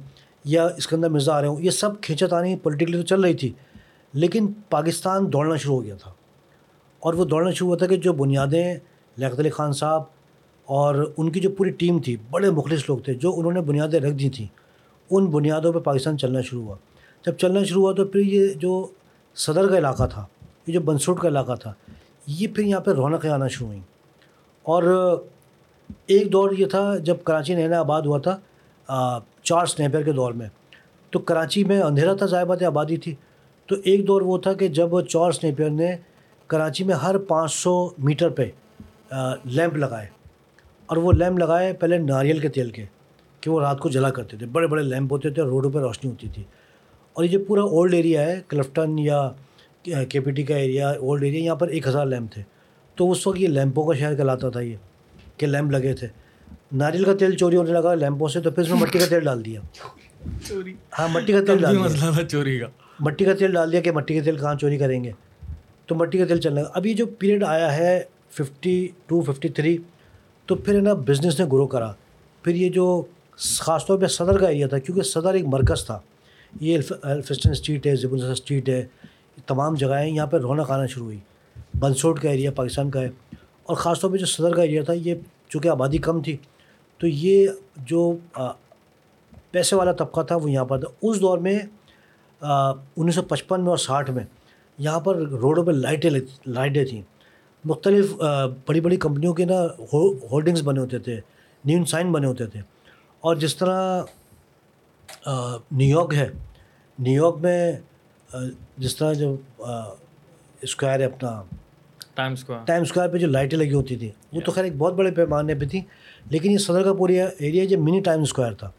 یا 0.46 0.66
اسکندر 0.78 1.10
مرزا 1.10 1.34
آ 1.34 1.42
رہے 1.42 1.48
ہوں، 1.48 1.62
یہ 1.62 1.70
سب 1.70 2.02
کھینچتانی 2.02 2.56
پولیٹیکلی 2.56 2.98
تو 2.98 3.04
چل 3.04 3.22
رہی 3.22 3.34
تھی، 3.34 3.52
لیکن 4.14 4.48
پاکستان 4.70 5.32
دوڑنا 5.34 5.56
شروع 5.56 5.76
ہو 5.76 5.84
گیا 5.84 5.96
تھا۔ 5.96 6.12
اور 7.00 7.14
وہ 7.14 7.26
دوڑنا 7.26 7.52
شروع 7.52 7.68
ہوا 7.70 7.78
تھا 7.78 7.88
کہ 7.88 7.96
جو 7.98 8.14
بنیادیں 8.14 8.76
لیاقت 9.18 9.40
علی 9.40 9.50
خان 9.50 9.72
صاحب 9.74 10.04
اور 10.66 11.14
ان 11.18 11.32
کی 11.32 11.40
جو 11.40 11.50
پوری 11.50 11.70
ٹیم 11.70 12.00
تھی، 12.00 12.16
بڑے 12.32 12.50
مخلص 12.50 12.84
لوگ 12.88 12.98
تھے، 12.98 13.14
جو 13.14 13.34
انہوں 13.38 13.52
نے 13.52 13.62
بنیادیں 13.62 14.00
رکھ 14.00 14.14
دی 14.14 14.30
تھیں، 14.30 14.48
ان 15.10 15.26
بنیادوں 15.26 15.74
پہ 15.74 15.80
پاکستان 15.80 16.18
چلنا 16.18 16.42
شروع 16.42 16.64
ہوا۔ 16.64 16.76
جب 17.26 17.38
چلنا 17.38 17.64
شروع 17.64 17.82
ہوا 17.82 17.94
تو 17.94 18.06
پھر 18.06 18.20
یہ 18.20 18.48
جو 18.54 18.88
صدر 19.36 19.68
کا 19.68 19.78
علاقہ 19.78 20.04
تھا، 20.14 20.26
یہ 20.68 20.74
جو 20.74 20.82
بنسوٹ 20.82 21.20
کا 21.20 21.28
علاقہ 21.28 21.56
تھا، 21.56 21.74
یہ 22.28 22.48
پھر 22.48 22.64
یہاں 22.64 22.82
پہ 22.82 22.92
رونقیں 22.92 23.30
آنا 23.30 23.48
شروع 23.48 23.68
ہوئیں۔ 23.68 23.82
اور 24.64 24.84
ایک 26.08 26.34
دور 26.34 26.52
یہ 26.52 26.66
تھا 26.66 26.96
جب 26.96 27.16
کراچی 27.24 27.54
نیا 27.54 27.80
آباد 27.80 28.02
ہوا 28.02 28.18
تھا 28.18 28.40
چار 29.44 29.66
سنیپر 29.66 30.04
کے 30.04 30.12
دور 30.12 30.32
میں۔ 30.32 30.48
تو 31.10 31.20
کراچی 31.20 31.64
میں 31.64 31.82
اندھیرا 31.82 32.14
تھا 32.14 32.26
ضائع 32.26 32.66
آبادی 32.68 32.98
تھی۔ 32.98 33.16
تو 33.66 33.76
ایک 33.84 34.08
دور 34.08 34.22
وہ 34.22 34.38
تھا 34.38 34.54
کہ 34.54 34.68
جب 34.68 35.02
چار 35.02 35.32
سنیپر 35.32 35.70
نے 35.70 35.96
کراچی 36.48 36.84
میں 36.84 36.96
ہر 36.96 37.18
پانچ 37.18 37.54
سو 37.54 37.90
میٹر 37.98 38.30
پہ 38.30 38.50
لیمپ 39.46 39.78
لگائے۔ 39.78 40.08
اور 40.86 40.98
وہ 40.98 41.12
لیمپ 41.12 41.40
لگائے 41.40 41.74
پہلے 41.74 41.98
ناریل 41.98 42.40
کے 42.40 42.50
تیل 42.50 42.70
کے، 42.70 42.86
کہ 43.42 43.52
وہ 43.52 43.62
رات 43.62 43.80
کو 43.80 43.90
جلا 43.90 44.10
کرتے 44.10 44.38
تھے۔ 44.38 44.46
بڑے 44.46 44.68
بڑے 44.68 44.84
لیمپ 44.84 45.14
ہوتے 45.14 45.30
تھے 45.30 45.42
اور 45.42 45.50
روڈوں 45.50 45.72
پہ 45.72 45.80
روشنی 45.80 46.12
ہوتی 46.12 46.28
تھی۔ 46.28 46.44
اور 47.14 47.24
یہ 47.24 47.30
جو 47.30 47.40
پورا 47.48 47.62
اولڈ 47.62 47.94
ایریا 47.94 48.22
ہے 48.26 48.42
کلفٹن 48.48 49.00
یا 49.00 49.30
K 50.10 50.20
P 50.20 50.32
T 50.32 50.44
area 50.44 50.56
old 50.56 50.90
area 50.90 51.24
area 51.24 51.44
یہاں 51.44 51.56
پر 51.56 51.68
ایک 51.68 51.88
ہزار 51.88 52.06
لیمپ 52.06 52.34
تھے۔ 52.34 52.42
تو 52.96 53.12
اس 53.12 53.28
وقت 53.28 53.38
یہ 53.40 53.48
لیمپوں 53.48 53.88
کا 53.88 53.94
شہر 53.94 54.16
کہلاتا 54.16 54.50
تھا 54.50 54.60
یہ 54.60 54.76
کہ 55.38 55.48
لیمپ 55.48 55.72
لگے 55.72 55.94
تھے۔ 55.94 56.08
ناریل 56.72 57.04
کا 57.04 57.14
تیل 57.14 57.36
چوری 57.36 57.56
ہونے 57.56 57.72
لگا 57.72 57.94
لیمپوں 57.94 58.28
سے 58.28 58.42
تو 58.42 58.52
پھر 58.52 58.64
اس 58.64 58.70
میں 58.70 58.80
مٹی 58.80 59.00
کا 59.00 59.06
تیل 59.06 59.20
ڈال 59.20 59.46
دیا۔ 59.46 59.62
ہاں 61.00 61.08
مٹی 61.08 61.34
کا 61.34 61.40
تیل 61.48 61.58
ڈال 61.58 61.76
دیا۔ 61.76 62.28
چوری 62.30 62.60
کا؟ 62.60 62.68
مٹی 63.00 63.26
کا 63.26 63.34
تیل 63.34 63.54
ڈال 63.54 63.72
دیا 63.72 63.82
کہ 63.82 63.92
مٹی 63.92 64.18
کا 64.18 64.24
تیل 64.24 64.38
کہاں 64.38 64.56
چوری 64.56 64.78
کریں 64.78 65.04
گے۔ 65.04 65.12
تو 65.86 65.96
مٹی 65.96 66.18
کا 66.18 66.26
تیل 66.26 66.40
چلنے 66.42 66.62
لگا۔ 66.62 66.70
ابھی 66.74 66.94
جو 66.94 67.06
پیریڈ 67.20 67.44
آیا 67.44 67.78
ہے 67.78 68.04
ففٹی 68.30 68.88
ٹو 69.06 69.22
ففٹی 69.22 69.50
تھری 69.50 69.78
تو 70.46 70.56
پھر 70.56 70.76
ہے 70.76 70.80
نا 70.80 70.94
بزنس 70.94 71.40
نے 71.40 71.46
گرو 71.52 71.68
کرا۔ 71.68 71.92
پھر 72.44 72.56
یہ 72.56 72.70
جو 72.70 73.02
خاص 73.60 73.86
طور 73.86 74.00
پہ 74.00 74.08
صدر 74.08 74.38
کا 74.38 74.48
ایریا 74.48 74.68
تھا 74.68 74.78
کیونکہ 74.78 75.04
صدر 75.04 75.34
ایک 75.34 75.46
مرکز 75.48 75.86
تھا۔ 75.86 76.00
یہ 76.60 76.78
الفسٹن 77.02 77.50
اسٹریٹ 77.50 77.88
ہے 77.88 77.96
زبن 77.96 78.22
اسٹریٹ 78.22 78.70
ہے۔ 78.70 78.88
تمام 79.48 79.76
جگہیں 79.76 80.10
یہاں 80.10 80.28
پہ 80.28 80.38
رونق 80.38 80.72
آنا 80.72 80.86
شروع 80.86 81.06
ہوئی۔ 81.06 81.20
بنسوٹ 81.80 82.22
کا 82.22 82.30
ایریا 82.30 82.52
پاکستان 82.52 82.92
کا 82.92 83.02
ہے۔ 83.02 83.10
اور 83.64 83.76
خاص 83.76 84.00
طور 84.00 84.12
پہ 84.12 84.18
جو 84.18 84.26
صدر 84.26 84.56
کا 84.56 84.62
ایریا 84.62 84.84
تھا، 84.84 84.94
یہ 84.94 85.16
چونکہ 85.50 85.68
آبادی 85.68 85.98
کم 85.98 86.22
تھی، 86.22 86.38
تو 86.98 87.08
یہ 87.08 87.48
جو 87.78 88.18
پیسے 89.52 89.76
والا 89.76 89.92
طبقہ 89.92 90.22
تھا، 90.22 90.36
وہ 90.36 90.52
یہاں 90.52 90.66
پر 90.66 90.80
تھا۔ 90.80 91.08
اس 91.10 91.22
دور 91.22 91.38
میں 91.38 91.60
انیس 92.98 93.16
سو 93.16 93.22
پچپن 93.22 93.62
میں 93.62 93.70
اور 93.70 93.78
ساٹھ 93.78 94.12
میں 94.12 94.24
یہاں 94.78 95.00
پر 95.00 95.16
روڈوں 95.16 95.64
پہ 95.64 95.72
لائٹیں 95.72 96.10
لائٹیں 96.46 96.86
تھیں۔ 96.86 97.02
مختلف 97.66 98.06
بڑی 98.66 98.80
بڑی 98.80 98.98
کمپنیوں 98.98 99.34
کے 99.34 99.46
نا 99.46 99.66
ہولڈنگس 99.94 100.62
بنے 100.64 100.80
ہوتے 100.80 101.00
تھے، 101.00 101.20
نیون 101.66 101.86
سائن 101.86 102.12
بنے 102.12 102.28
ہوتے 102.28 102.46
تھے۔ 102.46 102.60
اور 103.22 103.36
جس 103.36 103.56
طرح 103.56 104.04
نیو 105.72 106.00
یارک 106.00 106.14
ہے۔ 106.14 106.30
نیو 107.00 107.24
یارک 107.24 107.38
میں 107.38 107.72
جس 108.78 108.96
طرح 108.96 109.14
جو 109.14 109.38
اسکوائر 110.62 111.00
ہے 111.00 111.06
اپنا۔ 111.06 111.44
Time 112.14 112.32
square. 112.34 112.66
ٹائم 112.66 112.82
اسکوائر 112.82 113.10
پہ 113.10 113.18
جو 113.18 113.28
لائٹیں 113.28 113.58
لگی 113.58 113.74
ہوتی 113.74 113.96
تھیں۔ 113.96 114.10
وہ 114.34 114.42
تو 114.42 114.52
خیر 114.52 114.64
ایک 114.64 114.76
بہت 114.78 114.94
بڑے 114.94 115.12
پیمانے 115.12 115.56
پہ 115.56 115.66
تھیں 115.66 115.82
لیکن 116.30 116.52
یہ 116.52 116.58
صدر 116.58 116.84
کا 116.84 116.94
پورا 116.94 117.26
ایریا 117.38 117.66
جو 117.66 117.80
منی 117.80 118.00
ٹائم 118.00 118.22
اسکوائر 118.22 118.54
تھا۔ 118.54 118.72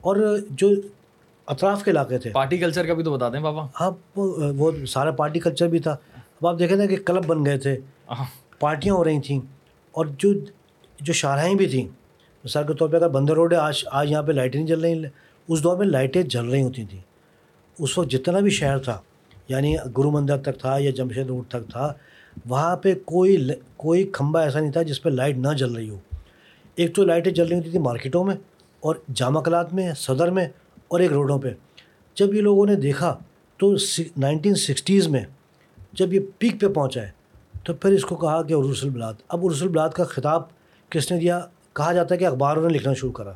اور 0.00 0.36
جو 0.50 0.70
اطراف 1.46 1.84
کے 1.84 1.90
علاقے 1.90 2.18
تھے۔ 2.18 2.30
پارٹی 2.30 2.58
کلچر 2.58 2.86
کا 2.86 2.94
بھی 2.94 3.04
تو 3.04 3.12
بتا 3.12 3.28
دیں 3.28 3.40
بابا۔ 3.40 3.66
ہاں 3.80 3.90
وہ 4.56 4.72
سارا 4.88 5.10
پارٹی 5.10 5.40
کلچر 5.40 5.68
بھی 5.68 5.78
تھا۔ 5.78 5.90
اب 6.16 6.46
آپ 6.46 6.58
دیکھیں 6.58 6.76
نا 6.76 6.86
کہ 6.86 6.96
کلب 7.06 7.26
بن 7.26 7.46
گئے 7.46 7.58
تھے۔ 7.58 7.78
پارٹیاں 8.60 8.94
ہو 8.94 9.04
رہی 9.04 9.20
تھیں۔ 9.20 9.40
اور 9.92 10.06
جو 10.18 10.32
جو 11.00 11.12
شاہراہیں 11.12 11.54
بھی 11.54 11.66
تھیں۔ 11.66 11.88
مثال 12.44 12.66
کے 12.66 12.74
طور 12.74 12.88
پہ 12.88 12.96
اگر 12.96 13.08
بندر 13.08 13.34
روڈ 13.34 13.52
ہے 13.52 13.58
آج 13.58 13.84
آج 13.92 14.10
یہاں 14.10 14.22
پہ 14.22 14.32
لائٹیں 14.32 14.60
نہیں 14.60 14.68
جل 14.68 14.80
رہی۔ 14.80 15.04
اس 15.48 15.62
دور 15.64 15.76
میں 15.76 15.86
لائٹیں 15.86 16.22
جل 16.22 16.44
رہی 16.44 16.62
ہوتی 16.62 16.84
تھیں۔ 16.84 17.00
اس 17.78 17.98
وقت 17.98 18.10
جتنا 18.10 18.40
بھی 18.40 18.50
شہر 18.50 18.78
تھا 18.78 19.00
یعنی 19.48 19.76
گرو 19.98 20.10
مندر 20.10 20.36
تک 20.36 20.58
تھا 20.60 20.76
یا 20.78 20.90
جمشید 20.90 21.26
روڈ 21.26 21.44
تک 21.48 21.70
تھا، 21.70 21.92
وہاں 22.46 22.76
پہ 22.76 22.94
کوئی 23.04 23.36
کوئی 23.76 24.02
کھمبا 24.12 24.42
ایسا 24.42 24.60
نہیں 24.60 24.72
تھا 24.72 24.82
جس 24.82 25.02
پہ 25.02 25.10
لائٹ 25.10 25.36
نہ 25.36 25.52
جل 25.58 25.72
رہی 25.72 25.88
ہو۔ 25.90 25.98
ایک 26.74 26.94
تو 26.94 27.04
لائٹیں 27.04 27.32
جل 27.32 27.48
رہی 27.48 27.56
ہوتی 27.56 27.70
تھیں 27.70 27.80
مارکیٹوں 27.80 28.24
میں 28.24 28.34
اور 28.80 28.94
جامع 29.14 29.40
کلات 29.40 29.72
میں، 29.74 29.92
صدر 29.96 30.30
میں 30.30 30.44
اور 30.88 31.00
ایک 31.00 31.12
روڈوں 31.12 31.38
پہ۔ 31.38 31.52
جب 32.16 32.34
یہ 32.34 32.40
لوگوں 32.40 32.66
نے 32.66 32.74
دیکھا 32.76 33.16
تو 33.56 33.74
نائنٹین 34.16 34.54
سکسٹیز 34.54 35.08
میں 35.08 35.24
جب 35.92 36.12
یہ 36.12 36.20
پیک 36.38 36.60
پہ 36.60 36.68
پہنچا 36.68 37.02
ہے، 37.02 37.10
تو 37.64 37.74
پھر 37.74 37.90
اس 37.90 38.04
کو 38.04 38.16
کہا 38.16 38.42
کہ 38.42 38.54
عروس 38.54 38.84
البلاد 38.84 39.14
اب 39.28 39.40
عروس 39.40 39.62
البلاد 39.62 39.90
کا 39.90 40.04
خطاب 40.04 40.42
کس 40.90 41.10
نے 41.12 41.18
دیا؟ 41.18 41.40
کہا 41.72 41.92
جاتا 41.92 42.14
ہے 42.14 42.18
کہ 42.18 42.24
اخباروں 42.24 42.68
نے 42.68 42.74
لکھنا 42.74 42.94
شروع 42.94 43.12
کرا۔ 43.12 43.32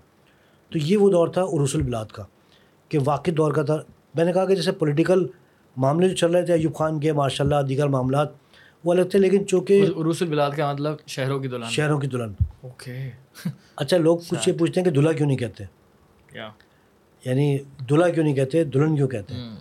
تو 0.70 0.78
یہ 0.78 0.96
وہ 0.96 1.10
دور 1.10 1.28
تھا 1.28 1.42
عروس 1.42 1.74
البلاد 1.76 2.06
کا 2.06 2.22
کہ 2.88 2.98
واقع 3.04 3.30
دور 3.36 3.52
کا 3.52 3.62
تھا۔ 3.62 3.76
میں 4.14 4.24
نے 4.24 4.32
کہا 4.32 4.44
کہ 4.44 4.54
جیسے 4.54 4.72
پولیٹیکل 4.72 5.26
معاملے 5.76 6.08
جو 6.08 6.16
چل 6.16 6.30
رہے 6.30 6.42
تھے 6.46 6.52
ایوب 6.52 6.74
خان 6.74 7.00
کے 7.00 7.12
ماشاء 7.12 7.44
اللہ 7.44 7.62
دیگر 7.68 7.88
معاملات 7.88 8.28
وہ 8.84 8.92
الگ 8.92 9.02
تھے 9.02 9.18
لیکن 9.18 9.46
چونکہ 9.46 9.84
عروس 9.96 10.22
البلاد 10.22 10.50
کا 10.56 10.72
مطلب 10.72 10.96
شہروں 11.06 11.38
کی 11.40 11.48
دلہن 11.48 11.70
شہروں 11.70 11.98
کی 11.98 12.06
دلہن 12.06 12.32
اوکے۔ 12.60 13.10
اچھا 13.76 13.96
لوگ 13.96 14.18
کچھ 14.28 14.48
یہ 14.48 14.58
پوچھتے 14.58 14.80
ہیں 14.80 14.84
کہ 14.84 14.90
دلہا 14.90 15.12
کیوں 15.12 15.26
نہیں 15.28 15.38
کہتے؟ 15.38 15.64
یعنی 17.24 17.58
دلہا 17.90 18.08
کیوں 18.08 18.24
نہیں 18.24 18.34
کہتے؟ 18.34 18.64
دلہن 18.64 18.96
کیوں 18.96 19.08
کہتے؟ 19.08 19.34
ہیں 19.34 19.56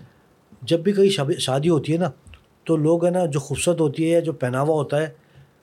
جب 0.62 0.80
بھی 0.80 0.94
کہیں 0.94 1.10
شادی 1.40 1.70
ہوتی 1.70 1.94
ہے 1.94 1.98
نا 1.98 2.10
تو 2.64 2.78
لوگ 2.78 3.06
ہے 3.06 3.12
نا 3.12 3.26
جو 3.26 3.40
خوبصورت 3.40 3.82
ہوتی 3.82 4.04
ہے 4.06 4.10
یا 4.10 4.20
جو 4.20 4.34
پہناوا 4.34 4.74
ہوتا 4.76 5.02
ہے 5.02 5.08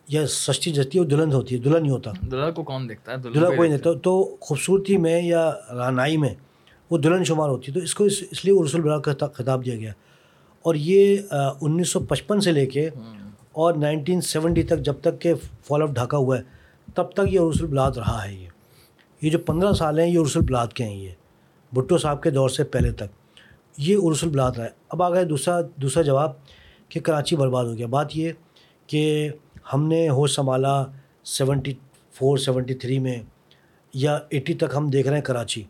یا 0.09 0.27
سستی 0.27 0.73
جستی 0.73 0.99
وہ 0.99 1.05
دلہن 1.05 1.33
ہوتی 1.33 1.55
ہے 1.55 1.61
دلہن 1.61 1.83
نہیں 1.83 1.93
ہوتا۔ 1.93 2.11
دلہا 2.23 2.51
کو 2.51 2.63
کون 2.63 2.89
دیکھتا 2.89 3.13
ہے؟ 3.13 3.17
دلہا 3.17 3.57
کوئی 3.57 3.69
نہیں 3.71 3.99
تو 4.03 4.37
خوبصورتی 4.41 4.97
میں 4.97 5.23
یا 5.23 5.53
رانائی 5.75 6.17
میں 6.17 6.35
وہ 6.91 6.99
دلہن 6.99 7.25
شمار 7.25 7.49
ہوتی 7.49 7.73
ہے۔ 7.73 7.79
تو 7.79 7.85
اس 7.85 7.95
کو 7.95 8.05
اس 8.05 8.23
اس 8.31 8.45
لیے 8.45 8.63
عرس 8.63 8.75
البلا 8.75 8.99
کا 8.99 9.27
خطاب 9.35 9.65
دیا 9.65 9.75
گیا۔ 9.75 9.93
اور 10.63 10.75
یہ 10.75 11.17
انیس 11.61 11.89
سو 11.89 12.01
پچپن 12.01 12.41
سے 12.41 12.53
لے 12.53 12.67
کے 12.67 12.89
اور 13.53 13.75
نائنٹین 13.75 14.21
سیونٹی 14.21 14.63
تک 14.63 14.79
جب 14.79 14.95
تک 15.01 15.21
کہ 15.21 15.35
فال 15.65 15.83
آف 15.83 15.91
ڈھاکا 15.91 16.17
ہوا 16.17 16.39
ہے 16.39 16.43
تب 16.95 17.13
تک 17.13 17.33
یہ 17.33 17.41
عرس 17.41 17.57
البلاد 17.61 17.93
رہا 17.93 18.25
ہے۔ 18.25 18.35
یہ 18.35 18.49
یہ 19.23 19.31
جو 19.31 19.39
پندرہ 19.39 19.73
سال 19.73 19.99
ہیں 19.99 20.07
یہ 20.07 20.19
عرس 20.19 20.37
البلاد 20.37 20.67
کے 20.67 20.85
ہیں۔ 20.85 20.97
یہ 20.97 21.11
بھٹو 21.75 21.99
صاحب 21.99 22.23
کے 22.23 22.31
دور 22.31 22.49
سے 22.49 22.65
پہلے 22.65 22.93
تک 22.93 23.07
یہ 23.79 23.97
عرس 23.97 24.25
البلاد 24.25 24.53
رہا 24.53 24.65
ہے۔ 24.65 24.71
اب 24.89 25.03
آ 25.03 25.11
گئے 25.11 25.25
دوسرا 25.25 25.61
دوسرا 25.77 26.03
جواب 26.03 26.31
کہ 26.89 27.01
کراچی 27.01 27.37
برباد 27.37 27.65
ہو 27.65 27.77
گیا۔ 27.79 27.87
بات 27.87 28.17
یہ 28.17 28.33
کہ 28.87 29.31
ہم 29.73 29.87
نے 29.89 30.09
ہوش 30.09 30.35
سنبھالا 30.37 30.85
سیونٹی 31.25 31.75
فور 32.13 32.39
سیونٹی 32.39 32.75
تھری 32.75 32.99
میں 32.99 33.19
یا 33.95 34.19
ایٹی 34.31 34.55
تک 34.55 34.77
ہم 34.77 34.91
دیکھ 34.91 35.09
رہے 35.09 35.17
ہیں 35.17 35.25
کراچی۔ 35.25 35.63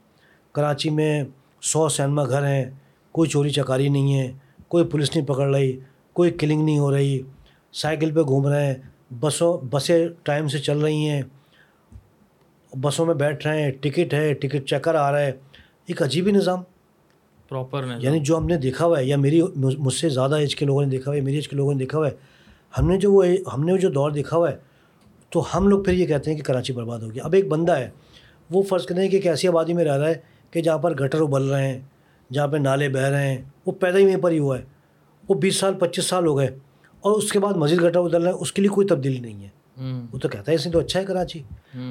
کراچی 0.52 0.90
میں 0.90 1.24
سو 1.62 1.88
سینما 1.88 2.24
گھر 2.24 2.46
ہیں 2.46 2.64
کوئی 3.12 3.30
چوری 3.30 3.50
چکاری 3.50 3.88
نہیں 3.88 4.18
ہے 4.18 4.32
کوئی 4.68 4.84
پولیس 4.84 5.16
نہیں 5.16 5.26
پکڑ 5.26 5.54
رہی 5.54 5.78
کوئی 6.12 6.30
کلنگ 6.30 6.64
نہیں 6.64 6.78
ہو 6.78 6.90
رہی۔ 6.92 7.22
سائیکل 7.72 8.14
پہ 8.14 8.20
گھوم 8.20 8.46
رہے 8.46 8.66
ہیں 8.66 8.74
بسوں 9.20 9.58
بسیں 9.70 10.08
ٹائم 10.22 10.48
سے 10.48 10.58
چل 10.58 10.78
رہی 10.78 11.08
ہیں۔ 11.08 11.22
بسوں 12.80 13.06
میں 13.06 13.14
بیٹھ 13.14 13.46
رہے 13.46 13.62
ہیں 13.62 13.70
ٹکٹ 13.70 14.14
ہے 14.14 14.34
ٹکٹ 14.34 14.68
چیکر 14.68 14.94
آ 14.94 15.12
رہا 15.12 15.20
ہے۔ 15.20 15.32
ایک 15.86 16.02
عجیبی 16.02 16.30
نظام۔ 16.30 16.62
پراپر 17.48 17.84
یعنی 17.98 18.20
جو 18.20 18.36
ہم 18.38 18.46
نے 18.46 18.56
دیکھا 18.56 18.86
ہوا 18.86 18.98
ہے 18.98 19.04
یا 19.04 19.16
میری 19.16 19.42
مجھ 19.56 19.94
سے 19.94 20.08
زیادہ 20.08 20.34
ایج 20.34 20.56
کے 20.56 20.66
لوگوں 20.66 20.82
نے 20.84 20.88
دیکھا 20.90 21.10
ہوا 21.10 21.16
ہے 21.16 21.20
میری 21.20 21.36
ایج 21.36 21.48
کے 21.48 21.56
لوگوں 21.56 21.72
نے 21.72 21.78
دیکھا 21.78 21.98
ہوا 21.98 22.08
ہے 22.08 22.14
ہم 22.78 22.88
نے 22.88 22.98
جو 22.98 23.12
وہ 23.12 23.24
ہم 23.54 23.64
نے 23.64 23.78
جو 23.78 23.90
دور 23.90 24.10
دیکھا 24.10 24.36
ہوا 24.36 24.50
ہے 24.50 24.56
تو 25.30 25.44
ہم 25.54 25.68
لوگ 25.68 25.82
پھر 25.82 25.92
یہ 25.92 26.06
کہتے 26.06 26.30
ہیں 26.30 26.38
کہ 26.38 26.44
کراچی 26.44 26.72
برباد 26.72 26.98
ہو 26.98 27.14
گیا۔ 27.14 27.24
اب 27.24 27.32
ایک 27.32 27.48
بندہ 27.48 27.76
ہے 27.78 27.90
وہ 28.50 28.62
فرض 28.62 28.86
کریں 28.86 29.08
کہ 29.08 29.16
ایک 29.16 29.26
ایسی 29.26 29.48
آبادی 29.48 29.72
میں 29.72 29.84
رہ 29.84 29.96
رہا 29.96 30.08
ہے 30.08 30.14
کہ 30.50 30.62
جہاں 30.62 30.78
پر 30.78 30.94
گٹر 30.94 31.20
ابل 31.20 31.42
رہے 31.42 31.68
ہیں 31.68 31.80
جہاں 32.32 32.48
پہ 32.48 32.56
نالے 32.56 32.88
بہہ 32.88 33.02
رہے 33.02 33.26
ہیں 33.26 33.42
وہ 33.66 33.72
پیدا 33.72 33.98
ہی 33.98 34.04
وہیں 34.04 34.16
پر 34.16 34.30
ہی 34.30 34.38
ہوا 34.38 34.58
ہے۔ 34.58 34.64
وہ 35.28 35.34
بیس 35.34 35.56
سال 35.56 35.74
پچیس 35.74 36.04
سال 36.04 36.26
ہو 36.26 36.38
گئے 36.38 36.46
اور 37.00 37.12
اس 37.12 37.32
کے 37.32 37.38
بعد 37.38 37.52
مزید 37.52 37.82
گٹر 37.82 37.98
ابل 37.98 38.22
رہے 38.22 38.30
ہیں 38.30 38.38
اس 38.40 38.52
کے 38.52 38.62
لیے 38.62 38.68
کوئی 38.68 38.86
تبدیلی 38.86 39.18
نہیں 39.18 39.44
ہے۔ 39.44 39.48
وہ 40.12 40.18
تو 40.18 40.28
کہتا 40.28 40.50
ہے 40.50 40.56
اس 40.56 40.66
نے 40.66 40.72
تو 40.72 40.78
اچھا 40.78 41.00
ہے 41.00 41.04
کراچی۔ 41.04 41.42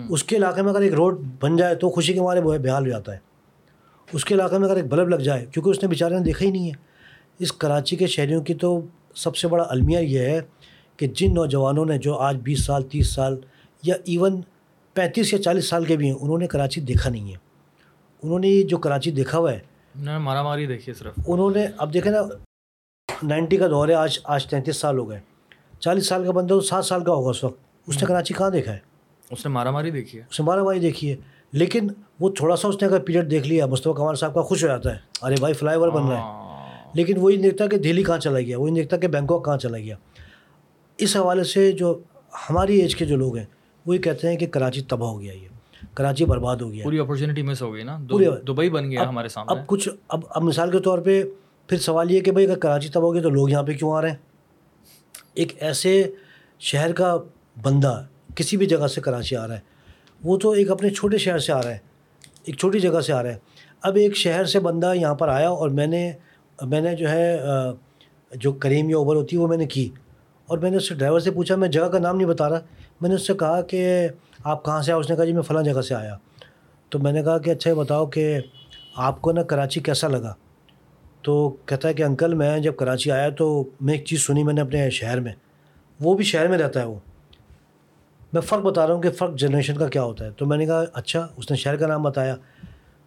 اس 0.10 0.24
کے 0.24 0.36
علاقے 0.36 0.62
میں 0.62 0.72
اگر 0.72 0.82
ایک 0.82 0.94
روڈ 0.94 1.22
بن 1.40 1.56
جائے 1.56 1.76
تو 1.76 1.90
خوشی 1.90 2.14
کے 2.14 2.22
مارے 2.22 2.40
وہ 2.40 2.58
بحال 2.58 2.84
ہو 2.86 2.90
جاتا 2.90 3.14
ہے۔ 3.14 3.18
اس 4.14 4.26
کے 4.26 4.36
علاقے 4.36 4.58
میں 4.58 4.68
اگر 4.68 4.76
ایک 4.76 4.86
بلب 4.86 5.10
لگ 5.10 5.16
جائے 5.16 5.46
کیونکہ 5.52 5.70
اس 5.70 5.84
نے 5.84 5.90
بیچارے 5.90 6.16
نے 6.16 6.22
دیکھا 6.22 6.46
ہی 6.46 6.52
نہیں 6.52 6.68
ہے۔ 6.68 6.74
اس 7.40 7.54
کراچی 7.54 7.96
کے 7.96 8.08
شہریوں 8.08 8.42
کی 8.42 8.54
تو 8.54 8.82
سب 9.16 9.36
سے 9.36 9.48
بڑا 9.48 9.66
المیہ 9.70 10.00
یہ 10.00 10.20
ہے 10.20 10.42
کہ 10.98 11.08
جن 11.08 11.34
نوجوانوں 11.34 11.86
نے 11.86 11.98
جو 11.98 12.18
آج 12.18 12.38
بیس 12.44 12.66
سال 12.66 12.84
تیس 12.84 13.08
سال 13.14 13.40
یا 13.84 13.96
ایون 14.06 14.42
پینتیس 14.94 15.34
یا 15.34 15.42
چالیس 15.42 15.70
سال 15.70 15.86
کے 15.86 15.98
بھی 15.98 16.06
ہیں 16.06 16.18
انہوں 16.22 16.38
نے 16.38 16.48
کراچی 16.48 16.82
دیکھا 16.82 17.10
نہیں 17.10 17.32
ہے۔ 17.32 17.38
انہوں 18.24 18.40
نے 18.40 18.48
یہ 18.48 18.64
جو 18.64 18.78
کراچی 18.78 19.12
دیکھا 19.12 19.38
ہوا 19.38 19.52
ہے 19.52 19.60
انہوں 19.96 20.14
نے 20.14 20.18
مارا 20.18 20.44
ماری 20.44 20.66
دیکھی 20.66 20.92
ہے 20.92 20.94
صرف۔ 20.94 21.14
انہوں 21.28 21.52
نے 21.52 21.68
اب 21.78 21.94
دیکھیں 21.94 22.12
نا 22.12 22.22
نائنٹی 23.24 23.58
کا 23.58 23.68
دور 23.68 23.88
ہے 23.90 23.94
آج 23.94 24.20
آج 24.24 24.46
تینتیس 24.46 24.78
سال 24.78 24.98
ہو 24.98 25.10
گئے۔ 25.10 25.20
چالیس 25.80 26.08
سال 26.08 26.26
کا 26.26 26.32
بندہ 26.32 26.48
تو 26.48 26.62
سات 26.62 26.86
سال 26.86 27.04
کا 27.04 27.14
ہوگا 27.14 27.30
اس 27.30 27.44
وقت۔ 27.44 27.60
اس 27.88 27.96
نے 27.96 28.06
کراچی 28.06 28.34
کہاں 28.34 28.50
دیکھا 28.50 28.74
ہے؟ 28.74 28.78
اس 29.32 29.46
نے 29.46 29.52
مارا 29.52 29.72
ماری 29.72 29.92
دیکھی 29.92 30.20
ہے۔ 30.20 30.24
اس 30.32 30.40
نے 30.40 30.46
مارا 30.46 30.64
ماری 30.64 30.80
دیکھی 30.80 31.12
ہے۔ 31.12 31.16
لیکن 31.52 31.88
وہ 32.20 32.30
تھوڑا 32.30 32.56
سا 32.56 32.68
اس 32.68 32.76
نے 32.82 32.88
اگر 32.88 33.00
پیریڈ 33.00 33.32
دیکھ 33.32 33.48
لیا 33.48 33.66
مصطفیٰ 33.66 33.96
کمال 33.96 34.16
صاحب 34.16 34.34
کا 34.34 34.42
خوش 34.42 34.64
ہو 34.64 34.68
جاتا 34.68 34.94
ہے۔ 34.94 35.00
ارے 35.22 35.36
بھائی 35.40 35.54
فلائی 35.54 35.78
اوور 35.78 35.90
بن 35.90 36.08
رہا 36.08 36.18
ہے۔ 36.18 36.22
ہاں۔ 36.22 36.92
لیکن 36.94 37.18
وہی 37.18 37.36
نہیں 37.36 37.44
دیکھتا 37.44 37.68
کہ 37.68 37.78
دہلی 37.78 38.04
کہاں 38.04 38.18
چلا 38.18 38.40
گیا 38.40 38.60
وہی 38.60 38.72
دیکھتا 38.72 38.98
کہ 38.98 39.08
بینکاک 39.08 39.46
کہاں 39.46 39.58
چلا 39.58 39.78
گیا۔ 39.78 39.96
اس 40.98 41.18
حوالے 41.18 41.44
سے 41.44 41.72
جو 41.72 42.00
ہماری 42.50 42.80
ایج 42.80 42.96
کے 42.96 43.06
جو 43.06 43.16
لوگ 43.16 43.38
ہیں 43.38 43.46
وہی 43.86 43.98
کہتے 43.98 44.30
ہیں 44.30 44.38
کہ 44.38 44.48
کراچی 44.48 44.82
تباہ 44.82 45.10
ہو 45.10 45.22
گیا 45.22 45.34
یہ۔ 45.34 45.48
کراچی 45.94 46.26
برباد 46.26 46.58
ہو 46.58 46.72
گیا۔ 46.72 46.84
پوری 46.84 47.00
اپرچونیٹی 47.00 47.42
مس 47.42 47.62
ہو 47.62 47.74
گئی 47.74 47.84
نا۔ 47.84 47.98
دبئی 48.48 48.70
بن 48.70 48.92
گیا 48.92 49.10
ہمارے 49.10 49.28
سامنے۔ 49.28 49.60
اب 49.60 49.68
کچھ 49.68 49.90
اب 50.08 50.20
اب 50.30 50.44
مثال 50.44 50.72
کے 50.72 50.80
طور 50.80 51.00
پہ 51.00 51.24
پھر 51.68 51.78
سوال 51.78 52.12
یہ 52.12 52.20
کہ 52.20 52.32
بھائی 52.32 52.46
اگر 52.46 52.58
کراچی 52.60 52.88
تباہ 52.88 53.04
ہو 53.04 53.14
گیا 53.14 53.22
تو 53.22 53.30
لوگ 53.30 53.50
یہاں 53.50 53.64
پہ 53.64 53.74
کیوں 53.74 53.92
آ 53.92 54.02
رہے 54.02 54.10
ہیں؟ 54.10 54.16
ایک 55.34 55.54
ایسے 55.64 56.12
شہر 56.60 56.92
کا 56.94 57.18
بندہ 57.62 58.04
کسی 58.36 58.58
بھی 58.58 58.66
جگہ 58.66 58.88
سے 58.88 59.02
کراچی 59.02 59.36
آ 59.36 59.48
رہا 59.48 59.56
ہے 59.56 59.60
وہ 60.24 60.38
تو 60.38 60.52
ایک 60.52 60.72
اپنے 60.72 60.90
چھوٹے 60.90 61.18
شہر 61.18 61.38
سے 61.38 61.52
آ 61.54 61.62
رہا 61.62 61.72
ہے 61.72 61.78
ایک 62.46 62.58
چھوٹی 62.58 62.80
جگہ 62.80 63.00
سے 63.00 63.14
آ 63.14 63.24
رہا 63.24 63.30
ہے۔ 63.30 63.38
اب 63.82 63.96
ایک 63.96 64.16
شہر 64.16 64.46
سے 64.46 64.60
بندہ 64.60 64.94
یہاں 64.96 65.16
پر 65.16 65.28
آیا 65.28 65.50
اور 65.50 65.70
میں 65.70 65.88
نے 65.88 66.12
میں 66.62 66.82
نے 66.82 66.96
جو 66.96 67.10
ہے 67.10 67.38
جو 68.36 68.54
کریم 68.54 68.90
یا 68.90 68.98
اوبر 68.98 69.16
ہوتی 69.16 69.36
ہے 69.36 69.42
وہ 69.42 69.48
میں 69.48 69.58
نے 69.58 69.66
کی۔ 69.66 69.90
اور 70.48 70.58
میں 70.58 70.72
نے 70.72 70.78
اس 70.78 70.90
سے 70.90 70.96
ڈرائیور 70.96 71.20
سے 71.20 71.32
پوچھا، 71.32 71.56
میں 71.56 71.68
جگہ 71.68 71.86
کا 71.86 72.00
نام 72.00 72.18
نہیں 72.18 72.28
بتا 72.28 72.50
رہا۔ 72.50 72.60
میں 73.02 73.10
نے 73.10 73.16
اس 73.16 73.28
سے 73.28 73.34
کہا 73.34 73.62
کہ 73.62 74.08
آپ 74.44 74.66
کہاں 74.66 74.82
سے 74.82 74.92
آئے؟ 74.92 75.00
اس 75.00 75.10
نے 75.10 75.16
کہا 75.16 75.26
جی 75.26 75.34
میں 75.34 75.42
فلاں 75.42 75.64
جگہ 75.64 75.82
سے 75.82 75.96
آیا۔ 75.96 76.18
تو 76.90 77.00
میں 77.00 77.12
نے 77.12 77.24
کہا 77.24 77.38
کہ 77.38 77.50
اچھا 77.50 77.70
یہ 77.70 77.76
بتاؤ 77.76 78.06
کہ 78.06 78.40
آپ 78.96 79.22
کو 79.22 79.32
نا 79.32 79.44
کراچی 79.44 79.80
کیسا 79.80 80.08
لگا؟ 80.08 80.34
تو 81.22 81.56
کہتا 81.66 81.88
ہے 81.88 81.94
کہ 81.94 82.04
انکل، 82.04 82.34
میں 82.34 82.60
جب 82.60 82.76
کراچی 82.76 83.12
آیا 83.12 83.30
تو 83.30 83.64
میں 83.82 83.94
ایک 83.94 84.06
چیز 84.06 84.26
سنی 84.26 84.44
میں 84.44 84.54
نے 84.54 84.62
اپنے 84.62 84.90
شہر 84.90 85.20
میں۔ 85.20 85.34
وہ 86.00 86.14
بھی 86.14 86.24
شہر 86.24 86.48
میں 86.48 86.58
رہتا 86.58 86.80
ہے 86.80 86.86
وہ۔ 86.86 87.00
میں 88.34 88.42
فرق 88.42 88.62
بتا 88.62 88.88
رہا 88.88 88.94
ہوں 88.94 89.02
کہ 89.02 89.12
فرق 89.12 89.36
جنریشن 89.36 89.78
کا 89.78 89.88
کیا 89.88 90.04
ہوتا 90.04 90.26
ہے۔ 90.26 90.32
تو 90.32 90.46
میں 90.46 90.58
نے 90.58 90.66
کہا 90.66 90.84
اچھا 90.94 91.28
اس 91.38 91.52
نے 91.52 91.58
شہر 91.58 91.76
کا 91.76 91.88
نام 91.88 92.04
بتایا۔ 92.04 92.36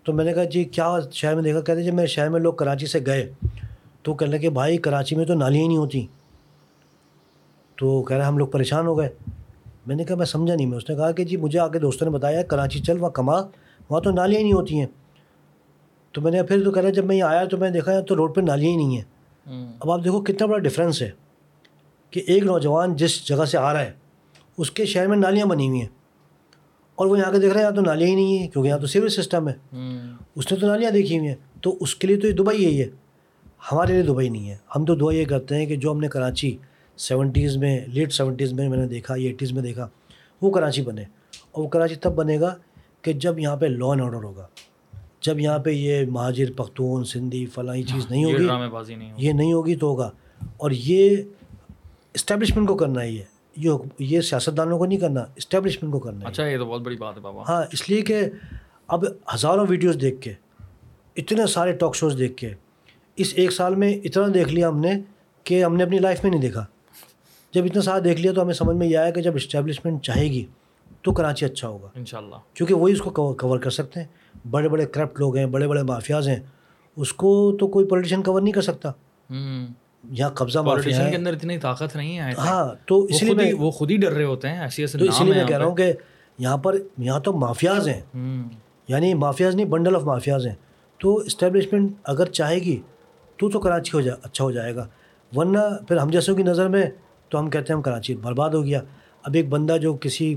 تو 0.04 0.12
میں 0.12 0.24
نے 0.24 0.32
کہا 0.32 0.44
جی 0.44 0.64
کیا 0.64 0.96
شہر 1.12 1.34
میں 1.34 1.42
دیکھا؟ 1.42 1.60
کہتے 1.60 1.80
جب 1.80 1.84
جی، 1.84 1.90
میں 1.90 2.06
شہر 2.06 2.28
میں 2.28 2.40
لوگ 2.40 2.54
کراچی 2.54 2.86
سے 2.86 2.98
گئے۔ 3.06 3.32
تو 4.02 4.14
کہنے 4.14 4.38
لگے، 4.38 4.50
بھائی، 4.50 4.78
کراچی 4.78 5.16
میں 5.16 5.24
تو 5.24 5.34
نالیاں 5.34 5.62
ہی 5.62 5.68
نہیں 5.68 5.78
ہوتی۔ 5.78 6.06
تو 7.78 8.02
کہہ 8.02 8.16
رہا 8.16 8.28
ہم 8.28 8.38
لوگ 8.38 8.48
پریشان 8.48 8.86
ہو 8.86 8.98
گئے۔ 8.98 9.08
میں 9.86 9.96
نے 9.96 10.04
کہا 10.04 10.16
میں 10.16 10.26
سمجھا 10.26 10.54
نہیں 10.54 10.66
میں 10.66 10.76
اس 10.76 10.90
نے 10.90 10.96
کہا 10.96 11.12
کہ 11.12 11.24
جی 11.24 11.36
مجھے 11.36 11.58
آ 11.58 11.68
کے 11.68 11.78
دوستوں 11.78 12.10
نے 12.10 12.10
بتایا 12.10 12.42
کراچی 12.42 12.80
چل 12.80 13.00
وہاں 13.00 13.10
کما 13.10 13.36
وہاں 13.88 14.00
تو 14.00 14.10
نالیاں 14.10 14.38
ہی 14.38 14.42
نہیں 14.42 14.52
ہوتی 14.52 14.78
ہیں۔ 14.78 14.86
تو 16.12 16.20
میں 16.20 16.32
نے 16.32 16.42
پھر 16.42 16.64
تو 16.64 16.70
کہہ 16.70 16.82
رہا 16.82 16.90
جب 16.90 17.04
میں 17.04 17.22
آیا 17.22 17.44
تو 17.44 17.56
میں 17.56 17.70
نے 17.70 17.74
دیکھا 17.74 18.00
تو 18.00 18.16
روڈ 18.16 18.34
پہ 18.34 18.40
نالیاں 18.40 18.70
ہی 18.70 18.76
نہیں 18.76 18.96
ہیں۔ 18.96 19.04
اب 19.80 19.90
آپ 19.90 20.04
دیکھو 20.04 20.20
کتنا 20.20 20.46
بڑا 20.46 20.58
ڈفرینس 20.58 21.02
ہے 21.02 21.10
کہ 22.10 22.22
ایک 22.26 22.44
نوجوان 22.44 22.96
جس 22.96 23.24
جگہ 23.26 23.44
سے 23.44 23.58
آ 23.58 23.72
رہا 23.72 23.80
ہے 23.80 23.92
اس 24.58 24.70
کے 24.70 24.86
شہر 24.86 25.06
میں 25.06 25.16
نالیاں 25.16 25.46
بنی 25.46 25.68
ہوئی 25.68 25.80
ہیں۔ 25.80 25.88
اور 26.94 27.06
وہ 27.06 27.18
یہاں 27.18 27.32
کے 27.32 27.38
دیکھ 27.38 27.52
رہے 27.52 27.60
ہیں 27.60 27.68
یہاں 27.68 27.76
تو 27.76 27.82
نالیاں 27.82 28.08
ہی 28.08 28.14
نہیں 28.14 28.38
ہیں 28.38 28.48
کیونکہ 28.48 28.68
یہاں 28.68 28.78
تو 28.78 28.86
سیوریج 28.86 29.12
سسٹم 29.12 29.48
ہے۔ 29.48 29.54
اس 30.36 30.52
نے 30.52 30.58
تو 30.58 30.66
نالیاں 30.66 30.90
دیکھی 30.90 31.18
ہوئی 31.18 31.28
ہیں۔ 31.28 31.36
تو 31.62 31.76
اس 31.80 31.94
کے 31.94 32.06
لیے 32.06 32.16
تو 32.16 32.26
یہ 32.28 32.32
دبئی 32.32 32.64
یہی 32.64 32.80
ہے۔ 32.80 32.88
ہمارے 33.72 33.92
لیے 33.92 34.02
دبئی 34.02 34.28
نہیں 34.28 34.50
ہے۔ 34.50 34.56
ہم 34.76 34.84
تو 34.84 34.94
دعا 34.94 35.14
یہ 35.14 35.24
کرتے 35.24 35.56
ہیں 35.56 35.66
کہ 35.66 35.76
جو 35.76 35.92
ہم 35.92 36.00
نے 36.00 36.08
کراچی 36.08 36.56
سیونٹیز 36.98 37.56
میں 37.56 37.80
لیٹ 37.86 38.12
سیونٹیز 38.12 38.52
میں 38.52 38.68
میں 38.68 38.78
نے 38.78 38.86
دیکھا 38.86 39.14
یا 39.16 39.30
ایٹیز 39.30 39.52
میں 39.52 39.62
دیکھا 39.62 39.88
وہ 40.42 40.50
کراچی 40.50 40.82
بنے۔ 40.82 41.04
اور 41.50 41.64
وہ 41.64 41.68
کراچی 41.68 41.94
تب 41.94 42.14
بنے 42.14 42.40
گا 42.40 42.54
کہ 43.02 43.12
جب 43.12 43.38
یہاں 43.38 43.56
پہ 43.56 43.66
لا 43.66 43.86
اینڈ 43.86 44.02
آرڈر 44.02 44.24
ہوگا۔ 44.24 44.46
جب 45.20 45.40
یہاں 45.40 45.58
پہ 45.58 45.70
یہ 45.70 46.06
مہاجر 46.08 46.44
پختون 46.56 47.04
سندھی 47.04 47.46
فلاں 47.46 47.76
چیز 47.76 48.06
نہیں 48.10 48.24
ہوگی 48.24 48.68
بازی 48.70 48.94
نہیں 48.94 49.12
ہوگی۔ 49.12 49.26
یہ 49.26 49.32
نہیں 49.32 49.52
ہوگی 49.52 49.76
تو 49.76 49.86
ہوگا۔ 49.86 50.10
اور 50.56 50.70
یہ 50.70 51.16
اسٹیبلشمنٹ 52.14 52.68
کو 52.68 52.76
کرنا 52.76 53.02
ہے 53.02 53.10
یہ۔ 53.10 53.22
یہ 53.56 53.70
یہ 53.98 54.20
سیاستدانوں 54.20 54.78
کو 54.78 54.86
نہیں 54.86 54.98
کرنا 54.98 55.24
اسٹیبلشمنٹ 55.36 55.92
کو 55.92 55.98
کرنا 55.98 56.20
ہے۔ 56.20 56.26
اچھا 56.26 56.46
یہ 56.46 56.58
تو 56.58 56.66
بہت 56.66 56.80
بڑی 56.80 56.96
بات 56.96 57.16
ہے 57.16 57.20
بابا۔ 57.20 57.42
ہاں 57.48 57.62
اس 57.72 57.90
لیے 57.90 58.02
کہ 58.02 58.20
اب 58.88 59.04
ہزاروں 59.34 59.66
ویڈیوز 59.68 59.96
دیکھ 60.00 60.20
کے 60.22 60.32
اتنے 61.16 61.46
سارے 61.46 61.72
ٹاک 61.72 61.96
شوز 61.96 62.18
دیکھ 62.18 62.36
کے 62.36 62.50
اس 63.16 63.32
ایک 63.36 63.52
سال 63.52 63.74
میں 63.74 63.94
اتنا 63.94 64.26
دیکھ 64.34 64.48
لیا 64.48 64.68
ہم 64.68 64.78
نے 64.80 64.92
کہ 65.44 65.64
ہم 65.64 65.76
نے 65.76 65.84
اپنی 65.84 65.98
لائف 65.98 66.22
میں 66.22 66.30
نہیں 66.30 66.42
دیکھا۔ 66.42 66.66
جب 67.54 67.64
اتنا 67.64 67.82
سارا 67.82 67.98
دیکھ 68.04 68.20
لیا 68.20 68.32
تو 68.32 68.42
ہمیں 68.42 68.54
سمجھ 68.54 68.76
میں 68.76 68.86
یہ 68.86 68.98
آیا 68.98 69.10
کہ 69.10 69.22
جب 69.22 69.34
اسٹیبلشمنٹ 69.34 70.02
چاہے 70.02 70.24
گی 70.24 70.44
تو 71.02 71.12
کراچی 71.12 71.46
اچھا 71.46 71.68
ہوگا۔ 71.68 71.88
انشاءاللہ۔ 71.94 72.34
کیونکہ 72.54 72.74
وہی 72.74 72.92
اس 72.92 73.00
کو 73.00 73.34
کور 73.34 73.58
کر 73.58 73.70
سکتے 73.70 74.00
ہیں۔ 74.00 74.06
بڑے 74.50 74.68
بڑے 74.68 74.86
کرپٹ 74.86 75.20
لوگ 75.20 75.36
ہیں 75.36 75.46
بڑے 75.46 75.68
بڑے 75.68 75.82
مافیاز 75.82 76.28
ہیں۔ 76.28 76.40
اس 76.96 77.12
کو 77.12 77.56
تو 77.60 77.66
کوئی 77.66 77.86
پولیٹیشین 77.86 78.22
کور 78.22 78.42
نہیں 78.42 78.52
کر 78.52 78.60
سکتا۔ 78.60 78.92
یہاں 80.10 80.30
قبضہ 80.30 80.58
مافیا 80.58 80.82
پولیٹیشین 80.82 81.10
کے 81.10 81.16
اندر 81.16 81.32
اتنی 81.32 81.58
طاقت 81.58 81.96
نہیں 81.96 82.18
ہے۔ 82.18 82.32
ہاں 82.38 82.74
تو 82.86 83.04
اس 83.04 83.22
لیے 83.22 83.52
وہ 83.52 83.70
خود 83.70 83.90
ہی 83.90 83.96
ڈر 83.96 84.12
رہے 84.12 84.24
ہوتے 84.24 84.48
ہیں 84.48 84.60
ایسی 84.60 84.82
ایسے 84.82 84.98
تو 84.98 85.04
اسی 85.04 85.24
لیے 85.24 85.34
میں 85.34 85.44
کہہ 85.44 85.58
رہا 85.58 85.66
ہوں 85.66 85.76
کہ 85.76 85.92
یہاں 86.38 86.56
پر 86.56 86.76
یہاں 86.98 87.20
تو 87.20 87.32
مافیاز 87.32 87.88
ہیں۔ 87.88 88.00
یعنی 88.88 89.14
مافیاز 89.14 89.54
نہیں 89.54 89.66
بنڈل 89.66 89.96
آف 89.96 90.02
مافیاز 90.02 90.46
ہیں۔ 90.46 90.54
تو 90.98 91.16
اسٹیبلشمنٹ 91.16 91.92
اگر 92.04 92.26
چاہے 92.26 92.58
گی 92.58 92.80
تو 93.36 93.50
تو 93.50 93.60
کراچی 93.60 93.90
ہو 93.94 94.00
جائے 94.00 94.18
اچھا 94.22 94.44
ہو 94.44 94.50
جائے 94.50 94.74
گا۔ 94.76 94.86
ورنہ 95.36 95.58
پھر 95.88 95.96
ہم 95.96 96.10
جیسوں 96.10 96.36
کی 96.36 96.42
نظر 96.42 96.68
میں 96.68 96.90
تو 97.28 97.38
ہم 97.38 97.50
کہتے 97.50 97.72
ہیں 97.72 97.76
ہم 97.76 97.82
کراچی 97.82 98.14
برباد 98.14 98.50
ہو 98.50 98.64
گیا۔ 98.64 98.80
اب 99.22 99.34
ایک 99.34 99.48
بندہ 99.48 99.76
جو 99.76 99.96
کسی 100.00 100.34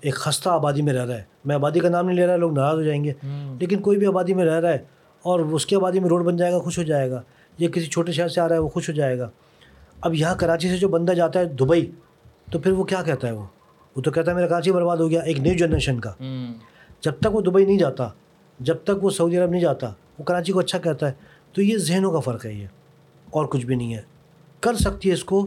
ایک 0.00 0.14
خستہ 0.14 0.48
آبادی 0.48 0.82
میں 0.82 0.92
رہ 0.92 1.04
رہا 1.06 1.14
ہے۔ 1.14 1.22
میں 1.44 1.54
آبادی 1.54 1.80
کا 1.80 1.88
نام 1.88 2.06
نہیں 2.06 2.16
لے 2.16 2.26
رہا 2.26 2.36
لوگ 2.36 2.52
ناراض 2.54 2.74
ہو 2.74 2.82
جائیں 2.82 3.04
گے۔ 3.04 3.12
لیکن 3.60 3.80
کوئی 3.80 3.98
بھی 3.98 4.06
آبادی 4.06 4.34
میں 4.34 4.44
رہ 4.44 4.60
رہا 4.60 4.70
ہے 4.70 4.78
اور 5.22 5.40
اس 5.40 5.66
کی 5.66 5.76
آبادی 5.76 6.00
میں 6.00 6.08
روڈ 6.08 6.24
بن 6.24 6.36
جائے 6.36 6.52
گا 6.52 6.58
خوش 6.58 6.78
ہو 6.78 6.82
جائے 6.82 7.10
گا۔ 7.10 7.22
یا 7.58 7.68
کسی 7.68 7.86
چھوٹے 7.86 8.12
شہر 8.12 8.28
سے 8.28 8.40
آ 8.40 8.48
رہا 8.48 8.54
ہے 8.54 8.60
وہ 8.60 8.68
خوش 8.68 8.88
ہو 8.88 8.94
جائے 8.94 9.18
گا۔ 9.18 9.30
اب 10.00 10.14
یہاں 10.14 10.34
کراچی 10.34 10.68
سے 10.68 10.76
جو 10.76 10.88
بندہ 10.88 11.12
جاتا 11.12 11.40
ہے 11.40 11.44
دبئی 11.44 11.90
تو 12.52 12.58
پھر 12.58 12.72
وہ 12.72 12.84
کیا 12.84 13.02
کہتا 13.02 13.26
ہے 13.28 13.32
وہ؟ 13.32 13.44
وہ 13.96 14.02
تو 14.02 14.10
کہتا 14.10 14.30
ہے 14.30 14.36
میرا 14.36 14.46
کراچی 14.46 14.72
برباد 14.72 14.96
ہو 14.96 15.10
گیا 15.10 15.20
ایک 15.20 15.40
نیو 15.40 15.54
جنریشن 15.56 16.00
کا۔ 16.00 16.12
جب 17.00 17.12
تک 17.20 17.34
وہ 17.34 17.40
دبئی 17.40 17.64
نہیں 17.64 17.78
جاتا 17.78 18.08
جب 18.60 18.76
تک 18.84 19.04
وہ 19.04 19.10
سعودی 19.10 19.36
عرب 19.36 19.50
نہیں 19.50 19.60
جاتا 19.60 19.92
وہ 20.18 20.24
کراچی 20.24 20.52
کو 20.52 20.58
اچھا 20.58 20.78
کہتا 20.78 21.08
ہے۔ 21.08 21.12
تو 21.52 21.62
یہ 21.62 21.76
ذہنوں 21.78 22.12
کا 22.12 22.20
فرق 22.20 22.46
ہے 22.46 22.52
یہ 22.52 22.66
اور 23.30 23.46
کچھ 23.46 23.66
بھی 23.66 23.74
نہیں 23.74 23.94
ہے۔ 23.94 24.02
کر 24.60 24.74
سکتی 24.74 25.08
ہے 25.08 25.14
اس 25.14 25.24
کو 25.24 25.46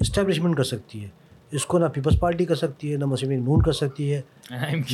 اسٹیبلشمنٹ 0.00 0.56
کر 0.56 0.62
سکتی 0.62 1.04
ہے۔ 1.04 1.08
اس 1.50 1.66
کو 1.66 1.78
نہ 1.78 1.84
پیپلز 1.86 2.20
پارٹی 2.20 2.44
کر 2.44 2.54
سکتی 2.54 2.92
ہے 2.92 2.96
نہ 2.96 3.04
مسلم 3.04 3.30
نون 3.32 3.62
کر 3.62 3.72
سکتی 3.72 4.14
ہے 4.14 4.20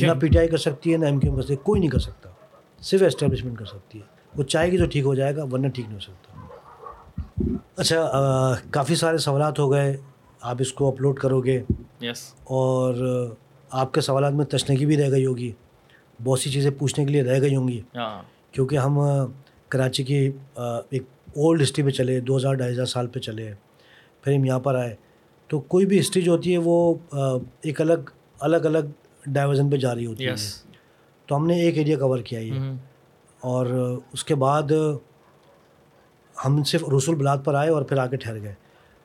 نہ 0.01 0.11
پی 0.21 0.27
ٹی 0.27 0.37
آئی 0.37 0.47
کر 0.47 0.57
سکتی 0.57 0.91
ہے 0.91 0.97
نہ 0.97 1.05
ایم 1.05 1.19
کیو 1.19 1.29
ایم 1.31 1.35
کر 1.35 1.41
سکتی 1.41 1.53
ہے 1.53 1.63
کوئی 1.63 1.79
نہیں 1.79 1.89
کر 1.89 1.99
سکتا۔ 1.99 2.29
صرف 2.81 3.01
اسٹیبلشمنٹ 3.03 3.57
کر 3.57 3.65
سکتی 3.65 3.99
ہے۔ 3.99 4.03
وہ 4.35 4.43
چاہے 4.43 4.71
گی 4.71 4.77
تو 4.77 4.85
ٹھیک 4.85 5.05
ہو 5.05 5.15
جائے 5.15 5.35
گا 5.35 5.43
ورنہ 5.51 5.67
ٹھیک 5.67 5.85
نہیں 5.85 5.95
ہو 5.95 5.99
سکتا۔ 5.99 6.39
اچھا 7.75 8.55
کافی 8.71 8.95
سارے 8.95 9.17
سوالات 9.17 9.59
ہو 9.59 9.71
گئے۔ 9.71 9.97
آپ 10.41 10.55
اس 10.59 10.73
کو 10.73 10.87
اپلوڈ 10.87 11.19
کرو 11.19 11.41
گے۔ 11.41 11.63
یس 12.01 12.33
اور 12.43 12.95
آپ 13.69 13.93
کے 13.93 14.01
سوالات 14.01 14.33
میں 14.33 14.45
تشنگی 14.45 14.85
بھی 14.85 14.97
رہ 14.97 15.11
گئی 15.11 15.25
ہوگی۔ 15.25 15.51
بہت 16.23 16.39
سی 16.39 16.49
چیزیں 16.49 16.71
پوچھنے 16.71 17.05
کے 17.05 17.11
لیے 17.11 17.23
رہ 17.23 17.41
گئی 17.41 17.55
ہوں 17.55 17.67
گی۔ 17.67 17.81
ہاں۔ 17.95 18.21
کیونکہ 18.51 18.77
ہم 18.77 18.99
کراچی 19.69 20.03
کی 20.03 20.31
ایک 20.89 21.03
اولڈ 21.35 21.61
ہسٹری 21.61 21.85
پہ 21.85 21.89
چلے 21.89 22.19
دو 22.19 22.37
ہزار 22.37 22.53
ڈھائی 22.53 22.73
ہزار 22.73 22.85
سال 22.85 23.07
پہ 23.07 23.19
چلے۔ 23.19 23.53
پھر 24.27 24.35
ہم 24.35 24.45
یہاں 24.45 24.59
پر 24.59 24.75
آئے 24.75 24.95
تو 25.47 25.59
کوئی 25.59 25.85
بھی 25.85 25.99
ہسٹری 25.99 26.21
جو 26.21 26.31
ہوتی 26.31 26.53
ہے 26.53 26.57
وہ 26.57 26.95
آ، 27.11 27.17
ایک 27.61 27.81
الگ 27.81 27.93
الگ 28.39 28.57
الگ 28.57 28.77
ڈائیورژن 29.25 29.69
پہ 29.69 29.75
جا 29.77 29.95
رہی 29.95 30.05
ہوتی 30.05 30.23
ہے۔ 30.25 30.31
تو 31.25 31.35
ہم 31.35 31.47
نے 31.47 31.61
ایک 31.61 31.77
ایریا 31.77 31.97
کور 31.99 32.19
کیا 32.19 32.39
یہ۔ 32.39 32.53
اور 33.39 33.65
آ، 33.65 34.05
اس 34.13 34.23
کے 34.23 34.35
بعد 34.35 34.63
آ، 34.71 34.95
ہم 36.45 36.63
صرف 36.63 36.83
رسول 36.97 37.15
بلاد 37.15 37.37
پر 37.43 37.53
آئے 37.55 37.69
اور 37.69 37.81
پھر 37.81 37.97
آگے 37.97 38.17
ٹھہر 38.17 38.41
گئے۔ 38.41 38.53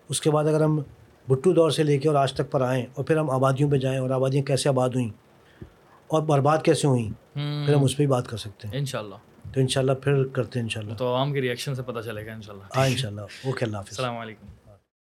اس 0.09 0.21
کے 0.21 0.31
بعد 0.31 0.45
اگر 0.45 0.63
ہم 0.63 0.81
بھٹو 1.29 1.53
دور 1.53 1.71
سے 1.71 1.83
لے 1.83 1.99
کے 1.99 2.09
اور 2.09 2.17
آج 2.17 2.33
تک 2.33 2.51
پر 2.51 2.61
آئیں 2.61 2.87
اور 2.95 3.05
پھر 3.05 3.17
ہم 3.17 3.31
آبادیوں 3.31 3.71
پہ 3.71 3.77
جائیں 3.77 3.99
اور 3.99 4.11
آبادیاں 4.11 4.43
کیسے 4.43 4.69
آباد 4.69 4.89
ہوئیں 4.89 5.11
اور 6.07 6.23
برباد 6.23 6.59
کیسے 6.65 6.89
ہوئیں 6.89 7.11
پھر 7.67 7.75
ہم 7.75 7.85
اس 7.85 7.97
پہ 7.97 8.03
ہی 8.03 8.09
بات 8.09 8.29
کر 8.29 8.37
سکتے 8.37 8.69
ہیں۔ 8.69 8.79
ان 8.79 8.85
شاء 8.85 8.99
اللہ 8.99 9.15
تو 9.55 9.61
انشاءاللہ 9.61 9.93
پھر 9.93 10.25
کرتے 10.25 10.59
ہیں 10.59 10.65
انشاءاللہ۔ 10.65 10.95
تو 10.95 11.09
عوام 11.09 11.33
کے 11.33 11.41
ریئیکشن 11.41 11.75
سے 11.75 11.83
پتہ 11.83 12.01
چلے 12.01 12.27
گا 12.27 12.33
ان 12.33 12.43
شاء 12.43 12.53
اللہ 12.53 12.65
ہاں 12.77 12.87
انشاءاللہ۔ 12.87 13.21
اوکے 13.21 13.65
اللہ 13.65 13.77
حافظ۔ 13.77 13.89
السلام 13.91 14.19
علیکم۔ 14.19 14.47